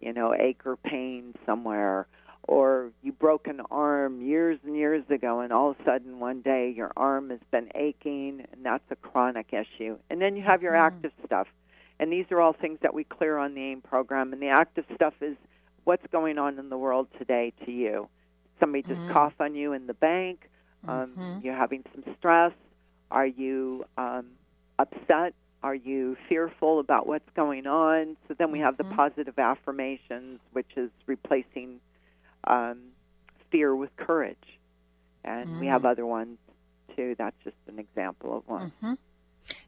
you 0.00 0.12
know, 0.12 0.34
ache 0.34 0.62
or 0.64 0.76
pain 0.76 1.34
somewhere. 1.46 2.06
Or 2.44 2.90
you 3.02 3.12
broke 3.12 3.46
an 3.46 3.60
arm 3.70 4.20
years 4.20 4.58
and 4.66 4.76
years 4.76 5.04
ago, 5.10 5.40
and 5.40 5.52
all 5.52 5.70
of 5.70 5.76
a 5.80 5.84
sudden 5.84 6.18
one 6.18 6.40
day 6.40 6.74
your 6.76 6.90
arm 6.96 7.30
has 7.30 7.38
been 7.52 7.68
aching, 7.76 8.44
and 8.52 8.64
that's 8.64 8.82
a 8.90 8.96
chronic 8.96 9.52
issue. 9.52 9.96
And 10.10 10.20
then 10.20 10.34
you 10.34 10.42
have 10.42 10.60
your 10.60 10.72
mm-hmm. 10.72 10.86
active 10.86 11.12
stuff. 11.24 11.46
And 12.00 12.12
these 12.12 12.26
are 12.32 12.40
all 12.40 12.52
things 12.52 12.80
that 12.82 12.94
we 12.94 13.04
clear 13.04 13.38
on 13.38 13.54
the 13.54 13.60
AIM 13.60 13.82
program. 13.82 14.32
And 14.32 14.42
the 14.42 14.48
active 14.48 14.84
stuff 14.92 15.14
is 15.20 15.36
what's 15.84 16.06
going 16.12 16.38
on 16.38 16.58
in 16.58 16.68
the 16.68 16.78
world 16.78 17.08
today 17.18 17.52
to 17.64 17.72
you. 17.72 18.08
Somebody 18.60 18.82
just 18.82 19.00
Mhm. 19.02 19.12
cough 19.12 19.34
on 19.40 19.54
you 19.54 19.72
in 19.72 19.86
the 19.86 19.94
bank. 19.94 20.48
Um, 20.88 21.12
Mhm. 21.18 21.42
You're 21.44 21.54
having 21.56 21.84
some 21.94 22.14
stress. 22.16 22.52
Are 23.10 23.26
you 23.26 23.84
um, 23.96 24.32
upset? 24.78 25.34
Are 25.62 25.74
you 25.74 26.16
fearful 26.28 26.80
about 26.80 27.06
what's 27.06 27.28
going 27.34 27.66
on? 27.66 28.16
So 28.26 28.34
then 28.34 28.50
we 28.50 28.58
have 28.60 28.76
the 28.76 28.84
positive 28.84 29.38
affirmations, 29.38 30.40
which 30.52 30.76
is 30.76 30.90
replacing 31.06 31.80
um, 32.44 32.92
fear 33.50 33.74
with 33.76 33.94
courage. 33.96 34.58
And 35.24 35.58
we 35.58 35.66
have 35.66 35.82
Mm. 35.82 35.90
other 35.90 36.06
ones 36.06 36.38
too. 36.96 37.14
That's 37.16 37.36
just 37.44 37.56
an 37.68 37.78
example 37.78 38.36
of 38.36 38.48
one. 38.48 38.72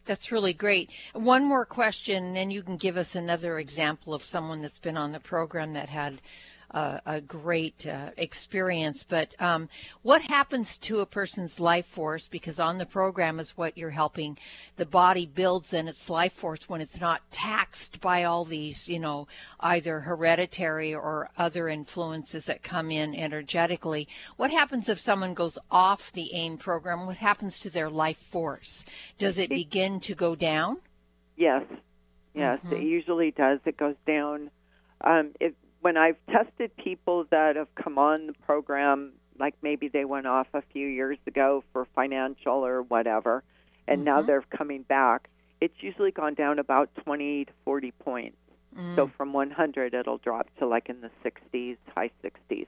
That's 0.07 0.31
really 0.31 0.53
great. 0.53 0.91
One 1.15 1.45
more 1.45 1.65
question, 1.65 2.25
and 2.25 2.37
then 2.37 2.51
you 2.51 2.63
can 2.63 2.77
give 2.77 2.97
us 2.97 3.15
another 3.15 3.59
example 3.59 4.13
of 4.13 4.25
someone 4.25 4.61
that's 4.61 4.79
been 4.79 4.97
on 4.97 5.13
the 5.13 5.21
program 5.21 5.73
that 5.73 5.89
had 5.89 6.21
uh, 6.71 7.01
a 7.07 7.21
great 7.21 7.87
uh, 7.87 8.11
experience. 8.17 9.05
But 9.05 9.35
um, 9.41 9.69
what 10.03 10.23
happens 10.23 10.77
to 10.79 11.01
a 11.01 11.07
person's 11.07 11.61
life 11.61 11.87
force? 11.87 12.27
Because 12.27 12.59
on 12.61 12.79
the 12.79 12.87
program 12.87 13.39
is 13.39 13.57
what 13.57 13.77
you're 13.79 13.91
helping 13.91 14.37
the 14.77 14.87
body 14.87 15.27
builds 15.27 15.73
in 15.73 15.89
its 15.89 16.11
life 16.11 16.33
force 16.33 16.69
when 16.69 16.81
it's 16.81 17.01
not 17.01 17.23
taxed 17.31 18.01
by 18.01 18.25
all 18.25 18.45
these, 18.45 18.89
you 18.89 18.99
know, 18.99 19.27
either 19.61 20.01
hereditary 20.01 20.95
or 20.95 21.31
other 21.39 21.69
influences 21.69 22.47
that 22.47 22.63
come 22.63 22.91
in 22.91 23.15
energetically. 23.15 24.09
What 24.37 24.51
happens 24.51 24.89
if 24.89 25.01
someone 25.01 25.35
goes 25.35 25.59
off 25.71 26.13
the 26.13 26.35
AIM 26.35 26.59
program? 26.59 27.07
What 27.07 27.17
happens 27.17 27.59
to 27.61 27.71
their 27.71 27.91
life 27.91 28.19
force? 28.31 28.85
Does 29.19 29.39
it 29.39 29.49
begin 29.51 30.01
to 30.01 30.15
go 30.15 30.35
down? 30.35 30.79
Yes, 31.37 31.65
yes, 32.35 32.61
it 32.71 32.83
usually 32.83 33.31
does. 33.33 33.59
It 33.65 33.77
goes 33.77 33.97
down. 34.07 34.51
Um, 35.01 35.33
it, 35.41 35.55
when 35.85 35.99
I've 35.99 36.17
tested 36.31 36.75
people 36.79 37.27
that 37.31 37.57
have 37.57 37.69
come 37.75 37.99
on 37.99 38.27
the 38.27 38.33
program, 38.33 39.13
like 39.39 39.55
maybe 39.61 39.89
they 39.89 40.07
went 40.07 40.27
off 40.27 40.47
a 40.55 40.63
few 40.73 40.89
years 40.89 41.19
ago 41.27 41.63
for 41.75 41.87
financial 41.95 42.65
or 42.65 42.81
whatever, 42.85 43.45
and 43.87 44.03
now 44.03 44.19
mm-hmm. 44.19 44.29
they're 44.29 44.45
coming 44.57 44.81
back, 44.85 45.29
it's 45.61 45.75
usually 45.81 46.11
gone 46.11 46.33
down 46.33 46.59
about 46.59 46.89
20 47.05 47.45
to 47.45 47.53
40 47.67 47.91
points. 47.99 48.39
So 48.97 49.07
mm. 49.07 49.13
from 49.15 49.35
100, 49.35 49.93
it'll 49.93 50.17
drop 50.17 50.49
to 50.59 50.67
like 50.67 50.89
in 50.89 51.03
the 51.03 51.11
60s, 51.23 51.77
high 51.95 52.11
60s. 52.25 52.67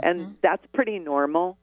And 0.00 0.20
mm-hmm. 0.20 0.32
that's 0.42 0.64
pretty 0.74 0.98
normal. 0.98 1.56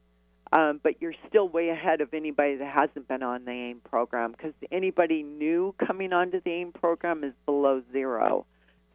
Um, 0.52 0.80
but 0.82 1.00
you're 1.00 1.14
still 1.28 1.48
way 1.48 1.68
ahead 1.68 2.00
of 2.00 2.12
anybody 2.12 2.56
that 2.56 2.74
hasn't 2.74 3.06
been 3.06 3.22
on 3.22 3.44
the 3.44 3.52
AIM 3.52 3.82
program 3.88 4.32
because 4.32 4.52
anybody 4.72 5.22
new 5.22 5.76
coming 5.86 6.12
onto 6.12 6.40
the 6.40 6.50
AIM 6.50 6.72
program 6.72 7.22
is 7.22 7.34
below 7.46 7.82
zero. 7.92 8.46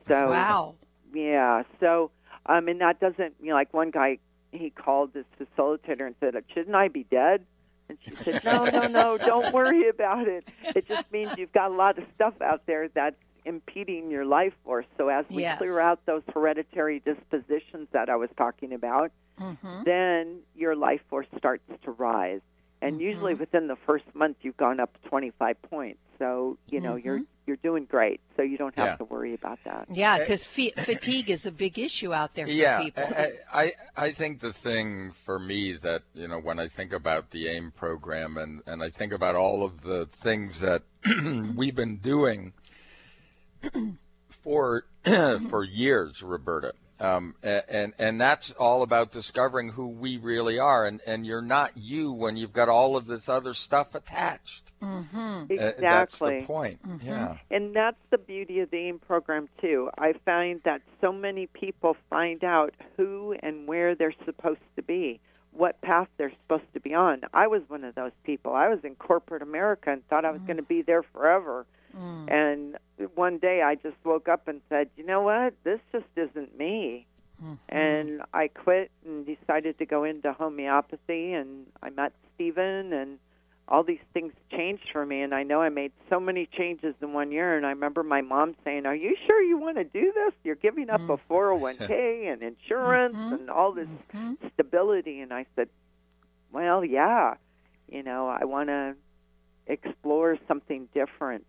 So 0.07 0.29
Wow. 0.29 0.75
Yeah. 1.13 1.63
So 1.79 2.11
um, 2.45 2.67
and 2.67 2.81
that 2.81 2.99
doesn't 2.99 3.35
you 3.41 3.49
know 3.49 3.55
like 3.55 3.73
one 3.73 3.91
guy 3.91 4.19
he 4.51 4.69
called 4.69 5.13
this 5.13 5.25
facilitator 5.39 6.05
and 6.05 6.15
said, 6.19 6.35
"Shouldn't 6.53 6.75
I 6.75 6.87
be 6.87 7.03
dead?" 7.03 7.45
And 7.89 7.97
she 8.07 8.17
said, 8.23 8.43
"No, 8.43 8.65
no, 8.65 8.87
no. 8.87 9.17
Don't 9.17 9.51
worry 9.51 9.89
about 9.89 10.27
it. 10.27 10.45
It 10.73 10.87
just 10.87 11.01
means 11.11 11.33
you've 11.35 11.51
got 11.53 11.71
a 11.71 11.73
lot 11.75 11.97
of 11.97 12.05
stuff 12.15 12.33
out 12.41 12.65
there 12.65 12.87
that's 12.89 13.15
impeding 13.45 14.09
your 14.09 14.25
life 14.25 14.53
force. 14.63 14.85
So 14.97 15.09
as 15.09 15.25
we 15.29 15.43
Yes. 15.43 15.57
clear 15.57 15.79
out 15.79 16.05
those 16.05 16.23
hereditary 16.33 16.99
dispositions 16.99 17.87
that 17.91 18.09
I 18.09 18.15
was 18.15 18.29
talking 18.37 18.73
about, 18.73 19.11
Mhm. 19.39 19.83
then 19.85 20.39
your 20.55 20.75
life 20.75 21.01
force 21.09 21.27
starts 21.37 21.63
to 21.83 21.91
rise. 21.91 22.41
And 22.83 22.99
usually 22.99 23.33
mm-hmm. 23.33 23.39
within 23.39 23.67
the 23.67 23.75
first 23.75 24.05
month 24.13 24.37
you've 24.41 24.57
gone 24.57 24.79
up 24.79 24.97
25 25.05 25.61
points. 25.63 25.99
So, 26.19 26.57
you 26.67 26.79
know, 26.79 26.95
you're 26.95 27.17
mm-hmm. 27.17 27.47
you're 27.47 27.57
doing 27.57 27.85
great. 27.85 28.21
So 28.35 28.43
you 28.43 28.57
don't 28.57 28.75
have 28.75 28.85
Yeah. 28.87 28.95
to 28.97 29.03
worry 29.05 29.33
about 29.33 29.59
that. 29.63 29.87
Yeah, 29.89 30.15
eh, 30.15 30.19
because 30.19 30.43
fatigue 30.43 31.29
is 31.29 31.45
a 31.45 31.51
big 31.51 31.79
issue 31.79 32.13
out 32.13 32.35
there 32.35 32.45
for 32.45 32.51
yeah, 32.51 32.81
people. 32.81 33.03
I, 33.03 33.29
I 33.51 33.71
I 33.95 34.11
think 34.11 34.39
the 34.39 34.53
thing 34.53 35.11
for 35.25 35.39
me 35.39 35.73
that 35.73 36.03
you 36.13 36.27
know 36.27 36.39
when 36.39 36.59
I 36.59 36.67
think 36.67 36.93
about 36.93 37.31
the 37.31 37.47
AIM 37.47 37.71
program 37.71 38.37
and 38.37 38.61
and 38.67 38.83
I 38.83 38.89
think 38.89 39.13
about 39.13 39.35
all 39.35 39.63
of 39.63 39.81
the 39.81 40.07
things 40.11 40.59
that 40.59 40.83
we've 41.55 41.75
been 41.75 41.97
doing 41.97 42.53
for 44.29 44.85
for 45.49 45.63
years, 45.63 46.21
Roberta. 46.21 46.73
Um, 46.99 47.35
and 47.43 47.93
and 47.97 48.21
that's 48.21 48.51
all 48.51 48.81
about 48.81 49.11
discovering 49.11 49.69
who 49.69 49.87
we 49.87 50.17
really 50.17 50.59
are, 50.59 50.85
and 50.85 51.01
and 51.05 51.25
you're 51.25 51.41
not 51.41 51.75
you 51.75 52.11
when 52.11 52.37
you've 52.37 52.53
got 52.53 52.69
all 52.69 52.95
of 52.95 53.07
this 53.07 53.27
other 53.27 53.53
stuff 53.53 53.95
attached. 53.95 54.71
Mm-hmm. 54.81 55.17
Uh, 55.17 55.41
Exactly. 55.49 55.81
that's 55.81 56.19
the 56.19 56.41
point. 56.45 56.79
Yeah. 57.01 57.37
And 57.49 57.75
that's 57.75 57.97
the 58.09 58.17
beauty 58.17 58.59
of 58.59 58.69
the 58.69 58.77
AIM 58.77 58.99
program 58.99 59.49
too. 59.61 59.89
I 59.97 60.13
find 60.25 60.61
that 60.65 60.81
so 61.01 61.11
many 61.11 61.47
people 61.47 61.95
find 62.09 62.43
out 62.43 62.73
who 62.97 63.35
and 63.41 63.67
where 63.67 63.95
they're 63.95 64.13
supposed 64.25 64.59
to 64.75 64.81
be 64.81 65.19
what 65.53 65.79
path 65.81 66.07
they're 66.17 66.33
supposed 66.41 66.71
to 66.73 66.79
be 66.79 66.93
on. 66.93 67.21
I 67.33 67.47
was 67.47 67.61
one 67.67 67.83
of 67.83 67.95
those 67.95 68.11
people. 68.23 68.53
I 68.53 68.67
was 68.69 68.79
in 68.83 68.95
corporate 68.95 69.41
America 69.41 69.91
and 69.91 70.05
thought 70.07 70.25
I 70.25 70.31
was 70.31 70.41
going 70.41 70.57
to 70.57 70.63
be 70.63 70.81
there 70.81 71.03
forever. 71.03 71.65
Mm. 71.95 72.31
And 72.31 72.77
one 73.15 73.37
day 73.37 73.61
I 73.61 73.75
just 73.75 73.97
woke 74.03 74.27
up 74.27 74.47
and 74.47 74.61
said, 74.69 74.89
"You 74.97 75.05
know 75.05 75.21
what? 75.21 75.53
This 75.63 75.79
just 75.91 76.07
isn't 76.15 76.57
me." 76.57 77.05
Mhm. 77.43 77.57
And 77.69 78.21
I 78.33 78.47
quit 78.47 78.91
and 79.05 79.25
decided 79.25 79.77
to 79.79 79.85
go 79.85 80.03
into 80.03 80.31
homeopathy 80.33 81.33
and 81.33 81.67
I 81.81 81.89
met 81.89 82.13
Stephen 82.33 82.93
and 82.93 83.19
all 83.67 83.83
these 83.83 84.01
things 84.13 84.33
changed 84.51 84.89
for 84.91 85.05
me 85.05 85.21
and 85.21 85.33
I 85.33 85.43
know 85.43 85.61
I 85.61 85.69
made 85.69 85.91
so 86.09 86.19
many 86.19 86.45
changes 86.45 86.95
in 87.01 87.13
one 87.13 87.31
year 87.31 87.55
and 87.57 87.65
I 87.65 87.69
remember 87.69 88.03
my 88.03 88.21
mom 88.21 88.55
saying, 88.63 88.85
"Are 88.85 88.95
you 88.95 89.15
sure 89.27 89.41
you 89.41 89.57
want 89.57 89.77
to 89.77 89.83
do 89.83 90.11
this? 90.13 90.33
You're 90.43 90.55
giving 90.55 90.89
up 90.89 91.01
a 91.09 91.17
401k 91.17 92.27
and 92.31 92.41
insurance 92.43 93.15
and 93.17 93.49
all 93.49 93.71
this 93.71 93.89
stability." 94.53 95.21
And 95.21 95.33
I 95.33 95.45
said, 95.55 95.69
"Well, 96.51 96.83
yeah. 96.83 97.35
You 97.89 98.03
know, 98.03 98.27
I 98.27 98.45
want 98.45 98.69
to 98.69 98.95
explore 99.67 100.37
something 100.47 100.87
different." 100.93 101.45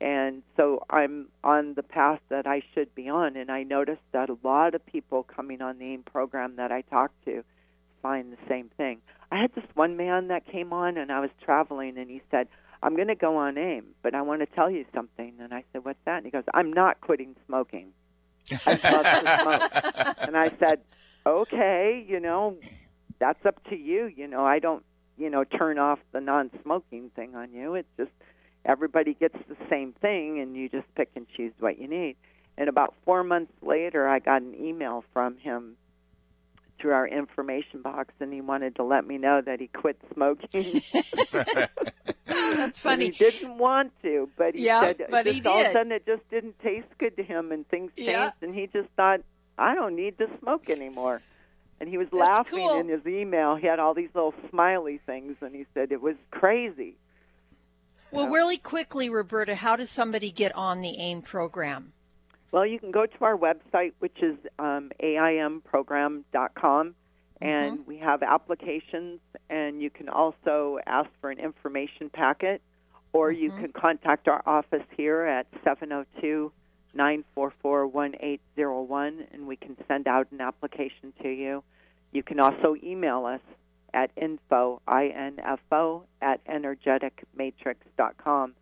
And 0.00 0.42
so 0.56 0.84
I'm 0.88 1.28
on 1.42 1.74
the 1.74 1.82
path 1.82 2.20
that 2.28 2.46
I 2.46 2.62
should 2.72 2.94
be 2.94 3.08
on 3.08 3.36
and 3.36 3.50
I 3.50 3.64
noticed 3.64 4.02
that 4.12 4.30
a 4.30 4.36
lot 4.44 4.74
of 4.74 4.86
people 4.86 5.24
coming 5.24 5.60
on 5.60 5.78
the 5.78 5.86
AIM 5.86 6.04
program 6.04 6.56
that 6.56 6.70
I 6.70 6.82
talk 6.82 7.10
to 7.24 7.42
find 8.00 8.32
the 8.32 8.38
same 8.48 8.70
thing. 8.76 9.00
I 9.32 9.40
had 9.40 9.54
this 9.54 9.64
one 9.74 9.96
man 9.96 10.28
that 10.28 10.46
came 10.46 10.72
on 10.72 10.96
and 10.96 11.10
I 11.10 11.20
was 11.20 11.30
traveling 11.44 11.98
and 11.98 12.08
he 12.08 12.22
said, 12.30 12.48
I'm 12.82 12.94
going 12.94 13.08
to 13.08 13.16
go 13.16 13.36
on 13.36 13.58
AIM, 13.58 13.86
but 14.02 14.14
I 14.14 14.22
want 14.22 14.40
to 14.40 14.46
tell 14.46 14.70
you 14.70 14.84
something. 14.94 15.34
And 15.40 15.52
I 15.52 15.64
said, 15.72 15.84
What's 15.84 15.98
that? 16.04 16.18
And 16.18 16.26
he 16.26 16.30
goes, 16.30 16.44
I'm 16.54 16.72
not 16.72 17.00
quitting 17.00 17.34
smoking. 17.46 17.88
I 18.66 18.70
love 18.70 19.04
to 19.04 19.42
smoke. 19.42 20.16
and 20.20 20.36
I 20.36 20.50
said, 20.60 20.80
Okay, 21.26 22.06
you 22.08 22.20
know, 22.20 22.56
that's 23.18 23.44
up 23.44 23.62
to 23.70 23.76
you. 23.76 24.06
You 24.06 24.28
know, 24.28 24.44
I 24.44 24.60
don't, 24.60 24.84
you 25.16 25.28
know, 25.28 25.44
turn 25.44 25.78
off 25.78 25.98
the 26.12 26.20
non 26.20 26.50
smoking 26.62 27.10
thing 27.16 27.34
on 27.34 27.52
you. 27.52 27.74
It's 27.74 27.88
just 27.96 28.12
everybody 28.68 29.14
gets 29.14 29.36
the 29.48 29.56
same 29.68 29.92
thing 30.00 30.38
and 30.40 30.56
you 30.56 30.68
just 30.68 30.86
pick 30.94 31.08
and 31.16 31.26
choose 31.36 31.52
what 31.58 31.78
you 31.80 31.88
need. 31.88 32.16
And 32.56 32.68
about 32.68 32.94
four 33.04 33.24
months 33.24 33.52
later, 33.62 34.08
I 34.08 34.20
got 34.20 34.42
an 34.42 34.54
email 34.54 35.04
from 35.12 35.36
him 35.38 35.76
through 36.80 36.92
our 36.92 37.08
information 37.08 37.82
box, 37.82 38.14
and 38.20 38.32
he 38.32 38.40
wanted 38.40 38.76
to 38.76 38.84
let 38.84 39.04
me 39.06 39.18
know 39.18 39.40
that 39.44 39.60
he 39.60 39.66
quit 39.68 39.98
smoking. 40.14 40.82
Oh, 42.30 42.54
that's 42.56 42.78
funny. 42.78 43.06
And 43.08 43.14
he 43.14 43.18
didn't 43.24 43.58
want 43.58 43.92
to, 44.02 44.28
but 44.36 44.54
he 44.54 44.62
Yeah, 44.64 44.80
said 44.84 44.98
but 45.10 45.24
just 45.24 45.44
he 45.44 45.48
all 45.48 45.60
of 45.62 45.66
a 45.66 45.72
sudden 45.72 45.92
it 45.92 46.06
just 46.06 46.28
didn't 46.30 46.58
taste 46.60 46.86
good 46.98 47.16
to 47.16 47.22
him, 47.22 47.52
and 47.52 47.66
things 47.68 47.90
changed, 47.96 48.08
Yeah. 48.08 48.30
and 48.42 48.54
he 48.54 48.66
just 48.66 48.88
thought, 48.96 49.20
I 49.58 49.74
don't 49.74 49.96
need 49.96 50.18
to 50.18 50.26
smoke 50.40 50.68
anymore. 50.70 51.22
And 51.80 51.88
he 51.88 51.96
was 51.96 52.08
That's 52.12 52.20
laughing 52.20 52.66
cool. 52.66 52.80
in 52.80 52.88
his 52.88 53.06
email. 53.06 53.56
He 53.56 53.66
had 53.66 53.78
all 53.78 53.94
these 53.94 54.10
little 54.14 54.34
smiley 54.50 55.00
things, 55.06 55.36
and 55.40 55.54
he 55.54 55.64
said 55.74 55.90
it 55.92 56.02
was 56.02 56.16
crazy. 56.30 56.96
Well, 58.10 58.28
really 58.28 58.56
quickly, 58.56 59.10
Roberta, 59.10 59.54
how 59.54 59.76
does 59.76 59.90
somebody 59.90 60.32
get 60.32 60.54
on 60.54 60.80
the 60.80 60.98
AIM 60.98 61.22
program? 61.22 61.92
Well, 62.52 62.64
you 62.64 62.78
can 62.78 62.90
go 62.90 63.04
to 63.04 63.24
our 63.24 63.36
website, 63.36 63.92
which 63.98 64.22
is 64.22 64.36
um, 64.58 64.90
aimprogram.com, 65.02 66.94
and 67.42 67.86
we 67.86 67.98
have 67.98 68.22
applications, 68.22 69.20
and 69.50 69.82
you 69.82 69.90
can 69.90 70.08
also 70.08 70.78
ask 70.86 71.10
for 71.20 71.30
an 71.30 71.38
information 71.38 72.08
packet, 72.08 72.62
or 73.12 73.30
you 73.30 73.50
can 73.50 73.72
contact 73.72 74.28
our 74.28 74.42
office 74.46 74.84
here 74.96 75.22
at 75.22 75.46
702 75.62 76.50
944 76.94 77.86
1801, 77.86 79.26
and 79.32 79.46
we 79.46 79.56
can 79.56 79.76
send 79.86 80.08
out 80.08 80.26
an 80.32 80.40
application 80.40 81.12
to 81.22 81.28
you. 81.28 81.62
You 82.12 82.22
can 82.22 82.40
also 82.40 82.74
email 82.82 83.26
us 83.26 83.42
at 83.98 84.10
info, 84.16 84.80
I-N-F-O, 84.86 86.04
at 86.22 86.44
energeticmatrix.com. 86.46 88.54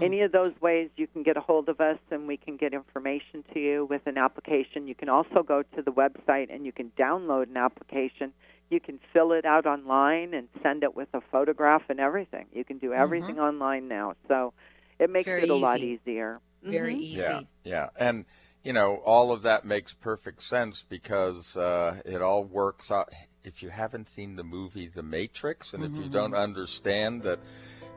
Any 0.00 0.22
of 0.22 0.32
those 0.32 0.52
ways 0.60 0.90
you 0.96 1.06
can 1.08 1.22
get 1.24 1.36
a 1.36 1.40
hold 1.40 1.68
of 1.68 1.80
us 1.80 1.98
and 2.12 2.28
we 2.28 2.36
can 2.36 2.56
get 2.56 2.72
information 2.72 3.42
to 3.52 3.58
you 3.58 3.84
with 3.88 4.06
an 4.06 4.16
application. 4.16 4.86
You 4.86 4.94
can 4.94 5.08
also 5.08 5.42
go 5.42 5.64
to 5.74 5.82
the 5.82 5.90
website 5.90 6.54
and 6.54 6.64
you 6.64 6.70
can 6.72 6.92
download 6.96 7.48
an 7.48 7.56
application. 7.56 8.32
You 8.70 8.78
can 8.80 9.00
fill 9.12 9.32
it 9.32 9.44
out 9.44 9.66
online 9.66 10.34
and 10.34 10.48
send 10.62 10.84
it 10.84 10.94
with 10.94 11.08
a 11.14 11.20
photograph 11.32 11.82
and 11.88 11.98
everything. 11.98 12.46
You 12.52 12.64
can 12.64 12.78
do 12.78 12.92
everything 12.92 13.40
online 13.40 13.88
now. 13.88 14.14
So 14.28 14.52
it 15.00 15.10
makes 15.10 15.26
Very 15.26 15.42
it 15.42 15.50
a 15.50 15.56
lot 15.56 15.80
easier. 15.80 16.40
Very 16.62 16.94
Mhm. 16.94 17.00
easy. 17.00 17.16
Yeah, 17.16 17.40
yeah, 17.64 17.88
and 17.98 18.24
you 18.62 18.72
know 18.72 18.96
all 19.04 19.32
of 19.32 19.42
that 19.42 19.64
makes 19.64 19.94
perfect 19.94 20.42
sense 20.42 20.82
because 20.82 21.56
uh, 21.56 22.00
it 22.04 22.22
all 22.22 22.44
works 22.44 22.90
out. 22.90 23.12
If 23.44 23.62
you 23.62 23.70
haven't 23.70 24.08
seen 24.08 24.36
the 24.36 24.44
movie 24.44 24.88
The 24.88 25.02
Matrix, 25.02 25.72
and 25.74 25.84
if 25.84 25.96
you 25.96 26.04
Mhm. 26.04 26.12
don't 26.12 26.34
understand 26.34 27.22
that, 27.22 27.38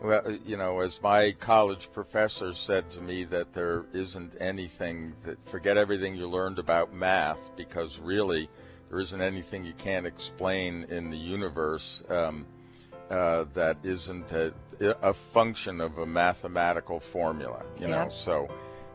well, 0.02 0.32
you 0.46 0.56
know, 0.58 0.80
as 0.80 1.02
my 1.02 1.32
college 1.32 1.92
professor 1.92 2.54
said 2.54 2.90
to 2.92 3.02
me, 3.02 3.24
that 3.26 3.54
there 3.54 3.86
isn't 3.94 4.36
anything 4.40 5.16
that 5.24 5.44
forget 5.48 5.78
everything 5.78 6.16
you 6.16 6.28
learned 6.28 6.60
about 6.60 6.94
math 6.94 7.50
because 7.56 8.00
really 8.00 8.50
there 8.90 9.00
isn't 9.00 9.22
anything 9.22 9.66
you 9.66 9.74
can't 9.74 10.06
explain 10.06 10.86
in 10.90 11.10
the 11.10 11.18
universe. 11.18 12.04
Um, 12.10 12.46
uh, 13.10 13.44
that 13.54 13.78
isn't 13.84 14.32
a, 14.32 14.54
a 15.02 15.14
function 15.14 15.82
of 15.82 15.98
a 15.98 16.06
mathematical 16.06 17.00
formula, 17.00 17.66
you 17.78 17.88
Yeah. 17.88 18.06
know. 18.06 18.10
So 18.10 18.50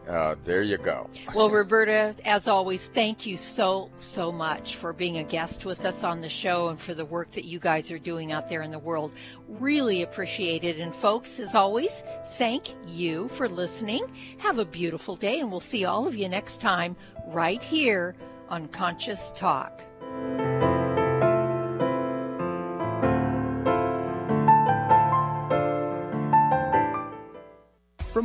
uh, 0.09 0.37
there 0.45 0.63
you 0.63 0.79
go. 0.79 1.11
Well, 1.35 1.51
Roberta, 1.51 2.15
as 2.25 2.47
always, 2.47 2.87
thank 2.87 3.27
you 3.27 3.37
so, 3.37 3.91
so 4.01 4.31
much 4.31 4.77
for 4.77 4.93
being 4.93 5.19
a 5.19 5.25
guest 5.25 5.65
with 5.65 5.85
us 5.85 6.05
on 6.05 6.21
the 6.21 6.29
show 6.29 6.69
and 6.69 6.81
for 6.81 6.95
the 6.95 7.05
work 7.05 7.33
that 7.33 7.45
you 7.45 7.59
guys 7.59 7.91
are 7.91 7.99
doing 7.99 8.33
out 8.33 8.49
there 8.49 8.63
in 8.63 8.71
the 8.71 8.79
world. 8.79 9.13
Really 9.49 10.03
appreciate 10.03 10.65
it. 10.65 10.79
And, 10.79 10.95
folks, 10.95 11.41
as 11.41 11.55
always, 11.55 12.03
thank 12.39 12.75
you 12.87 13.29
for 13.31 13.49
listening. 13.49 14.07
Have 14.39 14.59
a 14.59 14.65
beautiful 14.65 15.17
day, 15.17 15.41
and 15.41 15.51
we'll 15.51 15.61
see 15.61 15.85
all 15.85 16.07
of 16.07 16.15
you 16.15 16.29
next 16.29 16.61
time 16.61 16.97
right 17.29 17.63
here 17.63 18.15
on 18.49 18.69
Conscious 18.69 19.33
Talk. 19.35 19.83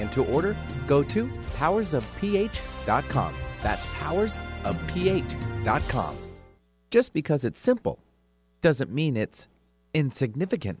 and 0.00 0.10
to 0.12 0.24
order, 0.26 0.56
go 0.86 1.02
to 1.02 1.26
powersofph.com. 1.58 3.34
That's 3.60 3.86
powersofph.com. 3.86 6.16
Just 6.90 7.12
because 7.12 7.44
it's 7.44 7.60
simple 7.60 7.98
doesn't 8.62 8.92
mean 8.92 9.16
it's 9.16 9.48
insignificant. 9.92 10.80